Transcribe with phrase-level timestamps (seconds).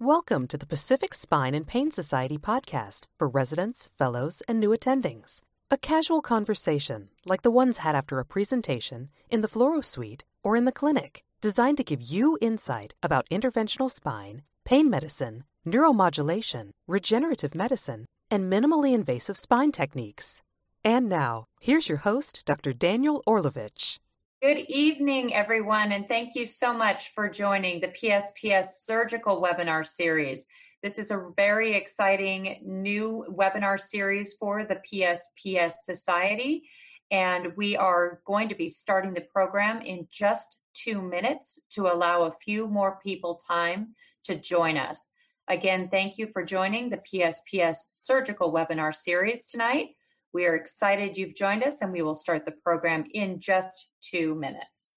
[0.00, 5.40] Welcome to the Pacific Spine and Pain Society podcast for residents, fellows, and new attendings.
[5.70, 10.54] A casual conversation, like the ones had after a presentation, in the fluoro suite, or
[10.54, 17.54] in the clinic, designed to give you insight about interventional spine, pain medicine, neuromodulation, regenerative
[17.54, 20.42] medicine, and minimally invasive spine techniques.
[20.84, 22.74] And now, here's your host, Dr.
[22.74, 23.96] Daniel Orlovich.
[24.42, 30.44] Good evening, everyone, and thank you so much for joining the PSPS Surgical Webinar Series.
[30.82, 36.68] This is a very exciting new webinar series for the PSPS Society,
[37.10, 42.24] and we are going to be starting the program in just two minutes to allow
[42.24, 43.94] a few more people time
[44.24, 45.08] to join us.
[45.48, 49.95] Again, thank you for joining the PSPS Surgical Webinar Series tonight.
[50.36, 54.34] We are excited you've joined us and we will start the program in just two
[54.34, 54.92] minutes.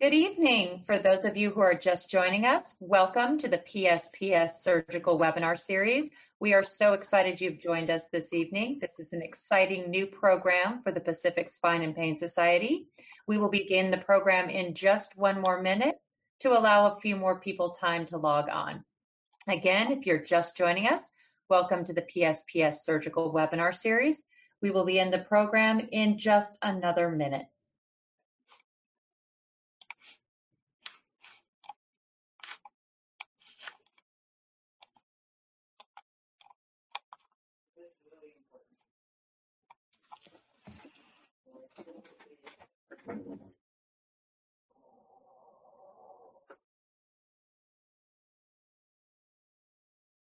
[0.00, 0.82] Good evening.
[0.86, 5.60] For those of you who are just joining us, welcome to the PSPS Surgical Webinar
[5.60, 6.10] Series.
[6.42, 8.80] We are so excited you've joined us this evening.
[8.80, 12.88] This is an exciting new program for the Pacific Spine and Pain Society.
[13.28, 16.00] We will begin the program in just one more minute
[16.40, 18.82] to allow a few more people time to log on.
[19.46, 21.02] Again, if you're just joining us,
[21.48, 24.24] welcome to the PSPS Surgical Webinar Series.
[24.60, 27.46] We will begin the program in just another minute.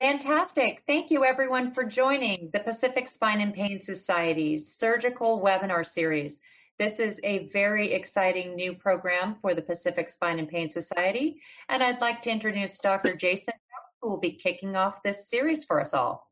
[0.01, 0.81] Fantastic.
[0.87, 6.39] Thank you everyone for joining the Pacific Spine and Pain Society's surgical webinar series.
[6.79, 11.39] This is a very exciting new program for the Pacific Spine and Pain Society,
[11.69, 13.15] and I'd like to introduce Dr.
[13.15, 13.53] Jason,
[14.01, 16.27] who will be kicking off this series for us all.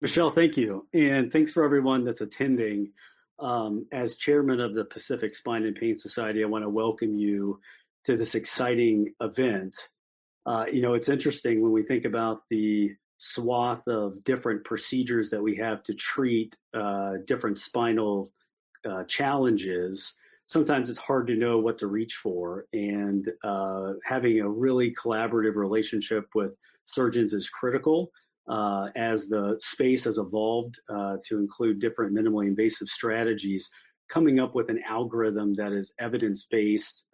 [0.00, 0.88] Michelle, thank you.
[0.92, 2.94] And thanks for everyone that's attending.
[3.38, 7.60] Um, as chairman of the Pacific Spine and Pain Society, I want to welcome you
[8.06, 9.76] to this exciting event.
[10.48, 15.42] Uh, you know, it's interesting when we think about the swath of different procedures that
[15.42, 18.32] we have to treat uh, different spinal
[18.88, 20.14] uh, challenges.
[20.46, 25.56] Sometimes it's hard to know what to reach for, and uh, having a really collaborative
[25.56, 28.10] relationship with surgeons is critical.
[28.48, 33.68] Uh, as the space has evolved uh, to include different minimally invasive strategies,
[34.08, 37.04] coming up with an algorithm that is evidence based,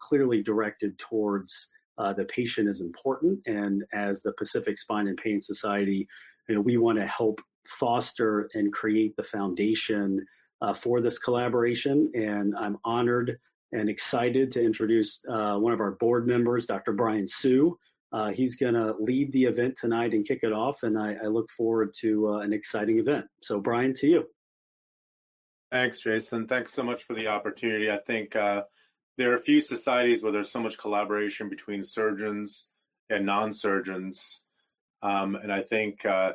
[0.00, 1.68] clearly directed towards
[2.00, 3.38] uh, the patient is important.
[3.46, 6.08] And as the Pacific Spine and Pain Society,
[6.48, 10.24] you know, we want to help foster and create the foundation
[10.62, 12.10] uh, for this collaboration.
[12.14, 13.38] And I'm honored
[13.72, 16.92] and excited to introduce uh, one of our board members, Dr.
[16.92, 17.78] Brian Su.
[18.12, 21.26] Uh, he's going to lead the event tonight and kick it off, and I, I
[21.26, 23.26] look forward to uh, an exciting event.
[23.40, 24.24] So, Brian, to you.
[25.70, 26.48] Thanks, Jason.
[26.48, 27.88] Thanks so much for the opportunity.
[27.88, 28.62] I think uh,
[29.18, 32.68] there are a few societies where there's so much collaboration between surgeons
[33.08, 34.42] and non-surgeons.
[35.02, 36.32] Um, and I think uh,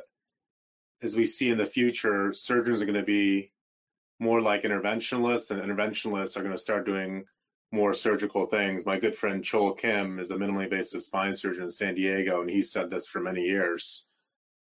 [1.02, 3.52] as we see in the future, surgeons are going to be
[4.18, 7.24] more like interventionalists, and interventionalists are going to start doing
[7.72, 8.86] more surgical things.
[8.86, 12.50] My good friend Choll Kim is a minimally invasive spine surgeon in San Diego, and
[12.50, 14.06] he said this for many years.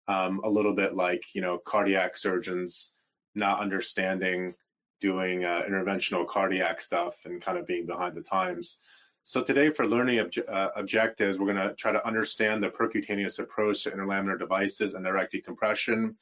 [0.07, 2.93] Um, a little bit like, you know, cardiac surgeons
[3.35, 4.55] not understanding
[4.99, 8.77] doing uh, interventional cardiac stuff and kind of being behind the times.
[9.23, 13.83] So today for learning uh, objectives, we're going to try to understand the percutaneous approach
[13.83, 16.15] to interlaminar devices and direct decompression.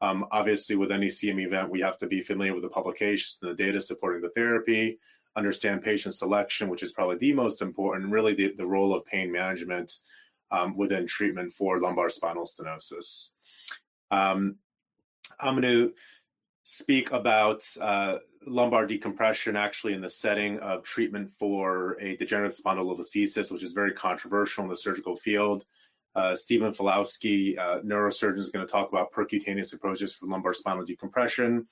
[0.00, 3.52] Um, obviously, with any CM event, we have to be familiar with the publications and
[3.52, 4.98] the data supporting the therapy,
[5.36, 9.30] understand patient selection, which is probably the most important, really the, the role of pain
[9.30, 9.92] management
[10.50, 13.28] um, within treatment for lumbar spinal stenosis.
[14.10, 14.56] Um,
[15.38, 15.92] I'm going to
[16.64, 23.50] speak about uh, lumbar decompression actually in the setting of treatment for a degenerative spondylolisthesis,
[23.50, 25.64] which is very controversial in the surgical field.
[26.14, 30.84] Uh, Stephen Falowski, uh, neurosurgeon, is going to talk about percutaneous approaches for lumbar spinal
[30.84, 31.66] decompression.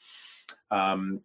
[0.71, 1.21] Um,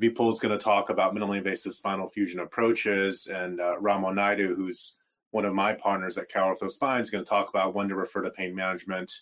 [0.00, 4.54] Vipul is going to talk about minimally invasive spinal fusion approaches, and uh, Ramo Naidu,
[4.54, 4.96] who's
[5.32, 8.22] one of my partners at CalOrtho Spine, is going to talk about when to refer
[8.22, 9.12] to pain management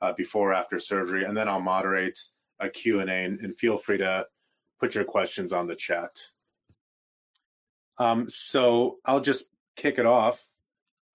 [0.00, 2.18] uh, before or after surgery, and then I'll moderate
[2.60, 4.26] a Q&A and, and feel free to
[4.80, 6.10] put your questions on the chat.
[7.98, 9.44] Um, so I'll just
[9.76, 10.44] kick it off.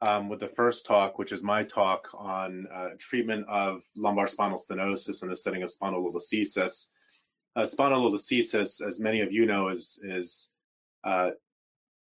[0.01, 4.57] um, with the first talk, which is my talk on uh, treatment of lumbar spinal
[4.57, 6.85] stenosis in the setting of spinal spondylolisthesis.
[7.55, 10.51] Uh, spondylolisthesis, as many of you know, is, is
[11.03, 11.31] uh,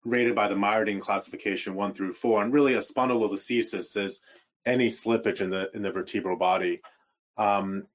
[0.05, 4.21] rated by the Meyerding classification one through four, and really a spinal spondylolisthesis is
[4.67, 6.83] any slippage in the in the vertebral body.
[7.39, 7.87] Um,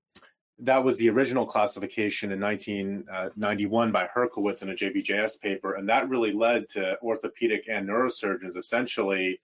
[0.59, 5.89] that was the original classification in 1991 uh, by Herkowitz in a JBJS paper, and
[5.89, 9.41] that really led to orthopedic and neurosurgeons essentially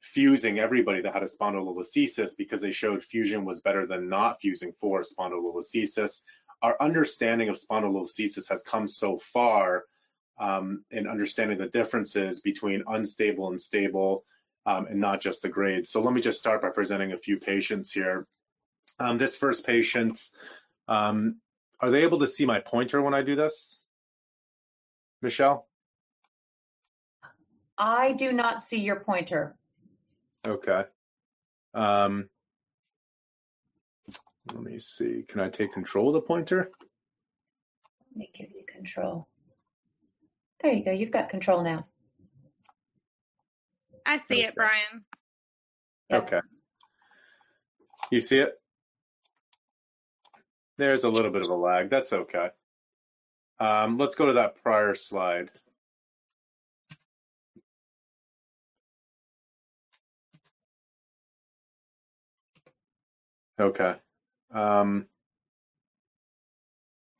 [0.00, 4.72] fusing everybody that had a spondylolisthesis because they showed fusion was better than not fusing
[4.80, 6.22] for spondylolisthesis.
[6.62, 9.84] Our understanding of spondylolisthesis has come so far
[10.38, 14.24] um, in understanding the differences between unstable and stable
[14.64, 15.90] um, and not just the grades.
[15.90, 18.26] So let me just start by presenting a few patients here.
[18.98, 20.30] Um, this first patient,
[20.88, 21.36] um,
[21.80, 23.84] are they able to see my pointer when I do this?
[25.20, 25.66] Michelle?
[27.78, 29.54] I do not see your pointer.
[30.46, 30.84] Okay.
[31.74, 32.28] Um,
[34.52, 35.24] let me see.
[35.28, 36.70] Can I take control of the pointer?
[38.10, 39.28] Let me give you control.
[40.62, 40.90] There you go.
[40.90, 41.86] You've got control now.
[44.06, 44.44] I see okay.
[44.44, 45.04] it, Brian.
[46.10, 46.22] Yep.
[46.22, 46.40] Okay.
[48.10, 48.54] You see it?
[50.78, 51.90] There's a little bit of a lag.
[51.90, 52.48] That's okay.
[53.58, 55.50] Um, let's go to that prior slide.
[63.58, 63.94] Okay.
[64.52, 65.06] Um,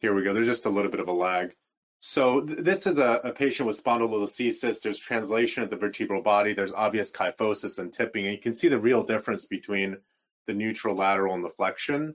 [0.00, 0.35] here we go.
[0.35, 1.55] There's just a little bit of a lag.
[2.00, 4.82] So th this is a, a, patient with spondylolisthesis.
[4.82, 6.52] There's translation of the vertebral body.
[6.52, 8.26] There's obvious kyphosis and tipping.
[8.26, 9.97] And you can see the real difference between
[10.47, 12.14] the neutral lateral and the flexion.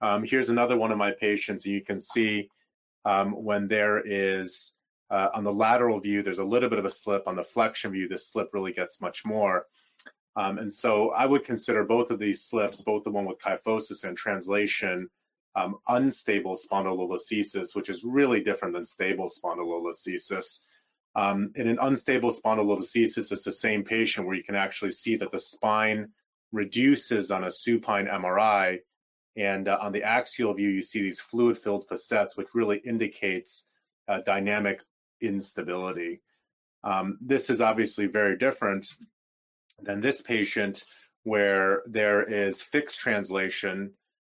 [0.00, 1.64] Um, here's another one of my patients.
[1.64, 2.48] And you can see
[3.04, 4.72] um, when there is,
[5.10, 7.26] uh, on the lateral view, there's a little bit of a slip.
[7.26, 9.66] On the flexion view, this slip really gets much more.
[10.34, 14.04] Um, and so I would consider both of these slips, both the one with kyphosis
[14.04, 15.08] and translation,
[15.54, 20.60] um, unstable spondylolisthesis, which is really different than stable spondylolisthesis.
[21.14, 25.30] Um, in an unstable spondylolisthesis, it's the same patient where you can actually see that
[25.30, 26.08] the spine
[26.52, 28.78] reduces on a supine MRI.
[29.36, 33.64] And uh, on the axial view, you see these fluid-filled facets, which really indicates
[34.08, 34.82] uh, dynamic
[35.20, 36.20] instability.
[36.84, 38.88] Um, this is obviously very different
[39.80, 40.82] than this patient
[41.24, 43.92] where there is fixed translation,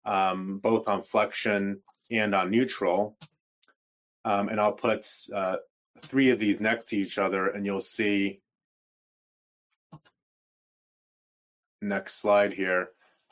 [0.04, 1.80] um, both on flexion
[2.10, 3.16] and on neutral.
[4.24, 5.56] Um, and I'll put uh,
[6.00, 8.40] three of these next to each other and you'll see,
[11.80, 12.88] next slide here,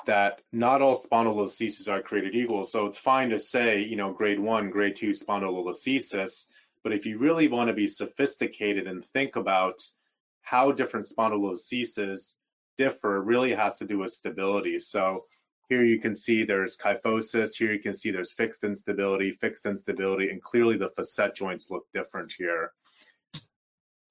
[0.07, 2.65] that not all spondylolistheses are created equal.
[2.65, 6.49] So it's fine to say, you know, grade one, grade two spondylolisthesis,
[6.83, 9.83] but if you really want to be sophisticated and think about
[10.43, 12.35] how different spondylolistheses
[12.79, 14.79] differ really has to do with stability.
[14.79, 15.25] So
[15.69, 20.31] here you can see there's kyphosis, here you can see there's fixed instability, fixed instability,
[20.31, 22.73] and clearly the facet joints look different here.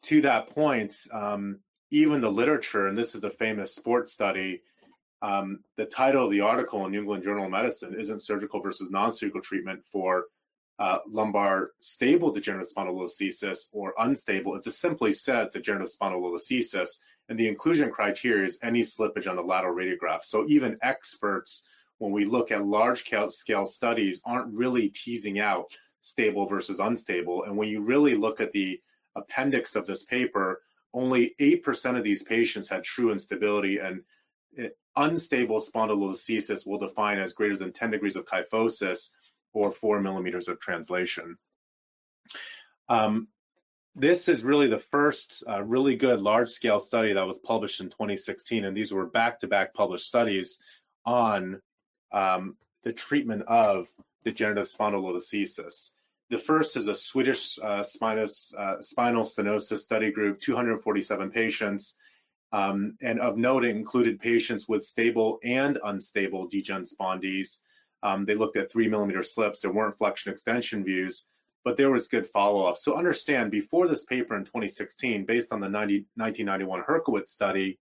[0.03, 1.59] To that point, um,
[1.91, 4.63] even the literature, and this is the famous sports study,
[5.21, 8.89] um, the title of the article in New England Journal of Medicine isn't surgical versus
[8.89, 10.25] non-surgical treatment for
[10.79, 14.55] uh, lumbar stable degenerative spondylolisthesis or unstable.
[14.55, 16.97] It just simply says degenerative spondylolisthesis,
[17.29, 20.23] and the inclusion criteria is any slippage on the lateral radiograph.
[20.23, 21.67] So even experts,
[21.99, 25.67] when we look at large scale studies, aren't really teasing out
[26.01, 27.43] stable versus unstable.
[27.43, 28.81] And when you really look at the
[29.15, 30.61] appendix of this paper,
[30.93, 34.01] only 8% of these patients had true instability and
[34.57, 39.11] eh, unstable spondylolisthesis will define as greater than 10 degrees of kyphosis
[39.53, 41.37] or four millimeters of translation.
[42.89, 43.27] Um,
[43.95, 47.89] this is really the first uh, really good large scale study that was published in
[47.89, 50.59] 2016, and these were back to back published studies
[51.05, 51.61] on
[52.11, 53.87] um, the treatment of
[54.23, 55.91] degenerative spondylolisthesis.
[56.29, 61.95] The first is a Swedish uh, spinous, uh, spinal stenosis study group, 247 patients,
[62.51, 67.59] um, and of note, it included patients with stable and unstable degen spondies
[68.03, 69.61] um, they looked at three millimeter slips.
[69.61, 71.25] There weren't flexion extension views,
[71.63, 72.77] but there was good follow up.
[72.77, 77.79] So understand before this paper in 2016, based on the 90, 1991 Herkowitz study,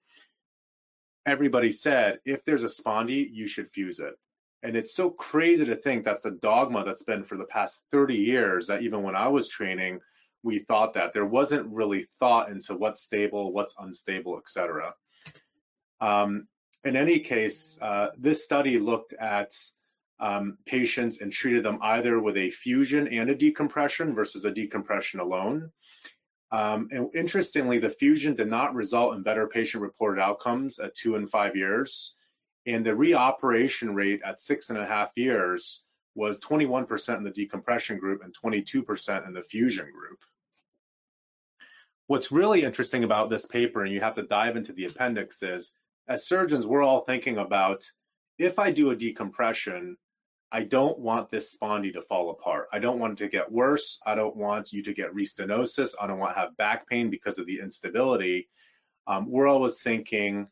[1.27, 4.15] everybody said if there's a spondy, you should fuse it.
[4.63, 8.17] And it's so crazy to think that's the dogma that's been for the past 30
[8.17, 10.01] years that even when I was training,
[10.43, 14.95] we thought that there wasn't really thought into what's stable, what's unstable, et cetera.
[16.01, 16.49] Um,
[16.85, 19.53] in any case, uh, this study looked at
[20.19, 25.21] um, patients and treated them either with a fusion and a decompression versus a decompression
[25.21, 25.71] alone.
[26.53, 31.31] Um, and interestingly, the fusion did not result in better patient-reported outcomes at two and
[31.31, 32.17] five years.
[32.67, 37.99] And the reoperation rate at six and a half years was 21% in the decompression
[37.99, 40.19] group and 22% in the fusion group.
[42.07, 45.73] What's really interesting about this paper, and you have to dive into the appendix, is
[46.09, 47.85] as surgeons, we're all thinking about
[48.39, 49.97] if I do a decompression,
[50.51, 52.67] I don't want this spondy to fall apart.
[52.73, 54.01] I don't want it to get worse.
[54.05, 55.95] I don't want you to get restenosis.
[56.01, 58.49] I don't want to have back pain because of the instability.
[59.07, 60.49] Um, we're always thinking,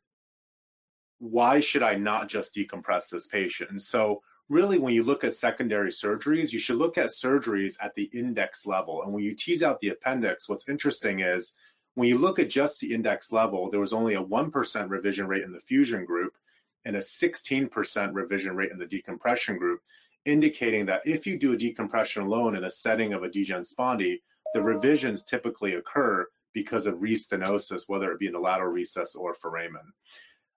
[1.19, 3.71] why should I not just decompress this patient?
[3.71, 7.95] And so really when you look at secondary surgeries, you should look at surgeries at
[7.95, 9.02] the index level.
[9.02, 11.55] And when you tease out the appendix, what's interesting is
[11.95, 15.43] when you look at just the index level, there was only a 1% revision rate
[15.43, 16.37] in the fusion group
[16.85, 19.81] and a 16% revision rate in the decompression group,
[20.25, 24.21] indicating that if you do a decompression alone in a setting of a degen spondy,
[24.55, 29.35] the revisions typically occur because of restenosis, whether it be in the lateral recess or
[29.35, 29.93] foramen.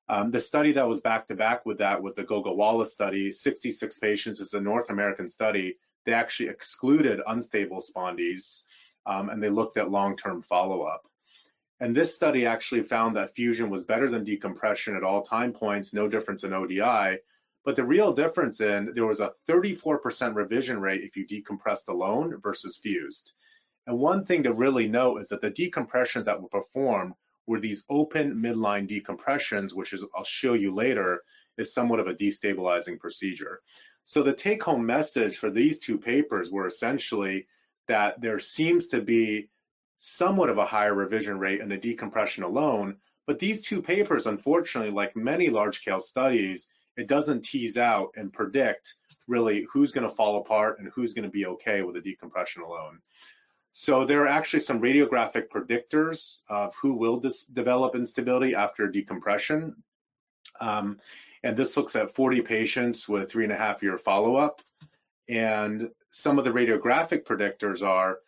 [0.09, 3.99] Um, the study that was back to back with that was the Ghogawala study, 66
[3.99, 4.41] patients.
[4.41, 5.77] It's a North American study.
[6.05, 8.63] They actually excluded unstable spondies
[9.05, 11.03] um, and they looked at long term follow up.
[11.79, 15.93] And this study actually found that fusion was better than decompression at all time points,
[15.93, 17.19] no difference in ODI.
[17.63, 22.39] But the real difference in there was a 34% revision rate if you decompressed alone
[22.41, 23.33] versus fused.
[23.87, 27.13] And one thing to really note is that the decompressions that were performed
[27.47, 31.23] were these open midline decompressions, which is I'll show you later,
[31.57, 33.61] is somewhat of a destabilizing procedure.
[34.03, 37.47] So the take home message for these two papers were essentially
[37.87, 39.49] that there seems to be
[39.99, 44.91] somewhat of a higher revision rate in the decompression alone, but these two papers, unfortunately,
[44.91, 46.67] like many large scale studies,
[46.97, 48.95] it doesn't tease out and predict
[49.27, 52.63] really who's going to fall apart and who's going to be okay with a decompression
[52.63, 52.99] alone.
[53.71, 59.83] So there are actually some radiographic predictors of who will develop instability after decompression.
[60.59, 60.99] Um,
[61.43, 64.61] and this looks at 40 patients with three and a half year follow-up.
[65.29, 68.19] And some of the radiographic predictors are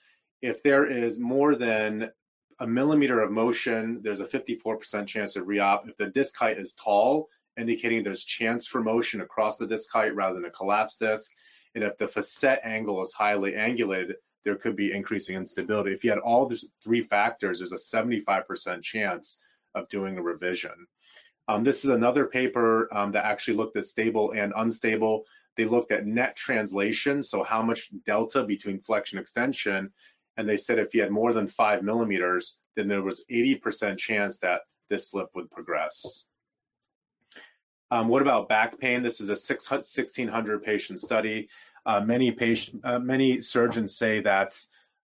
[0.41, 2.11] if there is more than
[2.59, 5.89] a millimeter of motion, there's a 54% chance of reop.
[5.89, 10.15] If the disc height is tall, indicating there's chance for motion across the disc height
[10.15, 11.31] rather than a collapsed disc.
[11.75, 14.13] And if the facet angle is highly angulated,
[14.45, 15.93] there could be increasing instability.
[15.93, 19.39] If you had all these three factors, there's a 75% chance
[19.75, 20.87] of doing a revision.
[21.47, 25.25] Um, this is another paper um, that actually looked at stable and unstable.
[25.57, 29.91] They looked at net translation, so how much delta between flexion extension,
[30.37, 34.39] and they said if you had more than five millimeters, then there was 80% chance
[34.39, 36.25] that this slip would progress.
[37.91, 39.03] Um, what about back pain?
[39.03, 41.49] This is a 1600 patient study.
[41.85, 44.57] Uh, many patient, uh, many surgeons say that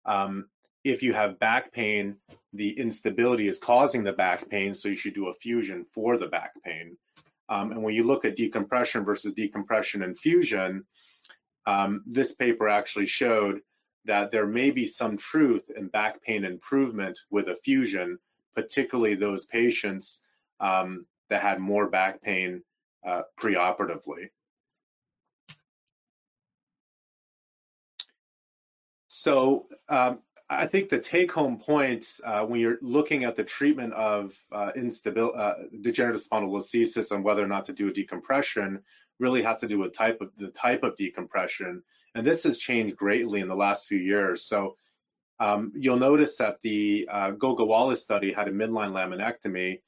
[0.05, 0.47] um,
[0.83, 2.15] if you have back pain,
[2.53, 6.27] the instability is causing the back pain, so you should do a fusion for the
[6.27, 6.97] back pain.
[7.49, 10.85] Um, and when you look at decompression versus decompression and fusion,
[11.65, 13.61] um, this paper actually showed
[14.05, 18.17] that there may be some truth in back pain improvement with a fusion,
[18.55, 20.21] particularly those patients
[20.59, 22.63] um, that had more back pain
[23.05, 24.29] uh, preoperatively.
[29.21, 34.41] So um, I think the take-home point uh, when you're looking at the treatment of
[34.49, 38.79] uh, instabil- uh, degenerative spondylolisthesis and whether or not to do a decompression
[39.19, 41.83] really has to do with type of the type of decompression,
[42.15, 44.45] and this has changed greatly in the last few years.
[44.45, 44.77] So
[45.37, 49.81] um, you'll notice that the uh, study had a midline laminectomy.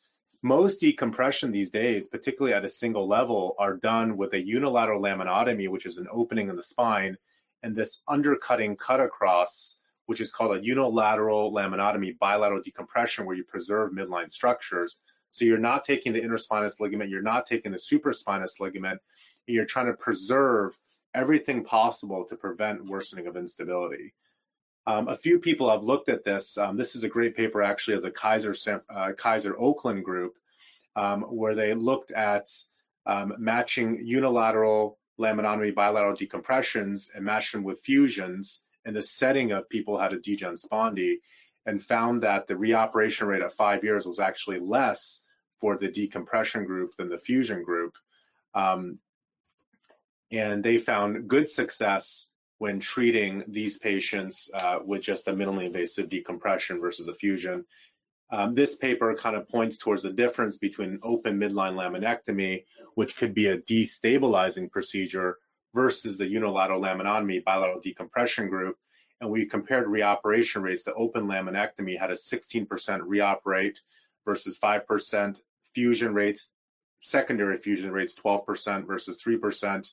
[0.44, 5.70] Most decompression these days, particularly at a single level, are done with a unilateral laminotomy,
[5.70, 7.18] which is an opening in the spine
[7.64, 13.44] and this undercutting cut across, which is called a unilateral laminotomy, bilateral decompression, where you
[13.44, 14.98] preserve midline structures.
[15.32, 19.00] So you're not taking the interspinous ligament, you're not taking the supraspinous ligament,
[19.48, 20.78] you're trying to preserve
[21.14, 24.14] everything possible to prevent worsening of instability.
[24.88, 26.58] Um, a few people have looked at this.
[26.58, 28.56] Um, this is a great paper actually of the Kaiser,
[28.90, 30.38] uh, Kaiser Oakland group,
[30.96, 32.50] um, where they looked at
[33.06, 39.70] um, matching unilateral laminotomy bilateral decompressions and matched them with fusions in the setting of
[39.70, 41.18] people who had a degen spondy
[41.66, 45.22] and found that the reoperation rate at five years was actually less
[45.60, 47.94] for the decompression group than the fusion group.
[48.56, 48.98] Um,
[50.32, 56.10] and they found good success when treating these patients uh, with just a minimally invasive
[56.10, 57.66] decompression versus a fusion.
[58.32, 62.64] Um, this paper kind of points towards the difference between open midline laminectomy,
[62.96, 65.38] which could be a destabilizing procedure,
[65.74, 68.78] versus the unilateral laminotomy bilateral decompression group.
[69.20, 73.80] and we compared reoperation rates, the open laminectomy had a 16% reop rate
[74.26, 75.40] versus 5%,
[75.76, 76.50] fusion rates,
[77.02, 79.92] secondary fusion rates 12% versus 3%.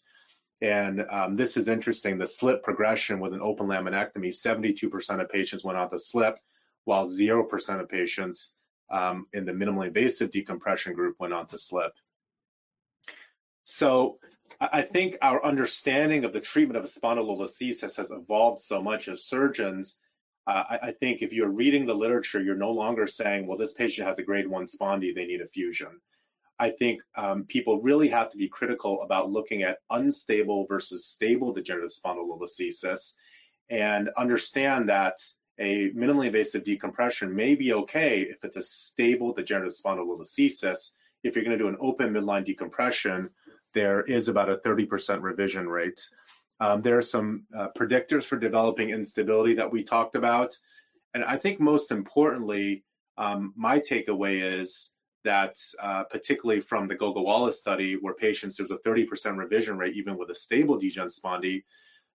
[0.62, 2.16] And um, this is interesting.
[2.16, 6.38] The slip progression with an open laminectomy, 72% of patients went on to slip,
[6.88, 8.54] while 0% of patients
[8.90, 11.92] um, in the minimally invasive decompression group went on to slip.
[13.64, 14.18] So
[14.58, 19.98] I think our understanding of the treatment of spondylolisthesis has evolved so much as surgeons.
[20.46, 23.74] Uh, I, I, think if you're reading the literature, you're no longer saying, well, this
[23.74, 26.00] patient has a grade one spondy, they need a fusion.
[26.58, 31.52] I think um, people really have to be critical about looking at unstable versus stable
[31.52, 33.12] degenerative spondylolisthesis
[33.68, 35.18] and understand that
[35.58, 40.92] a minimally invasive decompression may be okay if it's a stable degenerative spondylolisthesis.
[41.24, 43.30] If you're going to do an open midline decompression,
[43.74, 46.00] there is about a 30% revision rate.
[46.60, 50.56] Um, there are some uh, predictors for developing instability that we talked about.
[51.14, 52.84] And I think most importantly,
[53.16, 54.92] um, my takeaway is
[55.24, 60.16] that uh, particularly from the Ghogawala study, where patients, there's a 30% revision rate even
[60.16, 61.64] with a stable degen spondy,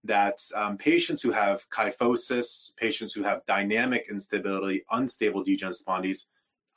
[0.05, 6.27] that um, patients who have kyphosis, patients who have dynamic instability, unstable degen spondies,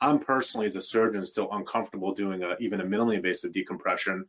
[0.00, 4.26] I'm personally as a surgeon still uncomfortable doing a, even a minimally invasive decompression.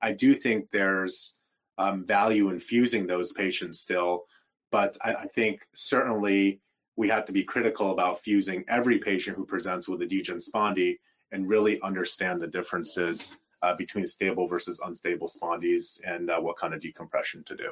[0.00, 1.36] I do think there's
[1.78, 4.26] um, value in fusing those patients still,
[4.70, 6.60] but I, I think certainly
[6.94, 10.98] we have to be critical about fusing every patient who presents with a degen spondy
[11.32, 16.72] and really understand the differences uh, between stable versus unstable spondies and uh, what kind
[16.72, 17.70] of decompression to do.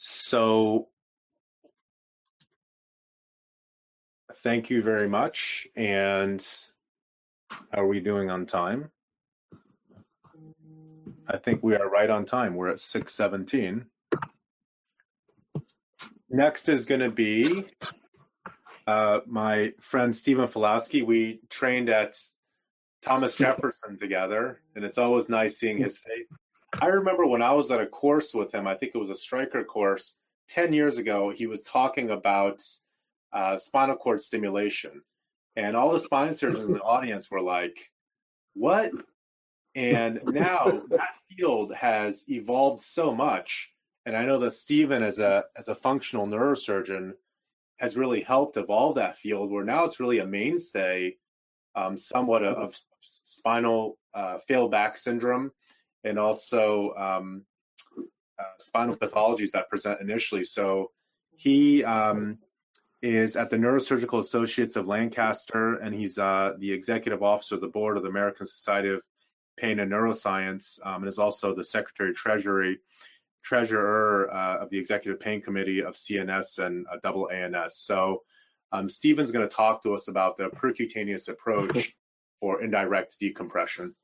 [0.00, 0.86] So
[4.44, 5.66] thank you very much.
[5.74, 6.46] And
[7.50, 8.92] how are we doing on time?
[11.26, 12.54] I think we are right on time.
[12.54, 13.86] We're at 617.
[16.30, 17.64] Next is going to be
[18.86, 21.04] uh, my friend Stephen Falowski.
[21.04, 22.16] We trained at
[23.02, 26.32] Thomas Jefferson together, and it's always nice seeing his face.
[26.80, 29.14] I remember when I was at a course with him, I think it was a
[29.14, 30.16] Stryker course
[30.48, 32.62] 10 years ago, he was talking about
[33.32, 35.02] uh, spinal cord stimulation.
[35.56, 37.90] And all the spine surgeons in the audience were like,
[38.54, 38.92] what?
[39.74, 43.70] And now that field has evolved so much.
[44.06, 47.12] And I know that Stephen, as a as a functional neurosurgeon,
[47.76, 51.16] has really helped evolve that field where now it's really a mainstay,
[51.74, 55.52] um, somewhat of, of spinal uh, failed back syndrome
[56.04, 57.42] and also um,
[58.38, 60.44] uh, spinal pathologies that present initially.
[60.44, 60.90] So
[61.36, 62.38] he um,
[63.02, 67.68] is at the Neurosurgical Associates of Lancaster, and he's uh, the executive officer of the
[67.68, 69.02] board of the American Society of
[69.56, 72.78] Pain and Neuroscience, um, and is also the secretary treasury
[73.44, 77.76] treasurer uh, of the executive pain committee of CNS and uh, ANS.
[77.76, 78.22] So
[78.72, 81.94] um, Stephen's going to talk to us about the percutaneous approach
[82.40, 83.94] for indirect decompression.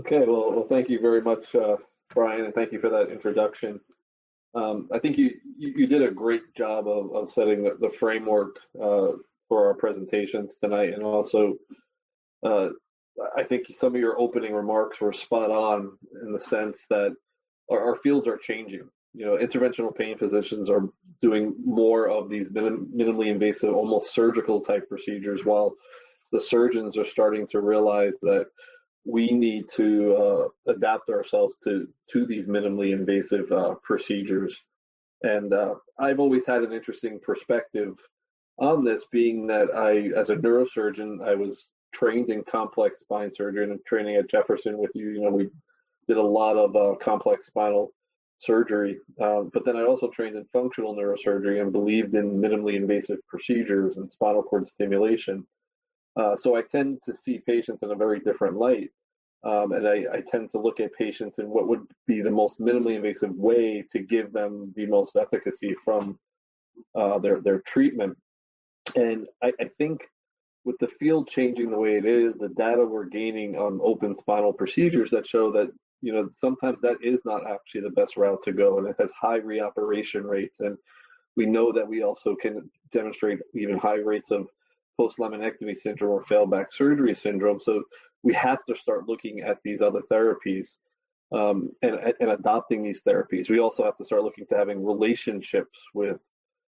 [0.00, 1.76] Okay, well, well thank you very much, uh,
[2.14, 3.80] Brian, and thank you for that introduction.
[4.54, 7.90] Um, I think you, you, you did a great job of, of setting the, the
[7.90, 9.12] framework uh,
[9.48, 11.56] for our presentations tonight, and also
[12.44, 12.68] uh,
[13.36, 17.14] I think some of your opening remarks were spot on in the sense that
[17.70, 18.88] our, our fields are changing.
[19.14, 20.88] You know, interventional pain physicians are
[21.20, 25.74] doing more of these minim, minimally invasive, almost surgical type procedures, while
[26.30, 28.46] the surgeons are starting to realize that
[29.04, 34.56] we need to uh, adapt ourselves to to these minimally invasive uh, procedures.
[35.22, 37.98] And uh, I've always had an interesting perspective
[38.58, 43.64] on this, being that I, as a neurosurgeon, I was trained in complex spine surgery
[43.64, 45.10] and training at Jefferson with you.
[45.10, 45.48] You know, we
[46.06, 47.92] did a lot of uh, complex spinal
[48.38, 53.18] surgery, um, but then I also trained in functional neurosurgery and believed in minimally invasive
[53.28, 55.46] procedures and spinal cord stimulation.
[56.18, 58.90] Uh, so I tend to see patients in a very different light.
[59.44, 62.60] Um, and I, I, tend to look at patients in what would be the most
[62.60, 66.18] minimally invasive way to give them the most efficacy from
[66.96, 68.18] uh, their their treatment.
[68.96, 70.08] And I, I, think
[70.64, 74.52] with the field changing the way it is, the data we're gaining on open spinal
[74.52, 75.68] procedures that show that
[76.02, 79.12] you know sometimes that is not actually the best route to go, and it has
[79.12, 80.58] high reoperation rates.
[80.58, 80.76] And
[81.36, 84.48] we know that we also can demonstrate even high rates of
[84.98, 87.60] post-laminectomy syndrome or failed back surgery syndrome.
[87.60, 87.82] So
[88.22, 90.76] we have to start looking at these other therapies
[91.32, 93.48] um, and, and adopting these therapies.
[93.48, 96.20] We also have to start looking to having relationships with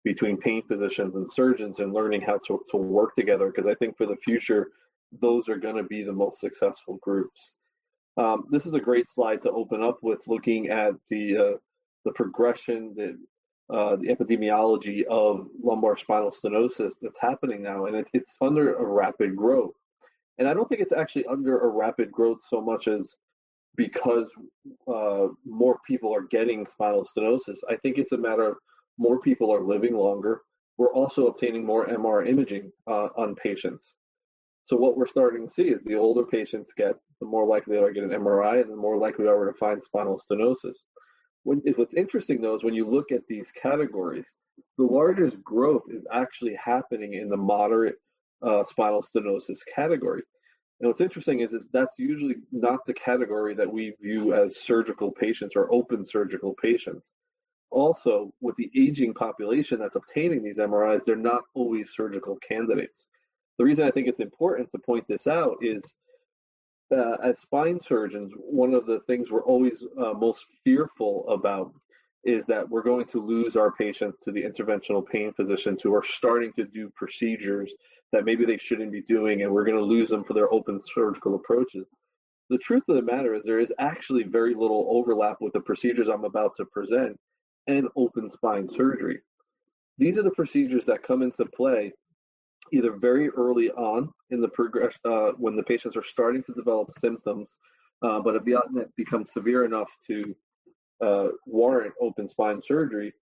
[0.05, 3.97] between pain physicians and surgeons and learning how to, to work together because I think
[3.97, 4.69] for the future,
[5.21, 7.55] those are going to be the most successful groups.
[8.17, 11.57] Um, this is a great slide to open up with looking at the uh,
[12.05, 13.19] the progression, the
[13.73, 18.85] uh, the epidemiology of lumbar spinal stenosis that's happening now, and it, it's under a
[18.85, 19.75] rapid growth.
[20.39, 23.15] And I don't think it's actually under a rapid growth so much as
[23.77, 24.33] because
[24.87, 27.59] uh, more people are getting spinal stenosis.
[27.69, 28.57] I think it's a matter of
[28.99, 30.43] more people are living longer.
[30.77, 33.95] We're also obtaining more MR imaging uh, on patients.
[34.67, 37.83] So what we're starting to see is the older patients get, the more likely they
[37.83, 40.77] are to get an MRI, and the more likely they are to find spinal stenosis.
[41.45, 44.33] When, what's interesting though is when you look at these categories,
[44.79, 47.97] the largest growth is actually happening in the moderate
[48.43, 50.23] uh, spinal stenosis category.
[50.81, 55.13] And what's interesting is, is that's usually not the category that we view as surgical
[55.13, 57.13] patients or open surgical patients.
[57.71, 63.07] Also, with the aging population that's obtaining these MRIs, they're not always surgical candidates.
[63.59, 65.83] The reason I think it's important to point this out is
[66.93, 71.73] uh, as spine surgeons, one of the things we're always uh, most fearful about
[72.25, 76.03] is that we're going to lose our patients to the interventional pain physicians who are
[76.03, 77.73] starting to do procedures
[78.13, 80.79] that maybe they shouldn't be doing, and we're going to lose them for their open
[80.81, 81.87] surgical approaches.
[82.51, 86.09] The truth of the matter is, there is actually very little overlap with the procedures
[86.09, 87.19] I'm about to present
[87.67, 89.21] and open spine surgery.
[89.99, 91.93] These are the procedures that come into play
[92.73, 96.91] either very early on in the progression uh, when the patients are starting to develop
[96.99, 97.59] symptoms,
[98.03, 98.47] uh, but have
[98.97, 100.35] become severe enough to
[101.05, 103.13] uh, warrant open spine surgery,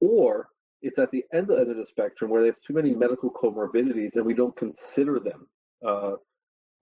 [0.00, 0.48] or
[0.82, 4.24] it's at the end of the spectrum where they have too many medical comorbidities and
[4.24, 5.46] we don't consider them
[5.86, 6.12] uh,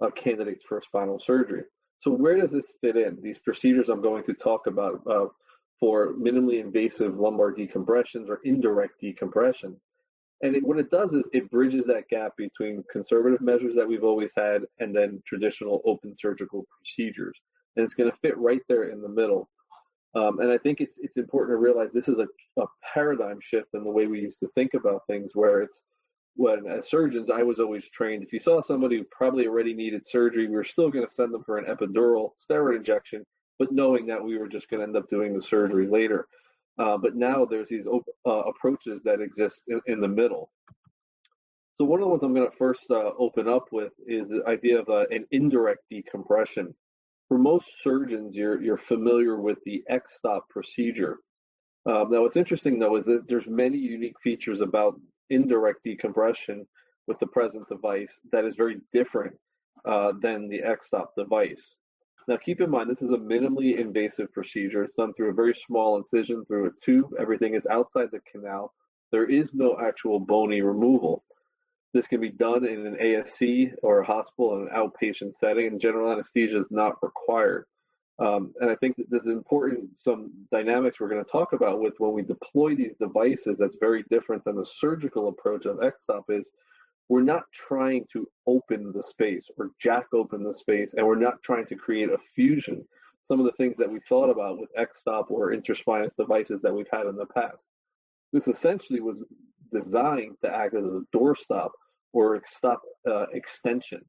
[0.00, 1.62] uh, candidates for spinal surgery.
[2.00, 3.18] So where does this fit in?
[3.22, 5.26] These procedures I'm going to talk about uh,
[5.80, 9.76] for minimally invasive lumbar decompressions or indirect decompressions.
[10.42, 14.04] And it, what it does is it bridges that gap between conservative measures that we've
[14.04, 17.38] always had and then traditional open surgical procedures.
[17.74, 19.48] And it's going to fit right there in the middle.
[20.14, 22.26] Um, and I think it's it's important to realize this is a,
[22.60, 25.82] a paradigm shift in the way we used to think about things, where it's
[26.36, 30.06] when as surgeons I was always trained if you saw somebody who probably already needed
[30.06, 33.24] surgery, we were still going to send them for an epidural steroid injection,
[33.58, 36.28] but knowing that we were just going to end up doing the surgery later.
[36.78, 40.50] Uh, but now there's these op- uh, approaches that exist in, in, the middle.
[41.74, 44.42] So one of the ones I'm going to first uh, open up with is the
[44.46, 46.74] idea of uh, an indirect decompression.
[47.28, 51.18] For most surgeons, you're you're familiar with the X-stop procedure.
[51.86, 56.66] Um, now, what's interesting though is that there's many unique features about indirect decompression
[57.06, 59.34] with the present device that is very different
[59.86, 61.76] uh, than the X-stop device.
[62.28, 64.82] Now keep in mind, this is a minimally invasive procedure.
[64.82, 67.12] It's done through a very small incision through a tube.
[67.20, 68.74] Everything is outside the canal.
[69.12, 71.22] There is no actual bony removal.
[71.94, 75.80] This can be done in an ASC or a hospital in an outpatient setting, and
[75.80, 77.66] general anesthesia is not required.
[78.18, 81.80] Um, and I think that this is important, some dynamics we're going to talk about
[81.80, 86.24] with when we deploy these devices that's very different than the surgical approach of X-stop
[86.30, 86.50] is
[87.08, 91.42] we're not trying to open the space or jack open the space, and we're not
[91.42, 92.84] trying to create a fusion.
[93.22, 96.86] Some of the things that we thought about with X-stop or interspinous devices that we've
[96.92, 97.68] had in the past.
[98.32, 99.22] This essentially was
[99.72, 101.70] designed to act as a doorstop
[102.12, 104.00] or stop uh, extension.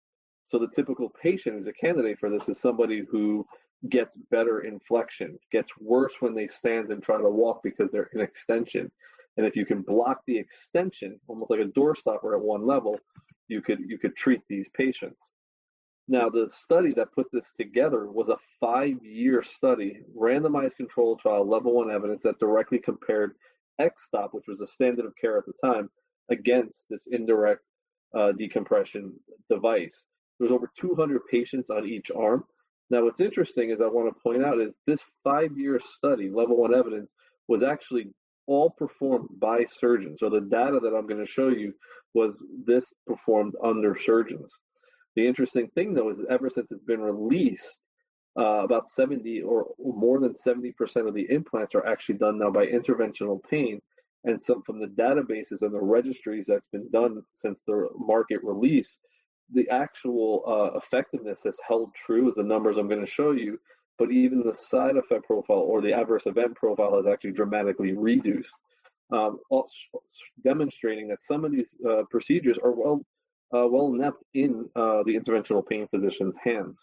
[0.48, 3.46] So the typical patient who's a candidate for this is somebody who
[3.90, 8.22] gets better inflection, gets worse when they stand and try to walk because they're in
[8.22, 8.92] extension,
[9.38, 12.98] and if you can block the extension, almost like a door stopper at one level,
[13.48, 15.32] you could you could treat these patients.
[16.10, 21.74] Now, the study that put this together was a five-year study, randomized controlled trial, level
[21.74, 23.36] one evidence that directly compared
[23.80, 25.90] X-stop, which was the standard of care at the time,
[26.30, 27.62] against this indirect
[28.18, 29.14] uh, decompression
[29.50, 30.06] device.
[30.40, 32.46] There was over 200 patients on each arm.
[32.90, 36.74] Now, what's interesting is I want to point out is this five-year study, level one
[36.74, 37.14] evidence,
[37.50, 38.14] was actually
[38.48, 40.20] all performed by surgeons.
[40.20, 41.74] So the data that I'm going to show you
[42.14, 44.52] was this performed under surgeons.
[45.16, 47.80] The interesting thing though is ever since it's been released,
[48.40, 50.74] uh, about 70 or more than 70%
[51.08, 53.80] of the implants are actually done now by interventional pain.
[54.24, 58.98] And some from the databases and the registries that's been done since the market release,
[59.54, 63.58] the actual uh, effectiveness has held true as the numbers I'm going to show you
[63.98, 68.54] but even the side effect profile or the adverse event profile has actually dramatically reduced,
[69.12, 69.40] um,
[70.44, 73.02] demonstrating that some of these uh, procedures are well
[73.56, 76.82] uh, well inept in uh, the interventional pain physician's hands.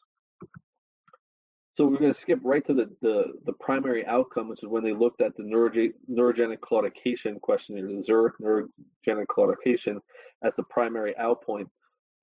[1.74, 4.84] So we're going to skip right to the, the, the primary outcome, which is when
[4.84, 9.98] they looked at the neurogenic claudication questionnaire, the Zurich neurogenic claudication,
[10.44, 11.66] as the primary outpoint.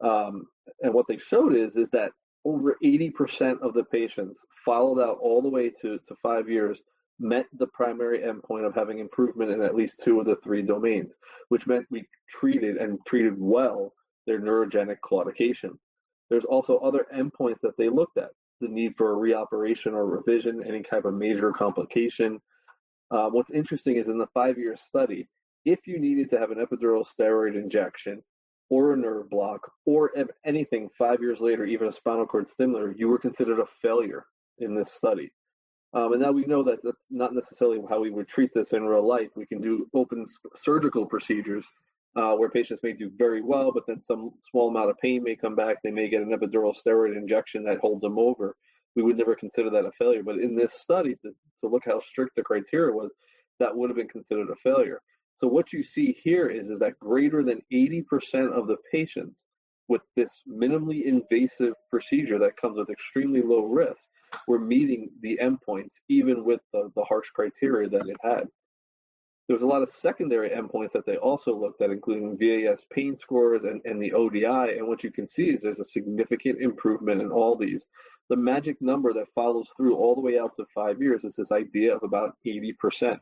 [0.02, 0.46] Um,
[0.80, 2.12] and what they showed is is that
[2.46, 6.82] over 80% of the patients followed out all the way to, to five years
[7.20, 11.16] met the primary endpoint of having improvement in at least two of the three domains,
[11.50, 13.94] which meant we treated and treated well
[14.26, 15.72] their neurogenic claudication.
[16.30, 20.64] There's also other endpoints that they looked at the need for a reoperation or revision,
[20.66, 22.40] any type of major complication.
[23.12, 25.28] Uh, what's interesting is in the five year study,
[25.66, 28.24] if you needed to have an epidural steroid injection
[28.72, 30.12] or a nerve block or
[30.46, 34.26] anything five years later, even a spinal cord stimulator, you were considered a failure
[34.60, 35.30] in this study.
[35.94, 38.84] Um, and now we know that that's not necessarily how we would treat this in
[38.84, 39.28] real life.
[39.36, 41.66] We can do open surgical procedures
[42.16, 45.36] uh, where patients may do very well, but then some small amount of pain may
[45.36, 45.84] come back.
[45.84, 48.56] They may get an epidural steroid injection that holds them over.
[48.96, 50.24] We would never consider that a failure.
[50.24, 53.14] But in this study, to, to look how strict the criteria was,
[53.60, 55.02] that would have been considered a failure.
[55.42, 59.48] So what you see here is, is that greater than 80% of the patients
[59.88, 64.04] with this minimally invasive procedure that comes with extremely low risk
[64.48, 68.44] were meeting the endpoints, even with the, the harsh criteria that it had.
[69.48, 73.18] There was a lot of secondary endpoints that they also looked at, including VAS pain
[73.18, 74.78] scores and, and the ODI.
[74.78, 77.88] And what you can see is there's a significant improvement in all these.
[78.30, 81.52] The magic number that follows through all the way out to five years is this
[81.52, 83.20] idea of about 80%.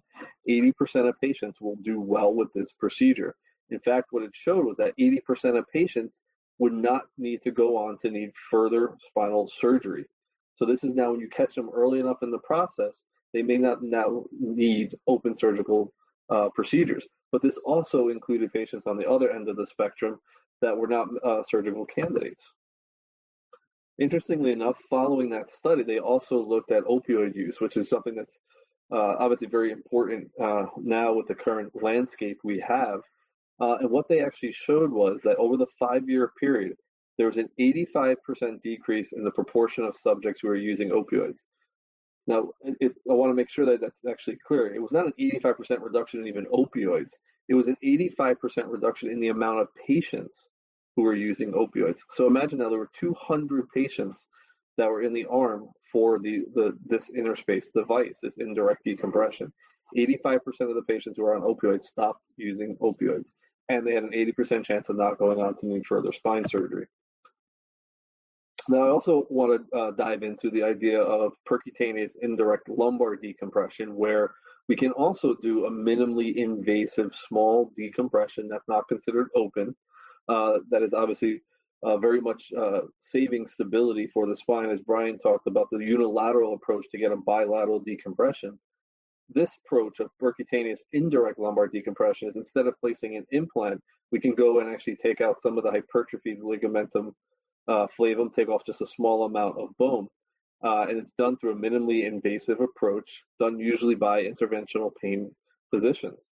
[0.48, 3.36] 80% of patients will do well with this procedure.
[3.72, 6.22] In fact, what it showed was that 80% of patients
[6.60, 10.06] would not need to go on to need further spinal surgery.
[10.56, 13.58] So this is now when you catch them early enough in the process, they may
[13.58, 15.94] not now need open surgical
[16.30, 17.08] uh, procedures.
[17.32, 20.20] But this also included patients on the other end of the spectrum
[20.62, 22.44] that were not uh, surgical candidates.
[24.00, 28.38] Interestingly enough, following that study, they also looked at opioid use, which is something that's
[28.92, 33.02] uh, obviously very important uh, now with the current landscape we have.
[33.62, 36.76] Uh, and what they actually showed was that over the five year period,
[37.18, 41.40] there was an 85% decrease in the proportion of subjects who were using opioids.
[42.26, 44.74] Now, it, I want to make sure that that's actually clear.
[44.74, 47.12] It was not an 85% reduction in even opioids.
[47.50, 50.48] It was an 85% reduction in the amount of patients
[51.00, 52.00] who were using opioids.
[52.12, 54.28] So imagine now there were 200 patients
[54.76, 59.54] that were in the arm for the, the this interspace device, this indirect decompression.
[59.98, 63.30] 85% of the patients who were on opioids stopped using opioids,
[63.70, 66.86] and they had an 80% chance of not going on to need further spine surgery.
[68.68, 73.96] Now, I also want to uh, dive into the idea of percutaneous indirect lumbar decompression,
[73.96, 74.34] where
[74.68, 79.74] we can also do a minimally invasive small decompression that's not considered open.
[80.30, 81.42] Uh, that is obviously
[81.84, 86.54] uh, very much uh, saving stability for the spine, as Brian talked about the unilateral
[86.54, 88.60] approach to get a bilateral decompression.
[89.30, 94.34] This approach of percutaneous indirect lumbar decompression is instead of placing an implant, we can
[94.34, 97.14] go and actually take out some of the hypertrophied ligamentum
[97.68, 100.08] uh, flavum, take off just a small amount of bone.
[100.64, 105.34] Uh, and it's done through a minimally invasive approach, done usually by interventional pain
[105.70, 106.30] physicians.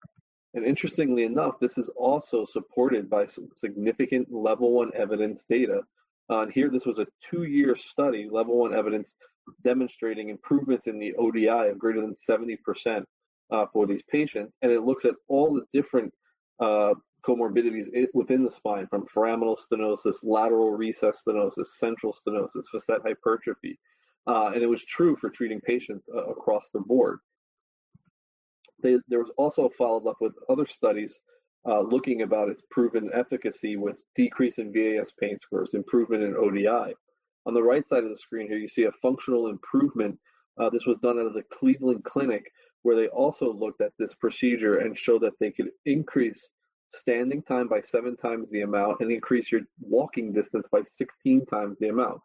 [0.55, 5.81] And interestingly enough, this is also supported by some significant level one evidence data.
[6.31, 9.15] Uh, here, this was a two year study, level one evidence
[9.63, 13.05] demonstrating improvements in the ODI of greater than 70%
[13.51, 14.57] uh, for these patients.
[14.63, 16.13] And it looks at all the different
[16.61, 16.95] uh,
[17.27, 23.79] comorbidities within the spine from foraminal stenosis, lateral recess stenosis, central stenosis, facet hypertrophy.
[24.27, 27.19] Uh, and it was true for treating patients uh, across the board.
[28.85, 31.19] They, there was also followed up with other studies
[31.67, 36.95] uh, looking about its proven efficacy with decrease in VAS pain scores, improvement in ODI.
[37.47, 40.19] On the right side of the screen here, you see a functional improvement.
[40.61, 44.15] Uh, this was done out of the Cleveland Clinic, where they also looked at this
[44.15, 46.51] procedure and showed that they could increase
[46.93, 51.79] standing time by seven times the amount and increase your walking distance by 16 times
[51.79, 52.21] the amount.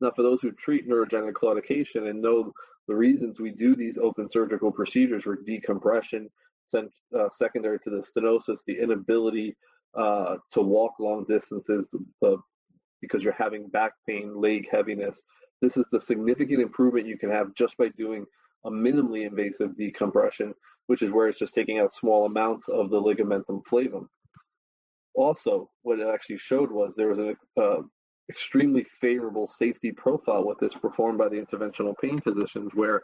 [0.00, 2.52] Now, for those who treat neurogenic claudication and know
[2.90, 6.28] the reasons we do these open surgical procedures for decompression,
[6.74, 9.56] uh, secondary to the stenosis, the inability
[9.96, 11.88] uh, to walk long distances
[13.00, 15.22] because you're having back pain, leg heaviness.
[15.62, 18.26] This is the significant improvement you can have just by doing
[18.66, 20.52] a minimally invasive decompression
[20.90, 24.08] which is where it's just taking out small amounts of the ligamentum flavum.
[25.14, 27.82] Also, what it actually showed was there was a, uh,
[28.30, 33.02] extremely favorable safety profile with this performed by the interventional pain physicians, where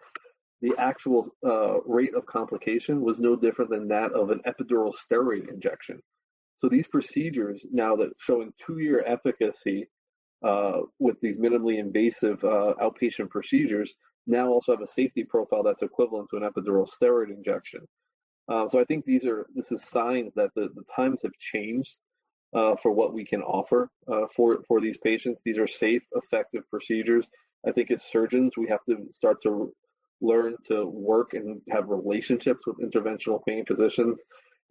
[0.63, 5.45] the actual uh, rate of complication was no different than that of an epidural steroid
[5.55, 6.01] injection.
[6.57, 9.89] So these procedures, now that showing two-year efficacy
[10.43, 13.95] uh, with these minimally invasive uh, outpatient procedures,
[14.27, 17.83] now also have a safety profile that's equivalent to an epidural steroid injection.
[18.51, 21.97] Uh, so I think these are this is signs that the, the times have changed
[22.57, 25.43] uh, for what we can offer uh, for for these patients.
[25.45, 27.27] These are safe, effective procedures.
[27.69, 29.73] I think as surgeons we have to start to
[30.21, 34.23] learn to work and have relationships with interventional pain physicians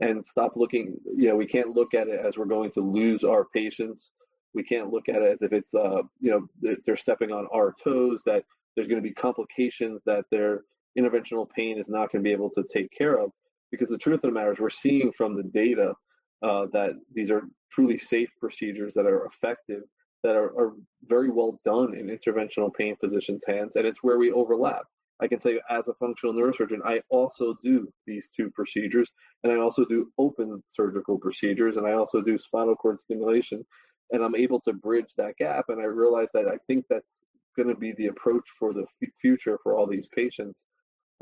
[0.02, 3.24] and stop looking, you know, we can't look at it as we're going to lose
[3.24, 4.12] our patients.
[4.54, 7.74] We can't look at it as if it's, uh, you know, they're stepping on our
[7.84, 8.43] toes, that
[8.76, 10.62] there's going to be complications that their
[10.98, 13.32] interventional pain is not going to be able to take care of.
[13.71, 15.93] Because the truth of the matter is, we're seeing from the data
[16.43, 19.84] uh, that these are truly safe procedures that are effective,
[20.24, 24.32] that are, are very well done in interventional pain physicians' hands, and it's where we
[24.32, 24.84] overlap.
[25.21, 29.10] I can tell you, as a functional neurosurgeon, I also do these two procedures,
[29.43, 33.65] and I also do open surgical procedures, and I also do spinal cord stimulation,
[34.12, 35.65] and I'm able to bridge that gap.
[35.69, 37.24] And I realize that I think that's
[37.56, 40.65] going to be the approach for the f- future for all these patients,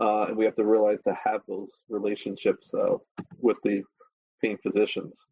[0.02, 2.98] uh, and we have to realize to have those relationships uh,
[3.40, 3.84] with the
[4.62, 5.26] physicians.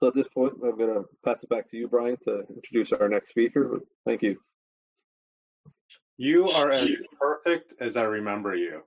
[0.00, 2.92] So at this point, I'm going to pass it back to you, Brian, to introduce
[2.92, 3.80] our next speaker.
[4.06, 4.38] Thank you.
[6.16, 8.82] You are as perfect as I remember you.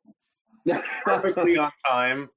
[1.04, 2.30] Perfectly on time.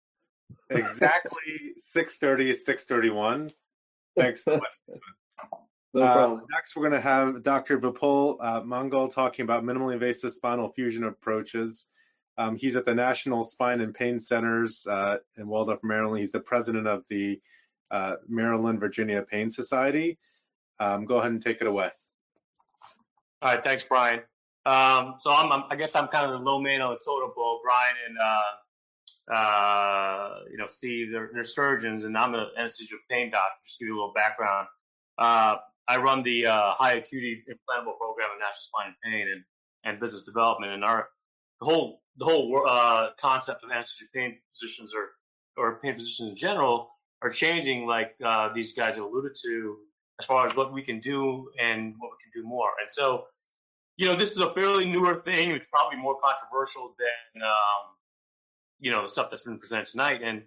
[0.70, 3.52] Exactly 6:30 6:31.
[4.16, 5.00] Thanks so much.
[5.92, 7.78] No uh, next, we're going to have Dr.
[7.78, 11.86] Vipul uh, Mangal talking about minimally invasive spinal fusion approaches.
[12.36, 16.20] Um, he's at the National Spine and Pain Centers uh, in Waldorf, Maryland.
[16.20, 17.40] He's the president of the
[17.90, 20.18] uh, Maryland Virginia Pain Society.
[20.80, 21.90] Um, go ahead and take it away.
[23.40, 24.20] All right, thanks, Brian.
[24.66, 27.30] Um, so I'm, I'm, i guess I'm kind of the low man on the totem
[27.34, 27.60] pole.
[27.62, 33.30] Brian and uh, uh, you know Steve, they're, they're surgeons, and I'm an anesthesia pain
[33.30, 33.56] doctor.
[33.64, 34.66] Just give you a little background.
[35.18, 39.44] Uh, I run the uh, high acuity implantable program in National Spine and Pain and,
[39.84, 41.08] and business development, and our
[41.60, 45.10] the whole the whole uh, concept of anesthesia pain physicians or
[45.56, 46.90] or pain physicians in general
[47.22, 49.76] are changing, like uh, these guys have alluded to,
[50.20, 52.70] as far as what we can do and what we can do more.
[52.80, 53.26] And so
[53.96, 55.52] you know, this is a fairly newer thing.
[55.52, 57.94] It's probably more controversial than, um,
[58.80, 60.20] you know, the stuff that's been presented tonight.
[60.22, 60.42] And,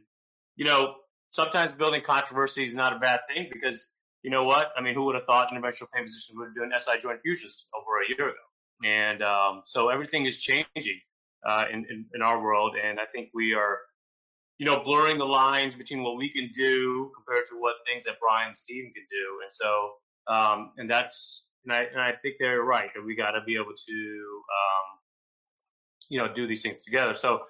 [0.56, 0.96] you know,
[1.30, 4.72] sometimes building controversy is not a bad thing because, you know what?
[4.78, 7.68] I mean, who would have thought interventional pain physicians would have done SI joint fusions
[7.74, 8.38] over a year ago?
[8.84, 11.00] And um, so everything is changing
[11.46, 12.76] uh, in, in, in our world.
[12.82, 13.80] And I think we are,
[14.58, 18.16] you know, blurring the lines between what we can do compared to what things that
[18.22, 19.40] Brian and Steven can do.
[19.44, 19.94] And so,
[20.34, 23.56] um, and that's and I and I think they're right that we got to be
[23.56, 25.00] able to um,
[26.10, 27.14] you know do these things together.
[27.14, 27.42] So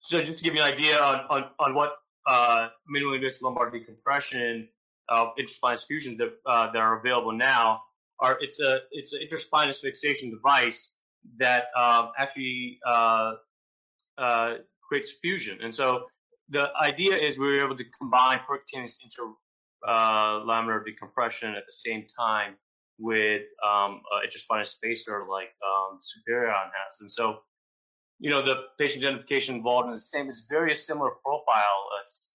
[0.00, 1.94] so just to give you an idea on on, on what
[2.26, 4.68] uh, minimally invasive lumbar decompression
[5.08, 7.82] uh, interspinous fusion that uh, that are available now
[8.20, 10.95] are it's a it's an interspinous fixation device
[11.38, 13.34] that um, actually uh,
[14.18, 14.54] uh,
[14.88, 16.06] creates fusion, and so
[16.48, 19.32] the idea is we were able to combine percutaneous inter
[19.86, 22.54] uh, decompression at the same time
[22.98, 26.98] with um, uh, interspinous spacer like um, Superion has.
[27.00, 27.38] And so,
[28.18, 31.90] you know, the patient identification involved in the same is very similar profile.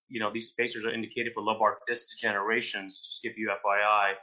[0.09, 4.13] You know, these spacers are indicated for lumbar disc degenerations, just give you FYI.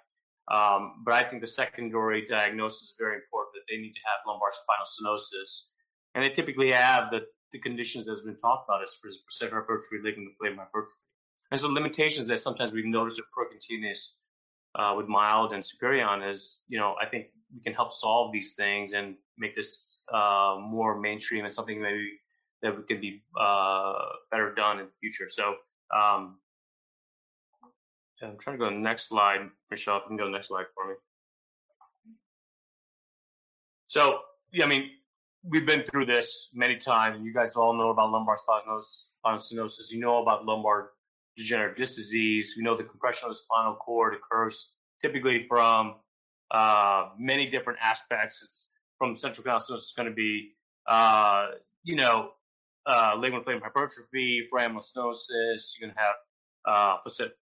[0.50, 4.26] Um, but I think the secondary diagnosis is very important that they need to have
[4.26, 5.66] lumbar spinal stenosis.
[6.14, 7.20] And they typically have the,
[7.52, 10.96] the conditions that has been talked about as percent hypertrophy, ligament flavum hypertrophy.
[11.50, 14.12] And so limitations that sometimes we've noticed with percutaneous
[14.74, 18.52] uh, with mild and Superion is, you know, I think we can help solve these
[18.52, 22.10] things and make this uh, more mainstream and something maybe
[22.62, 23.94] that can be uh,
[24.30, 25.28] better done in the future.
[25.28, 25.54] So
[25.96, 26.38] um,
[28.22, 29.98] I'm trying to go to the next slide, Michelle.
[29.98, 30.94] If you can go to the next slide for me.
[33.86, 34.20] So,
[34.52, 34.90] yeah, I mean,
[35.44, 38.82] we've been through this many times, and you guys all know about lumbar spinal
[39.26, 39.92] stenosis.
[39.92, 40.90] You know about lumbar
[41.36, 42.54] degenerative disc disease.
[42.56, 45.94] We know the compression of the spinal cord occurs typically from
[46.50, 48.42] uh, many different aspects.
[48.42, 49.74] It's from central canal stenosis.
[49.76, 50.54] It's going to be,
[50.86, 51.48] uh,
[51.84, 52.32] you know,
[52.86, 55.78] uh, ligament flavum hypertrophy, foraminal stenosis.
[55.78, 56.14] You're going to have,
[56.66, 56.96] uh,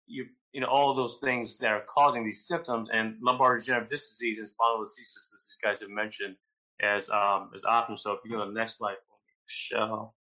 [0.07, 4.03] you, you know, all those things that are causing these symptoms, and lumbar degenerative disc
[4.03, 6.35] disease and spondylolisthesis, as these guys have mentioned,
[6.81, 7.97] as um, as often.
[7.97, 8.95] So if you go to the next slide,
[9.45, 10.15] Michelle.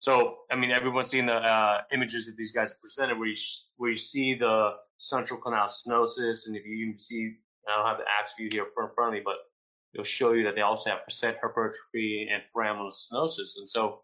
[0.00, 3.36] So, I mean, everyone's seen the uh, images that these guys have presented where you,
[3.78, 6.46] where you see the central canal stenosis.
[6.46, 7.34] And if you even see,
[7.68, 9.36] I don't have the axe view here in front of me, but
[9.92, 13.58] it'll show you that they also have percent hypertrophy and foraminal stenosis.
[13.58, 14.02] And so,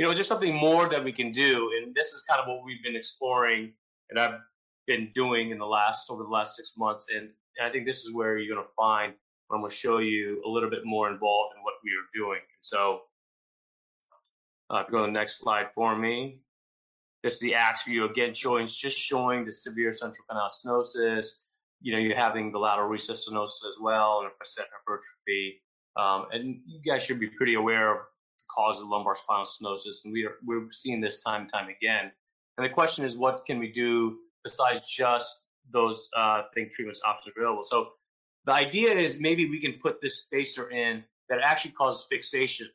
[0.00, 1.72] you know, is there something more that we can do?
[1.76, 3.74] And this is kind of what we've been exploring
[4.08, 4.40] and I've
[4.86, 7.08] been doing in the last, over the last six months.
[7.14, 7.28] And,
[7.58, 9.12] and I think this is where you're going to find,
[9.52, 12.38] I'm going to show you a little bit more involved in what we are doing.
[12.38, 13.00] And so,
[14.70, 16.40] uh, if you go to the next slide for me.
[17.22, 21.26] This is the axe view again, showing just showing the severe central canal stenosis.
[21.82, 25.60] you know, you're having the lateral recess stenosis as well and a facet hypertrophy.
[25.98, 27.98] Um, and you guys should be pretty aware of
[28.50, 30.04] the cause of lumbar spinal stenosis.
[30.04, 32.10] And we are, we're seeing this time and time again.
[32.56, 35.42] And the question is, what can we do besides just
[35.72, 37.62] those uh, think treatments options available?
[37.62, 37.90] So
[38.44, 42.68] the idea is maybe we can put this spacer in that actually causes fixation,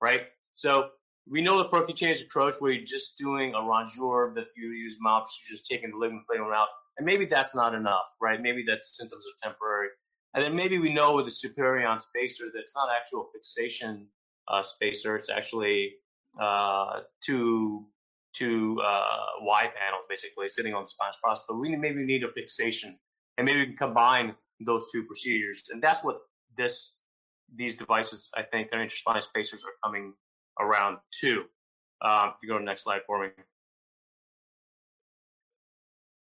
[0.00, 0.22] right?
[0.54, 0.90] So
[1.30, 5.38] we know the percutaneous approach where you're just doing a rongeur that you use MOPS,
[5.40, 6.68] you're just taking the ligament plane out,
[6.98, 8.40] and maybe that's not enough, right?
[8.40, 9.88] Maybe that symptoms are temporary.
[10.34, 14.08] And then maybe we know with the superion spacer that it's not actual fixation
[14.52, 15.94] uh, spacer, it's actually
[16.40, 17.86] uh, two
[18.34, 21.44] two uh, Y panels basically sitting on the spinous process.
[21.48, 22.98] But we maybe need a fixation,
[23.36, 26.20] and maybe we can combine those two procedures, and that's what
[26.56, 26.96] this
[27.54, 30.14] these devices I think are interspinous spacers are coming
[30.60, 31.44] around too.
[32.00, 33.28] Um, if you go to the next slide for me.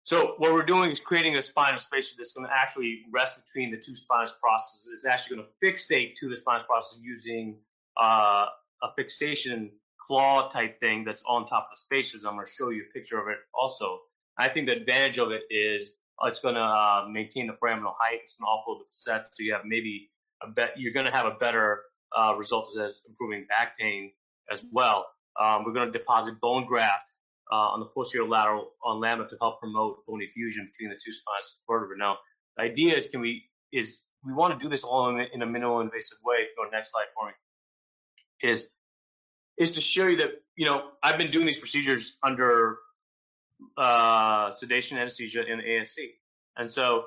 [0.03, 3.71] So what we're doing is creating a spinous spacer that's going to actually rest between
[3.71, 4.91] the two spinous processes.
[4.93, 7.57] It's actually going to fixate to the spinous process using
[8.01, 8.45] uh,
[8.83, 9.71] a fixation
[10.05, 12.23] claw type thing that's on top of the spacers.
[12.23, 13.99] I'm going to show you a picture of it also.
[14.37, 15.91] I think the advantage of it is
[16.23, 18.19] it's going to uh, maintain the foraminal height.
[18.23, 20.09] It's going to offload the facets, so you have maybe
[20.41, 20.73] a bet.
[20.77, 21.81] You're going to have a better
[22.17, 24.11] uh, result as improving back pain
[24.51, 25.05] as well.
[25.39, 27.11] Um, we're going to deposit bone graft
[27.51, 31.11] uh, on the posterior lateral on lamina to help promote bony fusion between the two
[31.11, 31.97] spinous vertebrae.
[31.99, 32.17] Now,
[32.57, 33.43] the idea is can we
[33.73, 36.47] is we want to do this all in, in a minimal invasive way.
[36.57, 37.33] Go next slide for me.
[38.41, 38.67] Is
[39.57, 42.77] is to show you that you know I've been doing these procedures under
[43.77, 45.97] uh, sedation anesthesia in ASC,
[46.57, 47.05] and so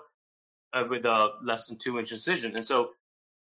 [0.73, 2.91] uh, with a less than two inch incision, and so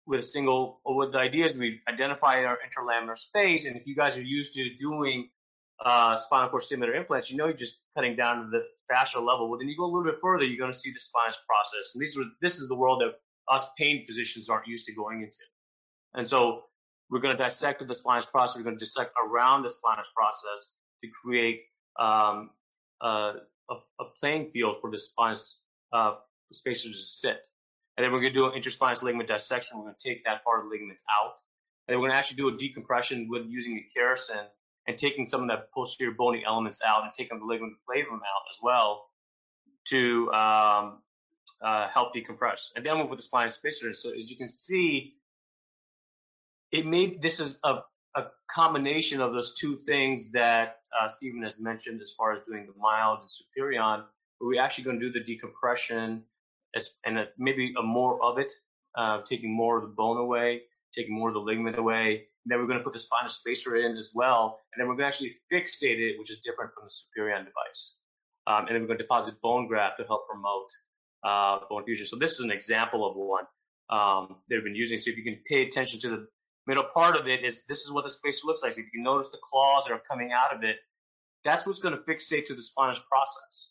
[0.07, 3.87] with a single, or with the idea is we identify our interlaminar space, and if
[3.87, 5.29] you guys are used to doing
[5.83, 8.63] uh, spinal cord stimulator implants, you know you're just cutting down to the
[8.93, 9.49] fascial level.
[9.49, 11.93] Well, then you go a little bit further, you're going to see the spinous process,
[11.93, 13.15] and these are this is the world that
[13.53, 15.43] us pain physicians aren't used to going into,
[16.13, 16.63] and so
[17.09, 18.57] we're going to dissect the spinous process.
[18.57, 20.69] We're going to dissect around the spinous process
[21.03, 21.61] to create
[21.99, 22.49] um,
[23.01, 23.33] uh,
[23.69, 25.59] a, a, playing field for the spinous
[25.93, 26.15] uh,
[26.51, 27.37] spacer to sit.
[27.97, 29.77] And then we're going to do an interspinous ligament dissection.
[29.77, 31.33] We're going to take that part of the ligament out.
[31.87, 34.45] And then we're going to actually do a decompression with using a Kerrison
[34.87, 38.43] and taking some of the posterior bony elements out and taking the ligament flavum out
[38.49, 39.05] as well
[39.85, 40.99] to um,
[41.61, 42.71] uh, help decompress.
[42.75, 43.93] And then we'll put the spinous spacer.
[43.93, 45.15] So as you can see,
[46.75, 47.79] it may this is a,
[48.15, 52.65] a combination of those two things that uh, Stephen has mentioned as far as doing
[52.65, 54.03] the mild and superion,
[54.39, 56.23] but we're actually going to do the decompression
[56.75, 58.51] as, and a, maybe a more of it,
[58.97, 60.63] uh, taking more of the bone away,
[60.93, 62.27] taking more of the ligament away.
[62.43, 64.95] And then we're going to put the spinous spacer in as well, and then we're
[64.95, 67.95] going to actually fixate it, which is different from the superion device.
[68.47, 70.69] Um, and then we're going to deposit bone graft to help promote
[71.23, 72.05] uh, bone fusion.
[72.05, 73.45] So this is an example of one
[73.89, 74.97] um, they've been using.
[74.97, 76.27] So if you can pay attention to the
[76.67, 78.73] middle part of it is this is what the spacer looks like.
[78.73, 80.77] If you notice the claws that are coming out of it,
[81.43, 83.69] that's what's going to fixate to the spinous process.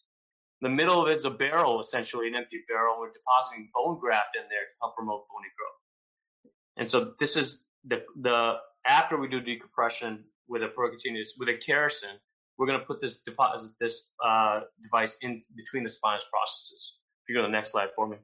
[0.60, 2.96] The middle of it is a barrel, essentially an empty barrel.
[2.98, 5.80] We're depositing bone graft in there to help promote bony growth.
[6.76, 8.54] And so this is the the
[8.86, 12.14] after we do decompression with a percutaneous with a Kerrison,
[12.56, 16.96] we're going to put this deposit this uh, device in between the spinous processes.
[17.22, 18.16] If you go to the next slide for me.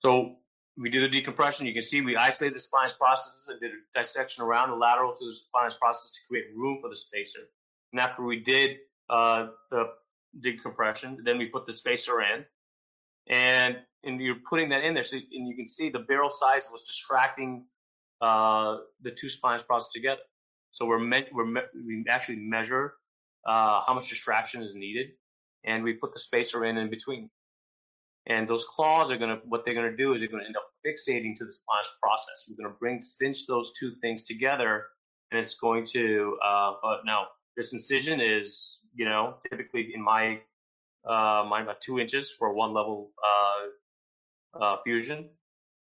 [0.00, 0.36] So
[0.78, 1.66] we do the decompression.
[1.66, 5.12] You can see we isolate the spinous processes and did a dissection around the lateral
[5.12, 7.40] to the spinous process to create room for the spacer.
[7.92, 8.76] And after we did
[9.10, 9.90] uh, the
[10.38, 12.44] decompression, then we put the spacer in,
[13.28, 16.68] and and you're putting that in there, so and you can see the barrel size
[16.70, 17.64] was distracting
[18.20, 20.20] uh, the two spinous processes together.
[20.70, 21.00] So we're,
[21.32, 22.94] we're me- we actually measure
[23.46, 25.08] uh, how much distraction is needed,
[25.64, 27.30] and we put the spacer in in between.
[28.28, 30.46] And those claws are going to, what they're going to do is they're going to
[30.46, 32.46] end up fixating to the spinous process.
[32.48, 34.84] We're going to bring, cinch those two things together
[35.30, 40.40] and it's going to, uh, but now this incision is, you know, typically in my,
[41.06, 45.28] uh, mine about two inches for one level, uh, uh, fusion.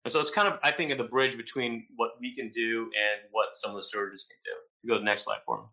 [0.05, 2.83] And so it's kind of, I think, at the bridge between what we can do
[2.83, 4.51] and what some of the surgeons can do.
[4.83, 5.65] You go to the next slide for me.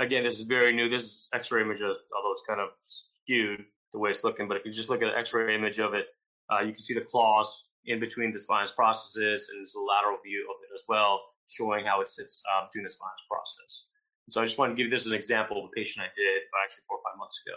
[0.00, 0.88] Again, this is very new.
[0.88, 4.48] This is X-ray image, although it's kind of skewed the way it's looking.
[4.48, 6.06] But if you just look at an X-ray image of it,
[6.50, 10.18] uh, you can see the claws in between the spinous processes, and there's a lateral
[10.24, 13.88] view of it as well, showing how it sits uh, between the spinous process.
[14.28, 16.08] So I just want to give you this as an example of a patient I
[16.16, 17.56] did actually four or five months ago.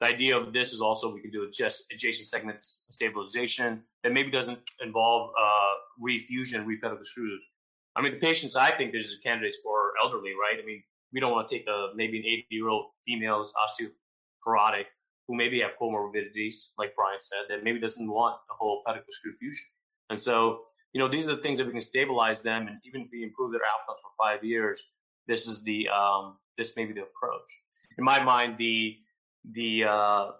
[0.00, 4.30] The idea of this is also we can do just adjacent segment stabilization that maybe
[4.30, 7.42] doesn't involve uh, refusion, repedicle screws.
[7.96, 10.60] I mean, the patients I think there's candidates for elderly, right?
[10.62, 10.82] I mean,
[11.16, 14.84] we don't want to take a maybe an 80 year old female osteoporotic
[15.26, 19.32] who maybe have comorbidities, like Brian said, that maybe doesn't want a whole pedicle screw
[19.40, 19.64] fusion.
[20.10, 23.00] And so, you know, these are the things that we can stabilize them and even
[23.00, 24.84] if we improve their outcomes for five years,
[25.26, 27.48] this is the um, this may be the approach.
[27.96, 28.98] In my mind, the
[29.52, 30.30] the uh,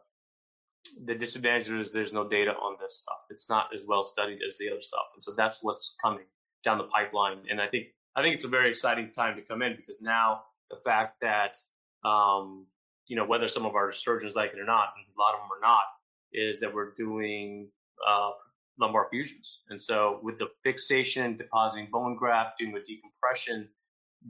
[1.07, 3.21] the disadvantage is there's no data on this stuff.
[3.31, 6.27] It's not as well studied as the other stuff, and so that's what's coming
[6.65, 7.39] down the pipeline.
[7.51, 10.43] And I think I think it's a very exciting time to come in because now
[10.71, 11.57] the fact that
[12.05, 12.67] um,
[13.09, 15.41] you know whether some of our surgeons like it or not, and a lot of
[15.41, 15.85] them are not,
[16.33, 17.69] is that we're doing
[18.07, 18.31] uh,
[18.79, 19.61] lumbar fusions.
[19.71, 23.69] And so with the fixation, depositing bone graft, doing the decompression,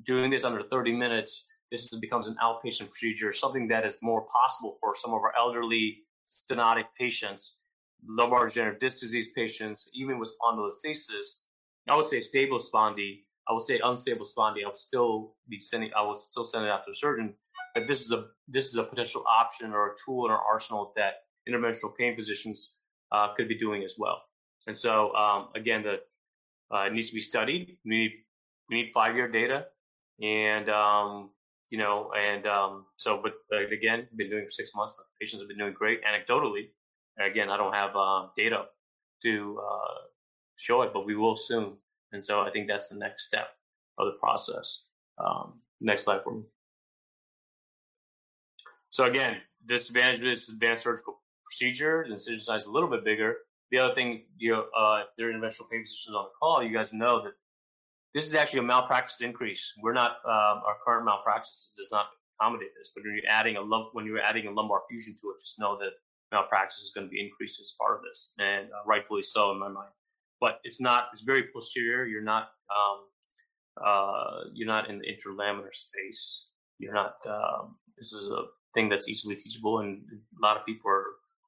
[0.05, 4.77] doing this under 30 minutes, this becomes an outpatient procedure, something that is more possible
[4.81, 7.59] for some of our elderly stenotic patients,
[8.07, 11.41] lumbar degenerative disc disease patients, even with spondylolisthesis.
[11.89, 13.25] I would say stable spondy.
[13.49, 14.65] I would say unstable spondy.
[14.65, 15.91] I would still be sending.
[15.97, 17.35] I would still send it out to a surgeon.
[17.75, 20.93] But this is a this is a potential option or a tool in our arsenal
[20.97, 22.77] that interventional pain physicians
[23.13, 24.23] uh, could be doing as well.
[24.67, 26.01] And so um, again, the
[26.75, 27.77] uh, it needs to be studied.
[27.85, 28.13] We need
[28.69, 29.67] we need five year data,
[30.21, 31.31] and um,
[31.71, 34.97] you know, and um, so, but uh, again, been doing for six months.
[34.97, 36.69] The patients have been doing great anecdotally.
[37.19, 38.67] Again, I don't have uh, data
[39.23, 39.99] to uh,
[40.57, 41.77] show it, but we will soon.
[42.17, 43.49] And so I think that's the next step
[43.99, 44.85] of the process.
[45.19, 46.45] Um, next slide for me.
[48.89, 49.37] So again,
[49.67, 53.37] disadvantage this advanced surgical procedure, the incision size is a little bit bigger.
[53.71, 56.63] The other thing, you know, uh, if there are interventional pain physicians on the call,
[56.63, 57.35] you guys know that
[58.15, 59.75] this is actually a malpractice increase.
[59.83, 62.07] We're not, um, our current malpractice does not
[62.41, 63.63] accommodate this, but when you're adding a
[63.93, 65.91] when you're adding a lumbar fusion to it, just know that
[66.33, 69.59] malpractice is going to be increased as part of this, and uh, rightfully so in
[69.59, 69.91] my mind.
[70.41, 72.07] But it's not, it's very posterior.
[72.07, 76.49] You're not, um, uh, you're not in the interlaminar space.
[76.79, 80.91] You're not, um, this is a thing that's easily teachable, and a lot of people
[80.91, 81.05] are,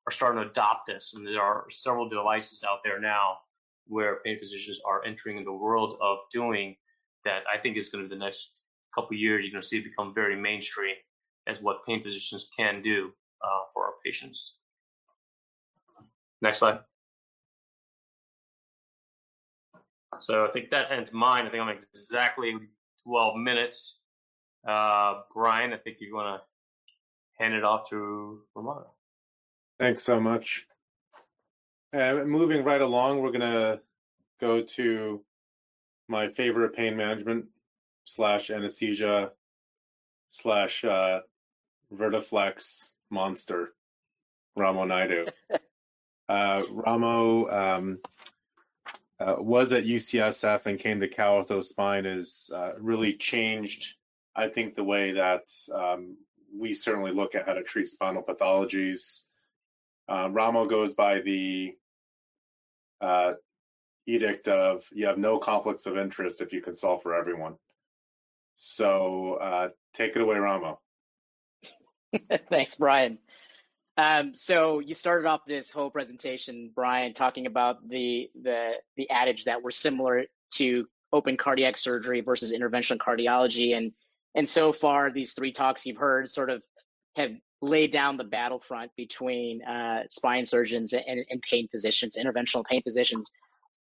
[0.06, 3.36] are starting to adopt this, and there are several devices out there now
[3.86, 6.76] where pain physicians are entering the world of doing
[7.24, 8.62] that I think is going to be the next
[8.94, 9.44] couple years.
[9.44, 10.94] You're going to see it become very mainstream
[11.46, 13.10] as what pain physicians can do
[13.42, 14.56] uh, for our patients.
[16.40, 16.80] Next slide.
[20.20, 21.46] So I think that ends mine.
[21.46, 22.54] I think I'm exactly
[23.04, 23.98] 12 minutes.
[24.66, 26.40] Uh, Brian, I think you're going to
[27.38, 28.86] hand it off to Ramana.
[29.78, 30.66] Thanks so much.
[31.92, 33.80] Uh, moving right along, we're going to
[34.40, 35.22] go to
[36.08, 37.46] my favorite pain management
[38.04, 39.30] slash anesthesia
[40.28, 41.20] slash uh,
[41.94, 43.72] Vertiflex monster,
[44.56, 45.26] Ramo Naidu.
[46.28, 47.98] uh, Ramo um,
[49.20, 53.94] uh, was at UCSF and came to Cal Ortho Spine has uh, really changed,
[54.34, 55.42] I think, the way that
[55.74, 56.16] um,
[56.56, 59.22] we certainly look at how to treat spinal pathologies.
[60.08, 61.74] Uh, Ramo goes by the
[63.00, 63.32] uh,
[64.06, 67.56] edict of you have no conflicts of interest if you can solve for everyone.
[68.54, 70.80] So uh, take it away, Ramo.
[72.50, 73.18] Thanks, Brian.
[73.98, 79.44] Um, so you started off this whole presentation, Brian, talking about the the the adage
[79.44, 83.92] that we're similar to open cardiac surgery versus interventional cardiology, and
[84.36, 86.62] and so far these three talks you've heard sort of
[87.16, 92.80] have laid down the battlefront between uh, spine surgeons and, and pain physicians, interventional pain
[92.82, 93.28] physicians.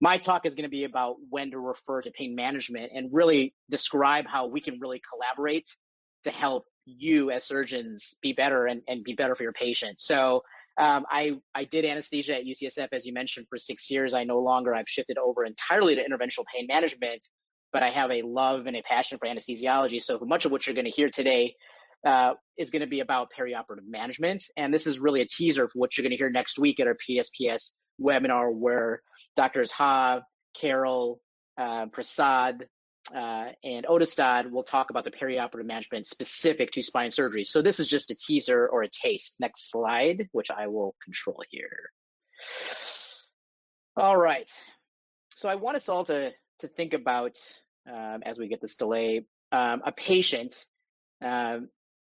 [0.00, 3.54] My talk is going to be about when to refer to pain management and really
[3.68, 5.68] describe how we can really collaborate
[6.24, 10.05] to help you as surgeons be better and, and be better for your patients.
[10.07, 10.43] So
[10.78, 14.14] um, I, I did anesthesia at UCSF, as you mentioned, for six years.
[14.14, 17.26] I no longer, I've shifted over entirely to interventional pain management,
[17.72, 20.01] but I have a love and a passion for anesthesiology.
[20.01, 21.55] So much of what you're going to hear today
[22.05, 24.45] uh, is going to be about perioperative management.
[24.57, 26.87] And this is really a teaser for what you're going to hear next week at
[26.87, 29.03] our PSPS webinar, where
[29.34, 30.20] Doctors Ha,
[30.55, 31.20] Carroll,
[31.59, 32.66] uh, Prasad,
[33.14, 37.44] uh, and Ottestad will talk about the perioperative management specific to spine surgery.
[37.44, 39.36] So this is just a teaser or a taste.
[39.40, 41.90] Next slide, which I will control here.
[43.96, 44.50] All right.
[45.36, 47.38] So I want us all to, to think about,
[47.88, 50.66] um, as we get this delay, um, a patient
[51.22, 51.68] um,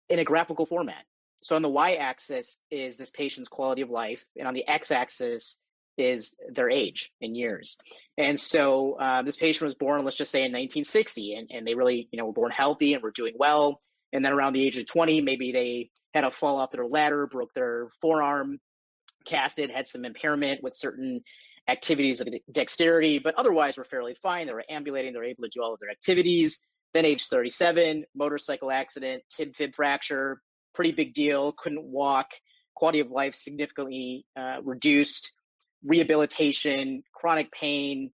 [0.10, 1.04] in a graphical format.
[1.42, 5.58] So on the y-axis is this patient's quality of life, and on the x-axis
[5.98, 7.78] is their age in years.
[8.18, 11.76] And so uh, this patient was born, let's just say in 1960, and, and they
[11.76, 13.80] really, you know, were born healthy and were doing well.
[14.12, 17.28] And then around the age of 20, maybe they had a fall off their ladder,
[17.28, 18.60] broke their forearm,
[19.26, 21.22] casted, had some impairment with certain
[21.68, 24.48] activities of dexterity, but otherwise were fairly fine.
[24.48, 26.60] They were ambulating, they were able to do all of their activities.
[26.94, 30.42] Then age 37, motorcycle accident, tib fib fracture,
[30.76, 32.32] pretty big deal, couldn't walk,
[32.76, 35.32] quality of life significantly uh, reduced,
[35.86, 38.12] rehabilitation, chronic pain.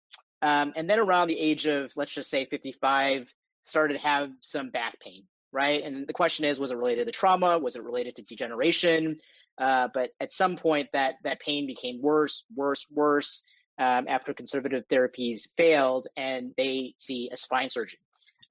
[0.42, 3.34] Um, and then around the age of, let's just say 55,
[3.64, 5.84] started to have some back pain, right?
[5.84, 7.60] And the question is, was it related to trauma?
[7.60, 9.20] Was it related to degeneration?
[9.58, 13.44] Uh, but at some point, that that pain became worse, worse, worse
[13.78, 18.00] um, after conservative therapies failed, and they see a spine surgeon.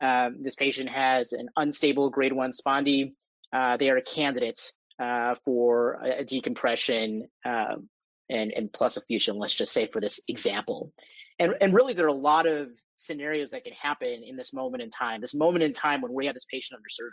[0.00, 3.14] Um, this patient has an unstable grade one spondy.
[3.52, 7.88] Uh, they are a candidate uh, for a, decompression um,
[8.32, 10.92] and, and plus a fusion, let's just say for this example.
[11.38, 14.82] And, and really, there are a lot of scenarios that can happen in this moment
[14.82, 17.12] in time, this moment in time when we have this patient under surgery.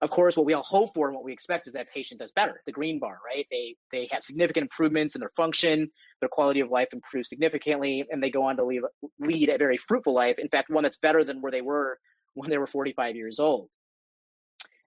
[0.00, 2.30] Of course, what we all hope for and what we expect is that patient does
[2.30, 2.60] better.
[2.66, 3.46] The green bar, right?
[3.50, 8.22] They they have significant improvements in their function, their quality of life improves significantly, and
[8.22, 8.82] they go on to leave,
[9.18, 10.38] lead a very fruitful life.
[10.38, 11.98] In fact, one that's better than where they were
[12.34, 13.68] when they were 45 years old.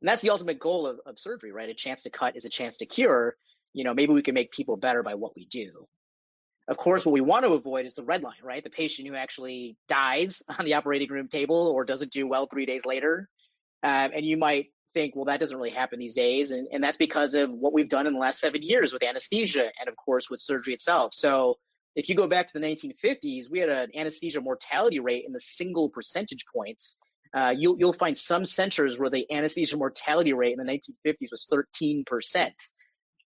[0.01, 1.69] And that's the ultimate goal of, of surgery, right?
[1.69, 3.35] A chance to cut is a chance to cure.
[3.73, 5.87] You know, maybe we can make people better by what we do.
[6.67, 8.63] Of course, what we want to avoid is the red line, right?
[8.63, 12.65] The patient who actually dies on the operating room table or doesn't do well three
[12.65, 13.27] days later.
[13.83, 16.51] Um, and you might think, well, that doesn't really happen these days.
[16.51, 19.71] And, and that's because of what we've done in the last seven years with anesthesia
[19.79, 21.13] and, of course, with surgery itself.
[21.13, 21.57] So
[21.95, 25.39] if you go back to the 1950s, we had an anesthesia mortality rate in the
[25.39, 26.99] single percentage points.
[27.33, 31.47] Uh, you'll, you'll find some centers where the anesthesia mortality rate in the 1950s was
[31.51, 32.51] 13%.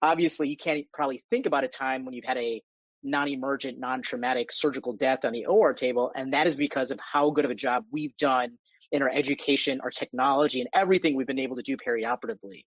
[0.02, 2.62] Obviously, you can't probably think about a time when you've had a
[3.04, 7.46] non-emergent, non-traumatic surgical death on the OR table, and that is because of how good
[7.46, 8.58] of a job we've done
[8.92, 12.66] in our education, our technology, and everything we've been able to do perioperatively.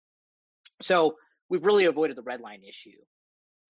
[0.81, 1.15] So
[1.49, 2.97] we've really avoided the red line issue.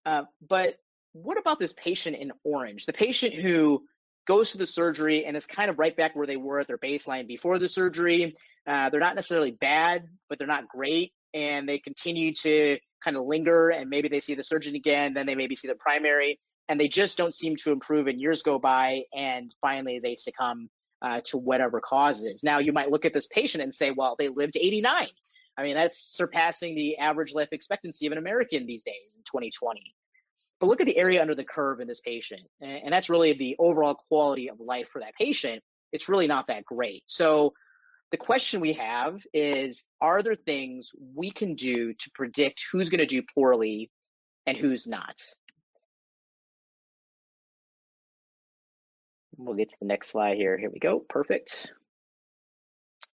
[0.06, 0.76] Uh, but
[1.14, 2.86] what about this patient in orange?
[2.86, 3.84] The patient who
[4.28, 6.78] goes to the surgery and is kind of right back where they were at their
[6.78, 8.36] baseline before the surgery.
[8.66, 11.14] Uh, they're not necessarily bad, but they're not great.
[11.34, 15.26] And they continue to kind of linger and maybe they see the surgeon again, then
[15.26, 16.40] they maybe see the primary
[16.70, 20.70] and they just don't seem to improve and years go by and finally they succumb
[21.02, 22.44] uh, to whatever causes.
[22.44, 25.08] Now, you might look at this patient and say, well, they lived 89.
[25.58, 29.94] I mean, that's surpassing the average life expectancy of an American these days in 2020.
[30.60, 32.42] But look at the area under the curve in this patient.
[32.62, 35.62] And, and that's really the overall quality of life for that patient.
[35.92, 37.04] It's really not that great.
[37.06, 37.54] So
[38.14, 43.00] the question we have is Are there things we can do to predict who's going
[43.00, 43.90] to do poorly
[44.46, 45.20] and who's not?
[49.36, 50.60] We'll get to the next slide here.
[50.60, 51.00] Here we go.
[51.00, 51.74] Perfect.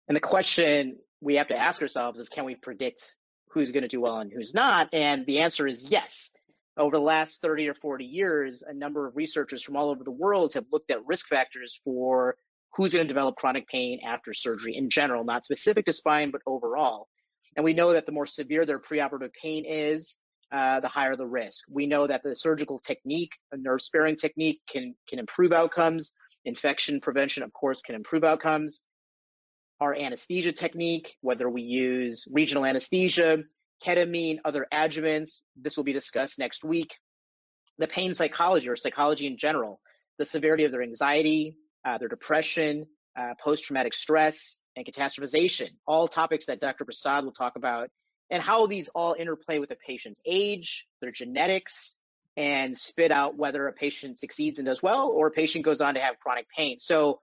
[0.07, 3.17] And the question we have to ask ourselves is can we predict
[3.49, 4.93] who's going to do well and who's not?
[4.93, 6.31] And the answer is yes.
[6.77, 10.11] Over the last 30 or 40 years, a number of researchers from all over the
[10.11, 12.37] world have looked at risk factors for
[12.75, 16.41] who's going to develop chronic pain after surgery in general, not specific to spine, but
[16.45, 17.07] overall.
[17.55, 20.17] And we know that the more severe their preoperative pain is,
[20.51, 21.65] uh, the higher the risk.
[21.69, 26.13] We know that the surgical technique, a nerve sparing technique, can can improve outcomes.
[26.43, 28.83] Infection prevention, of course, can improve outcomes.
[29.81, 33.39] Our anesthesia technique, whether we use regional anesthesia,
[33.83, 36.95] ketamine, other adjuvants, this will be discussed next week.
[37.77, 39.81] The pain psychology or psychology in general,
[40.17, 42.85] the severity of their anxiety, uh, their depression,
[43.17, 46.85] uh, post traumatic stress, and catastrophization, all topics that Dr.
[46.85, 47.89] Prasad will talk about
[48.29, 51.97] and how these all interplay with a patient's age, their genetics,
[52.35, 55.93] and spit out whether a patient succeeds and does well or a patient goes on
[55.93, 56.79] to have chronic pain.
[56.79, 57.19] So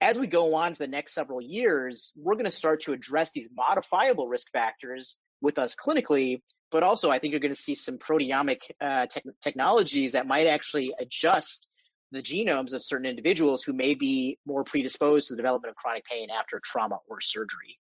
[0.00, 3.30] as we go on to the next several years, we're going to start to address
[3.32, 6.40] these modifiable risk factors with us clinically,
[6.70, 10.46] but also I think you're going to see some proteomic uh, te- technologies that might
[10.46, 11.68] actually adjust
[12.14, 16.04] the genomes of certain individuals who may be more predisposed to the development of chronic
[16.04, 17.78] pain after trauma or surgery.